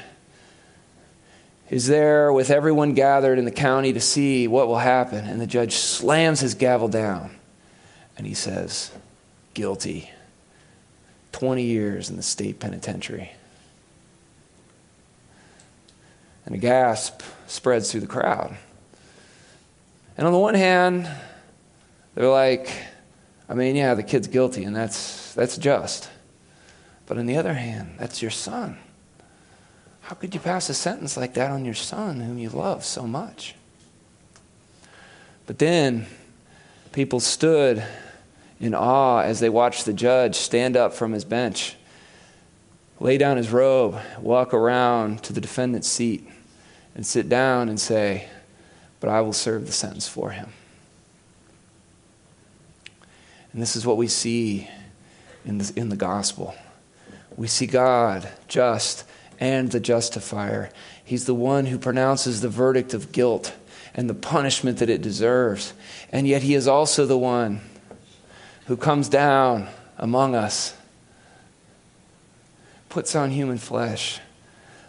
is 1.69 1.87
there 1.87 2.31
with 2.31 2.51
everyone 2.51 2.93
gathered 2.93 3.39
in 3.39 3.45
the 3.45 3.51
county 3.51 3.93
to 3.93 4.01
see 4.01 4.47
what 4.47 4.67
will 4.67 4.77
happen. 4.77 5.25
And 5.25 5.41
the 5.41 5.47
judge 5.47 5.75
slams 5.75 6.39
his 6.39 6.53
gavel 6.53 6.87
down 6.87 7.35
and 8.17 8.27
he 8.27 8.33
says, 8.33 8.91
Guilty. 9.53 10.11
20 11.31 11.63
years 11.63 12.09
in 12.09 12.15
the 12.15 12.23
state 12.23 12.59
penitentiary. 12.59 13.29
And 16.45 16.55
a 16.55 16.57
gasp 16.57 17.21
spreads 17.47 17.91
through 17.91 18.01
the 18.01 18.07
crowd. 18.07 18.55
And 20.17 20.25
on 20.25 20.31
the 20.31 20.39
one 20.39 20.53
hand, 20.53 21.09
they're 22.13 22.29
like, 22.29 22.69
I 23.49 23.53
mean, 23.53 23.75
yeah, 23.75 23.95
the 23.95 24.03
kid's 24.03 24.27
guilty, 24.27 24.63
and 24.63 24.73
that's, 24.73 25.33
that's 25.33 25.57
just. 25.57 26.09
But 27.05 27.17
on 27.17 27.25
the 27.25 27.35
other 27.35 27.53
hand, 27.53 27.95
that's 27.99 28.21
your 28.21 28.31
son. 28.31 28.77
How 30.05 30.13
could 30.13 30.35
you 30.35 30.39
pass 30.39 30.69
a 30.69 30.75
sentence 30.75 31.17
like 31.17 31.33
that 31.33 31.49
on 31.49 31.65
your 31.65 31.73
son 31.73 32.19
whom 32.19 32.37
you 32.37 32.49
love 32.49 32.85
so 32.85 33.07
much? 33.07 33.55
But 35.47 35.57
then 35.57 36.05
people 36.91 37.19
stood 37.19 37.83
in 38.59 38.75
awe 38.75 39.21
as 39.21 39.39
they 39.39 39.49
watched 39.49 39.85
the 39.85 39.93
judge 39.93 40.35
stand 40.35 40.77
up 40.77 40.93
from 40.93 41.11
his 41.11 41.25
bench, 41.25 41.75
lay 42.99 43.17
down 43.17 43.37
his 43.37 43.49
robe, 43.49 43.99
walk 44.19 44.53
around 44.53 45.23
to 45.23 45.33
the 45.33 45.41
defendant's 45.41 45.87
seat, 45.87 46.29
and 46.93 47.03
sit 47.03 47.27
down 47.27 47.67
and 47.67 47.79
say, 47.79 48.27
But 48.99 49.09
I 49.09 49.21
will 49.21 49.33
serve 49.33 49.65
the 49.65 49.71
sentence 49.71 50.07
for 50.07 50.29
him. 50.29 50.49
And 53.53 53.59
this 53.59 53.75
is 53.75 53.87
what 53.87 53.97
we 53.97 54.07
see 54.07 54.69
in 55.45 55.57
the, 55.57 55.73
in 55.75 55.89
the 55.89 55.95
gospel. 55.95 56.53
We 57.35 57.47
see 57.47 57.65
God 57.65 58.29
just 58.47 59.03
and 59.39 59.71
the 59.71 59.79
justifier. 59.79 60.69
He's 61.03 61.25
the 61.25 61.35
one 61.35 61.67
who 61.67 61.77
pronounces 61.77 62.41
the 62.41 62.49
verdict 62.49 62.93
of 62.93 63.11
guilt 63.11 63.53
and 63.93 64.09
the 64.09 64.13
punishment 64.13 64.79
that 64.79 64.89
it 64.89 65.01
deserves. 65.01 65.73
And 66.11 66.27
yet, 66.27 66.43
He 66.43 66.53
is 66.53 66.67
also 66.67 67.05
the 67.05 67.17
one 67.17 67.61
who 68.65 68.77
comes 68.77 69.09
down 69.09 69.69
among 69.97 70.35
us, 70.35 70.75
puts 72.89 73.15
on 73.15 73.31
human 73.31 73.57
flesh, 73.57 74.19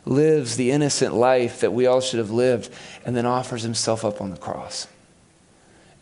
lives 0.05 0.57
the 0.57 0.71
innocent 0.71 1.15
life 1.15 1.61
that 1.61 1.73
we 1.73 1.87
all 1.87 2.01
should 2.01 2.19
have 2.19 2.31
lived, 2.31 2.71
and 3.05 3.17
then 3.17 3.27
offers 3.27 3.63
Himself 3.63 4.05
up 4.05 4.21
on 4.21 4.31
the 4.31 4.37
cross 4.37 4.89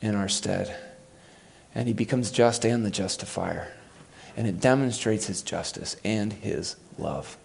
in 0.00 0.14
our 0.14 0.28
stead. 0.28 0.74
And 1.74 1.88
He 1.88 1.94
becomes 1.94 2.30
just 2.30 2.64
and 2.64 2.84
the 2.84 2.90
justifier. 2.90 3.72
And 4.36 4.46
it 4.46 4.60
demonstrates 4.60 5.26
His 5.26 5.42
justice 5.42 5.96
and 6.04 6.32
His 6.32 6.76
love. 6.98 7.36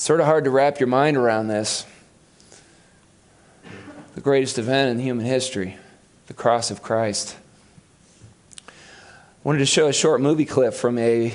Sort 0.00 0.18
of 0.18 0.24
hard 0.24 0.44
to 0.44 0.50
wrap 0.50 0.80
your 0.80 0.86
mind 0.86 1.18
around 1.18 1.48
this. 1.48 1.84
The 4.14 4.22
greatest 4.22 4.56
event 4.56 4.92
in 4.92 4.98
human 4.98 5.26
history, 5.26 5.76
the 6.26 6.32
cross 6.32 6.70
of 6.70 6.82
Christ. 6.82 7.36
I 8.66 8.70
wanted 9.44 9.58
to 9.58 9.66
show 9.66 9.88
a 9.88 9.92
short 9.92 10.22
movie 10.22 10.46
clip 10.46 10.72
from 10.72 10.96
a 10.96 11.34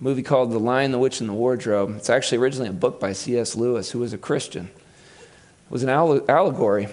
movie 0.00 0.24
called 0.24 0.50
The 0.50 0.58
Lion, 0.58 0.90
the 0.90 0.98
Witch, 0.98 1.20
and 1.20 1.28
the 1.28 1.32
Wardrobe. 1.32 1.94
It's 1.96 2.10
actually 2.10 2.38
originally 2.38 2.70
a 2.70 2.72
book 2.72 2.98
by 2.98 3.12
C.S. 3.12 3.54
Lewis, 3.54 3.92
who 3.92 4.00
was 4.00 4.12
a 4.12 4.18
Christian. 4.18 4.64
It 4.64 5.70
was 5.70 5.84
an 5.84 5.88
allegory. 5.88 6.88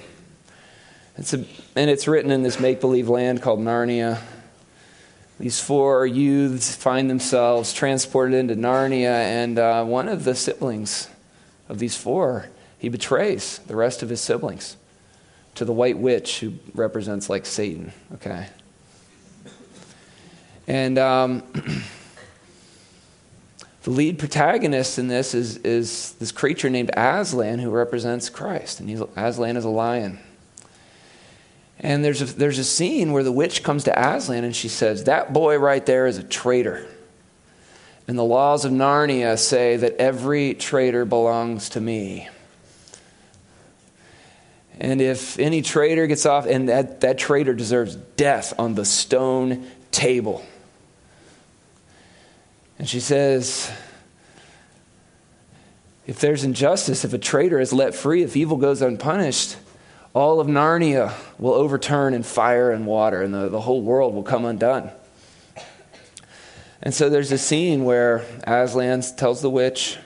It's 1.17 1.34
a, 1.34 1.43
and 1.76 1.89
it's 1.89 2.08
written 2.08 2.30
in 2.30 2.43
this 2.43 2.60
make 2.60 2.80
believe 2.80 3.10
land 3.10 3.41
called 3.41 3.62
Narnia. 3.62 4.22
These 5.39 5.62
four 5.62 6.06
youths 6.06 6.75
find 6.75 7.10
themselves 7.10 7.71
transported 7.71 8.36
into 8.36 8.56
Narnia, 8.56 9.06
and 9.08 9.58
uh, 9.58 9.86
one 9.86 10.10
of 10.10 10.25
the 10.25 10.36
siblings 10.36 11.08
of 11.69 11.80
these 11.80 11.95
four, 11.95 12.49
he 12.78 12.89
betrays 12.89 13.60
the 13.60 13.78
rest 13.78 14.04
of 14.04 14.10
his 14.10 14.19
siblings 14.19 14.75
to 15.56 15.63
the 15.63 15.71
white 15.71 15.97
witch 15.97 16.41
who 16.41 16.56
represents 16.73 17.30
like 17.30 17.45
Satan, 17.45 17.93
okay? 18.15 18.47
And 20.67 20.99
um, 20.99 21.43
the 23.84 23.91
lead 23.91 24.19
protagonist 24.19 24.99
in 24.99 25.08
this 25.08 25.34
is, 25.34 25.56
is 25.58 26.13
this 26.19 26.34
creature 26.34 26.69
named 26.69 26.91
Aslan 26.97 27.60
who 27.60 27.69
represents 27.69 28.30
Christ, 28.30 28.82
and 28.82 29.08
Aslan 29.15 29.56
is 29.56 29.63
a 29.63 29.69
lion. 29.69 30.19
And 31.80 32.04
there's 32.04 32.22
a, 32.22 32.26
there's 32.26 32.60
a 32.60 32.63
scene 32.63 33.12
where 33.13 33.24
the 33.24 33.32
witch 33.32 33.63
comes 33.63 33.86
to 33.86 33.98
Aslan 33.98 34.44
and 34.44 34.56
she 34.56 34.68
says, 34.68 35.06
That 35.06 35.32
boy 35.32 35.58
right 35.58 35.86
there 35.86 36.08
is 36.08 36.18
a 36.18 36.24
traitor. 36.24 36.86
And 38.08 38.18
the 38.18 38.24
laws 38.24 38.65
of 38.65 38.72
Narnia 38.72 39.38
say 39.38 39.78
that 39.78 39.95
every 39.97 40.56
traitor 40.56 41.06
belongs 41.06 41.70
to 41.70 41.82
me. 41.82 42.28
And 44.80 45.01
if 45.01 45.38
any 45.38 45.62
traitor 45.62 46.08
gets 46.08 46.26
off, 46.26 46.45
and 46.45 46.70
that, 46.70 47.01
that 47.01 47.18
traitor 47.18 47.53
deserves 47.53 47.95
death 47.95 48.53
on 48.58 48.76
the 48.76 48.86
stone 48.86 49.68
table. 49.91 50.43
And 52.78 52.88
she 52.88 53.01
says, 53.01 53.70
if 56.08 56.20
there's 56.20 56.43
injustice, 56.43 57.06
if 57.06 57.14
a 57.14 57.18
traitor 57.18 57.60
is 57.60 57.74
let 57.74 57.93
free, 57.93 58.24
if 58.24 58.36
evil 58.36 58.58
goes 58.58 58.82
unpunished, 58.82 59.58
all 60.14 60.39
of 60.39 60.47
Narnia 60.47 61.14
will 61.38 61.53
overturn 61.53 62.14
in 62.14 62.24
fire 62.24 62.72
and 62.72 62.86
water, 62.86 63.22
and 63.22 63.34
the, 63.34 63.49
the 63.49 63.62
whole 63.62 63.82
world 63.82 64.14
will 64.14 64.24
come 64.24 64.45
undone. 64.45 64.91
And 66.82 66.93
so 66.93 67.10
there's 67.10 67.32
a 67.32 67.38
scene 67.38 67.84
where 67.84 68.26
Aslan 68.45 69.01
tells 69.18 69.41
the 69.41 69.49
witch, 69.49 69.97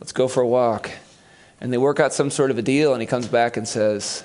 Let's 0.00 0.12
go 0.12 0.28
for 0.28 0.42
a 0.42 0.46
walk. 0.46 0.90
And 1.60 1.72
they 1.72 1.78
work 1.78 2.00
out 2.00 2.12
some 2.12 2.30
sort 2.30 2.50
of 2.50 2.58
a 2.58 2.62
deal, 2.62 2.92
and 2.92 3.00
he 3.00 3.06
comes 3.06 3.28
back 3.28 3.56
and 3.56 3.66
says, 3.66 4.22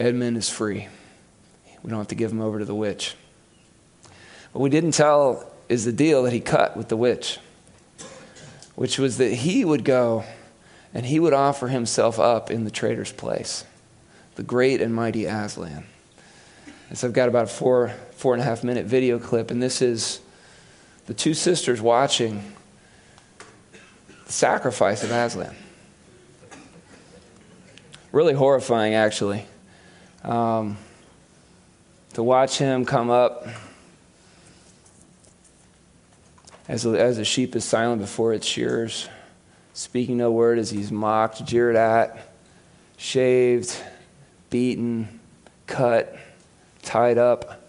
Edmund 0.00 0.36
is 0.36 0.48
free. 0.48 0.88
We 1.82 1.90
don't 1.90 1.98
have 1.98 2.08
to 2.08 2.14
give 2.14 2.32
him 2.32 2.40
over 2.40 2.58
to 2.58 2.64
the 2.64 2.74
witch. 2.74 3.14
What 4.52 4.62
we 4.62 4.70
didn't 4.70 4.92
tell 4.92 5.50
is 5.68 5.84
the 5.84 5.92
deal 5.92 6.22
that 6.22 6.32
he 6.32 6.40
cut 6.40 6.76
with 6.76 6.88
the 6.88 6.96
witch, 6.96 7.38
which 8.74 8.98
was 8.98 9.18
that 9.18 9.32
he 9.32 9.64
would 9.64 9.84
go 9.84 10.24
and 10.94 11.04
he 11.04 11.20
would 11.20 11.34
offer 11.34 11.68
himself 11.68 12.18
up 12.18 12.50
in 12.50 12.64
the 12.64 12.70
traitor's 12.70 13.12
place, 13.12 13.64
the 14.36 14.42
great 14.42 14.80
and 14.80 14.94
mighty 14.94 15.24
Aslan. 15.24 15.84
And 16.88 16.96
so 16.96 17.08
I've 17.08 17.12
got 17.12 17.28
about 17.28 17.44
a 17.44 17.48
four, 17.48 17.92
four 18.12 18.34
and 18.34 18.42
a 18.42 18.44
half 18.44 18.62
minute 18.62 18.86
video 18.86 19.18
clip, 19.18 19.50
and 19.50 19.62
this 19.62 19.82
is 19.82 20.20
the 21.06 21.14
two 21.14 21.34
sisters 21.34 21.80
watching 21.80 22.42
the 24.26 24.32
sacrifice 24.32 25.02
of 25.02 25.10
Aslan. 25.10 25.54
Really 28.12 28.34
horrifying, 28.34 28.94
actually. 28.94 29.46
Um, 30.22 30.76
to 32.14 32.22
watch 32.22 32.58
him 32.58 32.84
come 32.84 33.10
up 33.10 33.46
as 36.68 36.86
a, 36.86 36.90
as 36.90 37.18
a 37.18 37.24
sheep 37.24 37.54
is 37.54 37.64
silent 37.64 38.00
before 38.00 38.32
its 38.32 38.46
shearers, 38.46 39.08
speaking 39.74 40.16
no 40.16 40.32
word 40.32 40.58
as 40.58 40.70
he's 40.70 40.90
mocked, 40.90 41.44
jeered 41.44 41.76
at, 41.76 42.32
shaved, 42.96 43.76
beaten, 44.56 45.20
cut, 45.66 46.16
tied 46.80 47.18
up, 47.18 47.68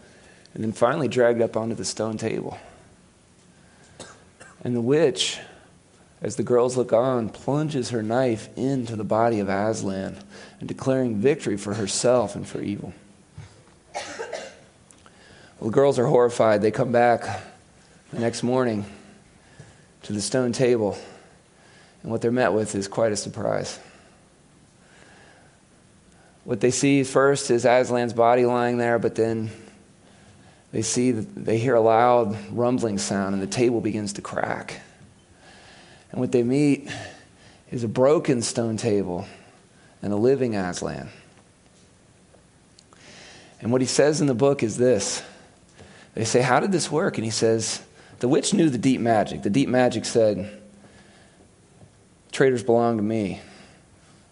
and 0.54 0.64
then 0.64 0.72
finally 0.72 1.10
dragged 1.10 1.42
up 1.42 1.58
onto 1.58 1.76
the 1.76 1.84
stone 1.84 2.18
table. 2.18 2.58
And 4.64 4.74
the 4.74 4.80
witch, 4.80 5.38
as 6.22 6.38
the 6.38 6.44
girls 6.44 6.78
look 6.78 6.94
on, 6.94 7.28
plunges 7.28 7.90
her 7.90 8.02
knife 8.02 8.48
into 8.56 8.96
the 8.96 9.04
body 9.04 9.42
of 9.42 9.50
Aslan 9.50 10.18
and 10.62 10.70
declaring 10.70 11.18
victory 11.18 11.58
for 11.58 11.74
herself 11.74 12.38
and 12.38 12.48
for 12.48 12.62
evil. 12.62 12.94
Well, 13.94 15.70
the 15.70 15.76
girls 15.76 16.00
are 16.00 16.06
horrified. 16.06 16.62
They 16.62 16.72
come 16.72 16.94
back 16.94 17.42
the 18.14 18.20
next 18.22 18.44
morning 18.44 18.86
to 20.04 20.14
the 20.14 20.22
stone 20.22 20.54
table, 20.54 20.98
and 22.02 22.10
what 22.14 22.22
they're 22.22 22.32
met 22.32 22.54
with 22.54 22.76
is 22.76 22.88
quite 22.88 23.12
a 23.12 23.18
surprise. 23.18 23.78
What 26.48 26.62
they 26.62 26.72
see 26.72 27.04
first 27.04 27.52
is 27.52 27.66
Aslan's 27.66 28.14
body 28.14 28.46
lying 28.46 28.78
there, 28.78 29.00
but 29.00 29.16
then 29.16 29.50
they 30.72 30.82
see 30.82 31.12
they 31.12 31.58
hear 31.58 31.76
a 31.76 31.82
loud 31.82 32.38
rumbling 32.54 33.00
sound, 33.00 33.34
and 33.34 33.44
the 33.44 33.48
table 33.48 33.82
begins 33.82 34.14
to 34.14 34.22
crack. 34.22 34.80
And 36.10 36.22
what 36.22 36.32
they 36.32 36.44
meet 36.44 36.90
is 37.70 37.84
a 37.84 37.90
broken 37.90 38.42
stone 38.42 38.78
table 38.78 39.28
and 40.02 40.14
a 40.14 40.16
living 40.16 40.56
Aslan. 40.56 41.10
And 43.60 43.70
what 43.70 43.82
he 43.82 43.88
says 43.88 44.22
in 44.22 44.28
the 44.28 44.34
book 44.34 44.64
is 44.64 44.78
this. 44.78 45.22
They 46.14 46.24
say, 46.24 46.42
How 46.42 46.62
did 46.62 46.72
this 46.72 46.90
work? 46.90 47.18
And 47.18 47.26
he 47.26 47.32
says, 47.32 47.84
the 48.20 48.30
witch 48.30 48.54
knew 48.54 48.70
the 48.70 48.78
deep 48.78 49.02
magic. 49.02 49.44
The 49.44 49.50
deep 49.50 49.68
magic 49.68 50.06
said, 50.06 50.62
Traitors 52.32 52.64
belong 52.64 52.96
to 52.96 53.04
me. 53.04 53.42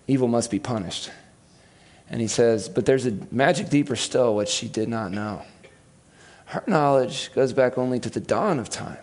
Evil 0.07 0.30
must 0.30 0.49
be 0.49 0.59
punished. 0.59 1.11
And 2.09 2.21
he 2.21 2.27
says, 2.27 2.69
But 2.69 2.85
there's 2.85 3.05
a 3.05 3.17
magic 3.31 3.69
deeper 3.69 3.95
still, 3.95 4.35
which 4.35 4.49
she 4.49 4.67
did 4.67 4.89
not 4.89 5.11
know. 5.11 5.41
Her 6.45 6.63
knowledge 6.67 7.33
goes 7.33 7.53
back 7.53 7.77
only 7.77 7.99
to 7.99 8.09
the 8.09 8.19
dawn 8.19 8.59
of 8.59 8.69
time. 8.69 8.97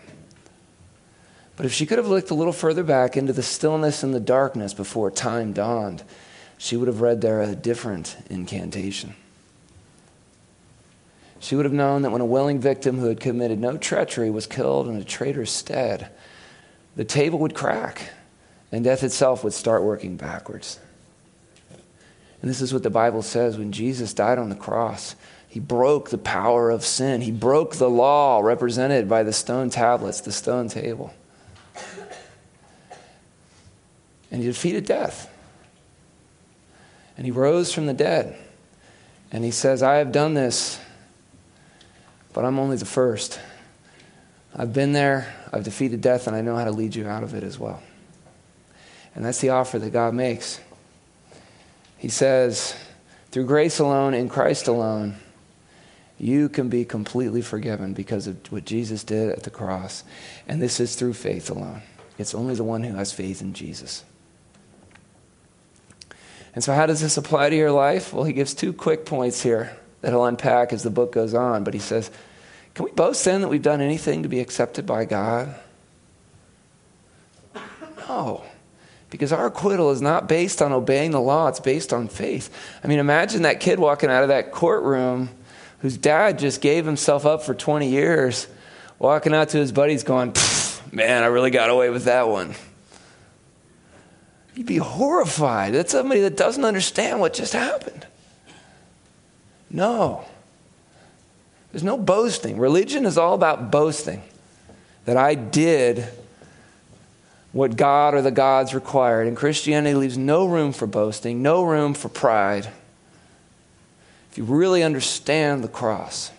But 1.57 1.67
if 1.67 1.73
she 1.73 1.87
could 1.87 1.99
have 1.99 2.09
looked 2.09 2.31
a 2.31 2.35
little 2.35 2.53
further 2.53 2.83
back 2.83 3.17
into 3.17 3.33
the 3.33 3.43
stillness 3.43 4.03
and 4.03 4.15
the 4.15 4.21
darkness 4.21 4.73
before 4.73 5.11
time 5.11 5.53
dawned, 5.53 6.03
she 6.57 6.77
would 6.77 6.89
have 6.89 7.01
read 7.01 7.21
there 7.21 7.43
a 7.43 7.55
different 7.55 8.17
incantation. 8.31 9.15
She 11.41 11.57
would 11.57 11.65
have 11.65 11.75
known 11.75 12.03
that 12.03 12.13
when 12.13 12.21
a 12.21 12.27
willing 12.27 12.61
victim 12.61 12.99
who 12.99 13.07
had 13.07 13.19
committed 13.19 13.59
no 13.59 13.77
treachery 13.77 14.31
was 14.31 14.47
killed 14.47 14.87
in 14.87 14.97
a 14.97 15.05
traitor's 15.05 15.51
stead, 15.51 16.09
the 16.95 17.05
table 17.05 17.41
would 17.41 17.55
crack 17.55 18.11
and 18.71 18.85
death 18.85 19.03
itself 19.03 19.43
would 19.43 19.53
start 19.53 19.83
working 19.83 20.17
backwards. 20.17 20.79
And 22.43 22.51
this 22.51 22.61
is 22.61 22.75
what 22.75 22.83
the 22.83 22.91
Bible 22.91 23.23
says 23.23 23.57
when 23.57 23.73
Jesus 23.73 24.13
died 24.13 24.39
on 24.39 24.51
the 24.51 24.57
cross. 24.57 25.17
He 25.49 25.61
broke 25.61 26.11
the 26.11 26.19
power 26.19 26.71
of 26.71 26.85
sin. 26.85 27.21
He 27.23 27.31
broke 27.31 27.77
the 27.77 27.89
law 27.89 28.41
represented 28.41 29.09
by 29.09 29.23
the 29.23 29.33
stone 29.33 29.71
tablets, 29.71 30.21
the 30.21 30.33
stone 30.33 30.69
table. 30.69 31.15
And 34.31 34.43
he 34.43 34.49
defeated 34.49 34.85
death. 34.85 35.31
And 37.17 37.25
he 37.25 37.31
rose 37.31 37.73
from 37.73 37.87
the 37.87 37.95
dead. 37.95 38.37
And 39.31 39.45
he 39.45 39.51
says, 39.51 39.83
I 39.83 39.97
have 39.97 40.11
done 40.13 40.35
this 40.35 40.81
but 42.33 42.45
I'm 42.45 42.59
only 42.59 42.77
the 42.77 42.87
first. 42.87 43.41
I've 44.55 44.73
been 44.73 44.93
there, 44.93 45.35
I've 45.53 45.65
defeated 45.65 46.01
death, 46.01 46.27
and 46.27 46.37
I 46.37 46.41
know 46.41 46.57
how 46.57 46.65
to 46.65 46.71
lead 46.71 46.95
you 46.95 47.09
out 47.09 47.23
of 47.23 47.35
it 47.35 47.43
as 47.43 47.59
well. 47.59 47.83
And 49.15 49.25
that's 49.25 49.41
the 49.41 49.51
offer 49.51 49.79
that 49.79 49.91
God 49.91 50.15
makes. 50.15 50.61
He 52.03 52.09
says, 52.09 52.75
through 53.31 53.47
grace 53.47 53.79
alone, 53.79 54.13
in 54.13 54.29
Christ 54.29 54.67
alone, 54.67 55.15
you 56.19 56.49
can 56.49 56.69
be 56.69 56.85
completely 56.85 57.43
forgiven 57.43 57.93
because 57.93 58.27
of 58.27 58.51
what 58.51 58.65
Jesus 58.65 59.05
did 59.05 59.31
at 59.31 59.45
the 59.45 59.51
cross. 59.51 60.03
And 60.49 60.61
this 60.61 60.81
is 60.81 60.97
through 60.97 61.13
faith 61.13 61.49
alone. 61.49 61.83
It's 62.19 62.35
only 62.35 62.57
the 62.57 62.65
one 62.65 62.83
who 62.83 62.97
has 62.97 63.13
faith 63.13 63.41
in 63.41 63.53
Jesus. 63.55 64.03
And 66.57 66.65
so, 66.65 66.75
how 66.75 66.87
does 66.87 67.01
this 67.01 67.17
apply 67.17 67.51
to 67.51 67.57
your 67.57 67.71
life? 67.71 68.13
Well, 68.13 68.25
he 68.25 68.33
gives 68.33 68.53
two 68.53 68.73
quick 68.73 69.07
points 69.07 69.41
here 69.41 69.77
that 70.01 70.11
he'll 70.11 70.25
unpack 70.25 70.73
as 70.73 70.83
the 70.83 70.91
book 70.91 71.13
goes 71.13 71.35
on. 71.35 71.63
But 71.63 71.73
he 71.73 71.81
says, 71.81 72.11
Can 72.75 72.87
we 72.87 72.91
boast 72.91 73.25
then 73.25 73.43
that 73.43 73.49
we've 73.49 73.63
done 73.63 73.81
anything 73.81 74.25
to 74.25 74.29
be 74.29 74.41
accepted 74.41 74.87
by 74.87 75.05
God? 75.05 75.55
No. 78.09 78.43
Because 79.13 79.31
our 79.31 79.47
acquittal 79.47 79.91
is 79.91 80.01
not 80.01 80.27
based 80.27 80.63
on 80.63 80.73
obeying 80.73 81.11
the 81.11 81.21
law, 81.21 81.49
it's 81.49 81.61
based 81.61 81.93
on 81.93 82.09
faith. 82.09 82.49
I 82.83 82.89
mean, 82.89 82.99
imagine 82.99 83.43
that 83.43 83.61
kid 83.61 83.79
walking 83.79 84.09
out 84.09 84.23
of 84.23 84.31
that 84.31 84.53
courtroom 84.53 85.29
whose 85.81 85.99
dad 85.99 86.39
just 86.39 86.63
gave 86.63 86.87
himself 86.87 87.27
up 87.27 87.43
for 87.43 87.53
20 87.53 87.91
years, 87.91 88.49
walking 88.99 89.35
out 89.35 89.51
to 89.51 89.59
his 89.59 89.71
buddies 89.71 90.03
going, 90.03 90.33
Man, 90.91 91.23
I 91.23 91.27
really 91.27 91.51
got 91.51 91.69
away 91.69 91.91
with 91.91 92.05
that 92.05 92.27
one. 92.27 92.55
You'd 94.55 94.67
be 94.67 94.79
horrified. 94.79 95.75
That's 95.75 95.93
somebody 95.93 96.23
that 96.23 96.39
doesn't 96.39 96.65
understand 96.65 97.21
what 97.21 97.35
just 97.35 97.53
happened. 97.53 98.07
No. 99.69 100.25
There's 101.71 101.85
no 101.85 101.99
boasting. 101.99 102.59
Religion 102.59 103.05
is 103.05 103.19
all 103.19 103.35
about 103.35 103.71
boasting 103.71 104.23
that 105.05 105.19
I 105.19 105.35
did 105.35 106.09
what 107.53 107.77
God 107.77 108.15
or 108.15 108.23
the 108.23 108.31
gods 108.31 108.75
required. 108.75 109.27
And 109.27 109.37
Christianity 109.37 109.95
leaves 109.95 110.19
no 110.19 110.47
room 110.47 110.73
for 110.73 110.87
boasting, 110.87 111.43
no 111.43 111.63
room 111.63 111.95
for 111.95 112.09
pride. 112.09 112.69
If 114.31 114.39
you 114.39 114.45
really 114.45 114.83
understand 114.83 115.63
the 115.63 115.69
cross, 115.69 116.31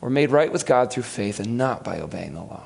we're 0.00 0.10
made 0.10 0.30
right 0.30 0.50
with 0.50 0.64
God 0.64 0.90
through 0.90 1.02
faith 1.02 1.38
and 1.40 1.58
not 1.58 1.84
by 1.84 2.00
obeying 2.00 2.34
the 2.34 2.40
law. 2.40 2.64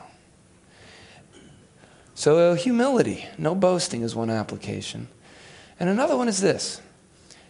So, 2.14 2.52
uh, 2.52 2.54
humility, 2.54 3.26
no 3.36 3.56
boasting 3.56 4.02
is 4.02 4.14
one 4.14 4.30
application. 4.30 5.08
And 5.80 5.88
another 5.88 6.16
one 6.16 6.28
is 6.28 6.40
this 6.40 6.80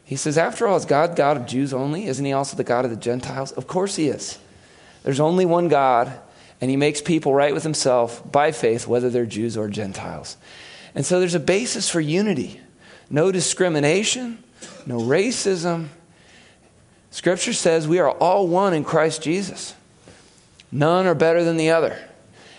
he 0.05 0.17
says, 0.17 0.37
After 0.37 0.69
all, 0.69 0.77
is 0.77 0.85
God 0.85 1.17
God 1.17 1.37
of 1.37 1.47
Jews 1.47 1.73
only? 1.73 2.07
Isn't 2.07 2.25
he 2.25 2.33
also 2.33 2.57
the 2.57 2.65
God 2.65 2.85
of 2.85 2.91
the 2.91 2.97
Gentiles? 2.97 3.53
Of 3.53 3.67
course 3.67 3.97
he 3.97 4.09
is. 4.09 4.39
There's 5.03 5.21
only 5.21 5.47
one 5.47 5.69
God, 5.69 6.13
and 6.61 6.71
he 6.71 6.77
makes 6.77 7.01
people 7.01 7.35
right 7.35 7.53
with 7.53 7.63
himself 7.63 8.31
by 8.31 8.53
faith, 8.53 8.87
whether 8.87 9.11
they're 9.11 9.27
Jews 9.27 9.57
or 9.57 9.69
Gentiles. 9.69 10.37
And 10.95 11.05
so 11.05 11.19
there's 11.19 11.35
a 11.35 11.41
basis 11.41 11.89
for 11.89 12.01
unity 12.01 12.61
no 13.11 13.31
discrimination, 13.31 14.43
no 14.87 14.99
racism. 14.99 15.89
Scripture 17.11 17.53
says 17.53 17.87
we 17.87 17.99
are 17.99 18.11
all 18.11 18.49
one 18.49 18.73
in 18.73 18.83
Christ 18.83 19.23
Jesus. 19.23 19.75
None 20.73 21.07
are 21.07 21.15
better 21.15 21.45
than 21.45 21.57
the 21.57 21.71
other. 21.71 21.97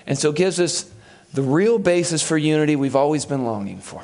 And 0.08 0.18
so 0.18 0.30
it 0.30 0.36
gives 0.36 0.60
us 0.60 0.90
the 1.34 1.42
real 1.42 1.80
basis 1.80 2.22
for 2.22 2.38
unity 2.38 2.76
we've 2.76 2.96
always 2.96 3.26
been 3.26 3.44
longing 3.44 3.80
for. 3.80 4.04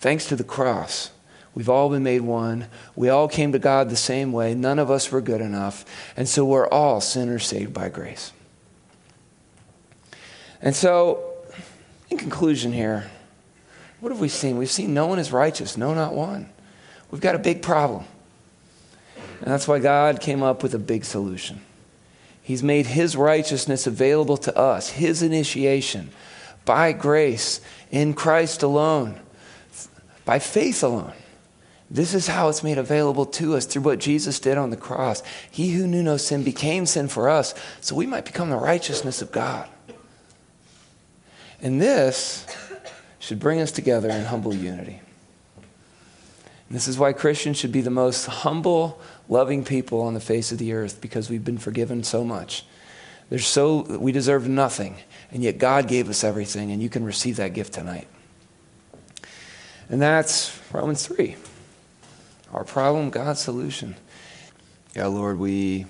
Thanks 0.00 0.26
to 0.28 0.36
the 0.36 0.44
cross, 0.44 1.10
we've 1.54 1.68
all 1.68 1.88
been 1.88 2.02
made 2.02 2.20
one. 2.20 2.66
We 2.96 3.08
all 3.08 3.28
came 3.28 3.52
to 3.52 3.58
God 3.58 3.90
the 3.90 3.96
same 3.96 4.32
way. 4.32 4.54
None 4.54 4.78
of 4.78 4.90
us 4.90 5.10
were 5.10 5.20
good 5.20 5.40
enough. 5.40 5.84
And 6.16 6.28
so 6.28 6.44
we're 6.44 6.68
all 6.68 7.00
sinners 7.00 7.46
saved 7.46 7.72
by 7.72 7.88
grace. 7.88 8.32
And 10.60 10.74
so, 10.74 11.34
in 12.10 12.18
conclusion, 12.18 12.72
here, 12.72 13.10
what 14.00 14.10
have 14.10 14.20
we 14.20 14.28
seen? 14.28 14.56
We've 14.56 14.70
seen 14.70 14.94
no 14.94 15.06
one 15.06 15.18
is 15.18 15.32
righteous, 15.32 15.76
no, 15.76 15.94
not 15.94 16.14
one. 16.14 16.48
We've 17.10 17.20
got 17.20 17.34
a 17.34 17.38
big 17.38 17.62
problem. 17.62 18.04
And 19.16 19.52
that's 19.52 19.68
why 19.68 19.78
God 19.78 20.20
came 20.20 20.42
up 20.42 20.62
with 20.62 20.74
a 20.74 20.78
big 20.78 21.04
solution. 21.04 21.60
He's 22.42 22.62
made 22.62 22.86
His 22.86 23.16
righteousness 23.16 23.86
available 23.86 24.36
to 24.38 24.56
us, 24.56 24.90
His 24.90 25.22
initiation, 25.22 26.10
by 26.64 26.92
grace, 26.92 27.60
in 27.90 28.14
Christ 28.14 28.62
alone 28.62 29.20
by 30.24 30.38
faith 30.38 30.82
alone. 30.82 31.12
This 31.94 32.12
is 32.12 32.26
how 32.26 32.48
it's 32.48 32.64
made 32.64 32.76
available 32.76 33.24
to 33.24 33.54
us 33.54 33.66
through 33.66 33.82
what 33.82 34.00
Jesus 34.00 34.40
did 34.40 34.58
on 34.58 34.70
the 34.70 34.76
cross. 34.76 35.22
He 35.48 35.70
who 35.70 35.86
knew 35.86 36.02
no 36.02 36.16
sin 36.16 36.42
became 36.42 36.86
sin 36.86 37.06
for 37.06 37.28
us 37.28 37.54
so 37.80 37.94
we 37.94 38.04
might 38.04 38.24
become 38.24 38.50
the 38.50 38.56
righteousness 38.56 39.22
of 39.22 39.30
God. 39.30 39.68
And 41.62 41.80
this 41.80 42.48
should 43.20 43.38
bring 43.38 43.60
us 43.60 43.70
together 43.70 44.10
in 44.10 44.24
humble 44.24 44.52
unity. 44.52 45.00
And 45.56 46.76
this 46.76 46.88
is 46.88 46.98
why 46.98 47.12
Christians 47.12 47.58
should 47.58 47.70
be 47.70 47.80
the 47.80 47.90
most 47.90 48.26
humble, 48.26 49.00
loving 49.28 49.64
people 49.64 50.00
on 50.00 50.14
the 50.14 50.20
face 50.20 50.50
of 50.50 50.58
the 50.58 50.72
earth 50.72 51.00
because 51.00 51.30
we've 51.30 51.44
been 51.44 51.58
forgiven 51.58 52.02
so 52.02 52.24
much. 52.24 52.66
There's 53.30 53.46
so 53.46 53.82
we 53.98 54.10
deserve 54.10 54.48
nothing, 54.48 54.96
and 55.30 55.44
yet 55.44 55.58
God 55.58 55.86
gave 55.86 56.10
us 56.10 56.24
everything, 56.24 56.72
and 56.72 56.82
you 56.82 56.88
can 56.88 57.04
receive 57.04 57.36
that 57.36 57.54
gift 57.54 57.72
tonight. 57.72 58.08
And 59.88 60.02
that's 60.02 60.60
Romans 60.72 61.06
3. 61.06 61.36
Our 62.54 62.62
problem, 62.62 63.10
God's 63.10 63.40
solution. 63.40 63.96
Yeah, 64.94 65.06
Lord, 65.06 65.40
we 65.40 65.86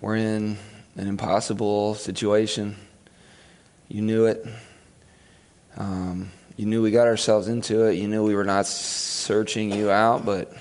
we're 0.00 0.16
in 0.16 0.58
an 0.96 1.06
impossible 1.06 1.94
situation. 1.94 2.74
You 3.86 4.02
knew 4.02 4.26
it. 4.26 4.44
Um, 5.76 6.32
you 6.56 6.66
knew 6.66 6.82
we 6.82 6.90
got 6.90 7.06
ourselves 7.06 7.46
into 7.46 7.84
it. 7.84 7.94
You 7.94 8.08
knew 8.08 8.24
we 8.24 8.34
were 8.34 8.42
not 8.42 8.66
searching 8.66 9.72
you 9.72 9.92
out, 9.92 10.26
but 10.26 10.52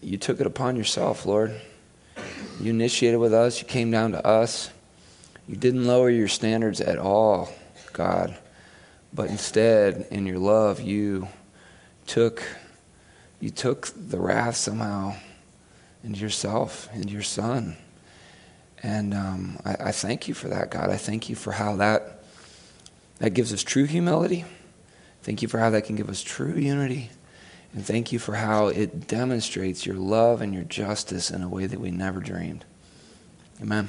you 0.00 0.16
took 0.16 0.40
it 0.40 0.46
upon 0.46 0.76
yourself, 0.76 1.26
Lord. 1.26 1.54
You 2.62 2.70
initiated 2.70 3.20
with 3.20 3.34
us. 3.34 3.60
You 3.60 3.68
came 3.68 3.90
down 3.90 4.12
to 4.12 4.26
us. 4.26 4.70
You 5.46 5.56
didn't 5.56 5.86
lower 5.86 6.08
your 6.08 6.28
standards 6.28 6.80
at 6.80 6.98
all, 6.98 7.50
God. 7.92 8.34
But 9.12 9.28
instead, 9.28 10.06
in 10.10 10.24
your 10.24 10.38
love, 10.38 10.80
you 10.80 11.28
took 12.06 12.42
you 13.40 13.50
took 13.50 13.88
the 13.94 14.18
wrath 14.18 14.56
somehow 14.56 15.14
into 16.04 16.20
yourself, 16.20 16.88
into 16.94 17.12
your 17.12 17.22
son. 17.22 17.76
And 18.82 19.14
um, 19.14 19.58
I, 19.64 19.88
I 19.88 19.92
thank 19.92 20.28
you 20.28 20.34
for 20.34 20.48
that, 20.48 20.70
God. 20.70 20.90
I 20.90 20.96
thank 20.96 21.28
you 21.28 21.36
for 21.36 21.52
how 21.52 21.76
that 21.76 22.18
that 23.18 23.30
gives 23.30 23.52
us 23.52 23.62
true 23.62 23.84
humility. 23.84 24.44
Thank 25.22 25.42
you 25.42 25.48
for 25.48 25.58
how 25.58 25.70
that 25.70 25.84
can 25.84 25.96
give 25.96 26.08
us 26.08 26.22
true 26.22 26.54
unity. 26.54 27.10
And 27.74 27.84
thank 27.84 28.12
you 28.12 28.18
for 28.18 28.34
how 28.34 28.68
it 28.68 29.06
demonstrates 29.06 29.84
your 29.84 29.96
love 29.96 30.40
and 30.40 30.54
your 30.54 30.64
justice 30.64 31.30
in 31.30 31.42
a 31.42 31.48
way 31.48 31.66
that 31.66 31.80
we 31.80 31.90
never 31.90 32.20
dreamed. 32.20 32.64
Amen. 33.60 33.88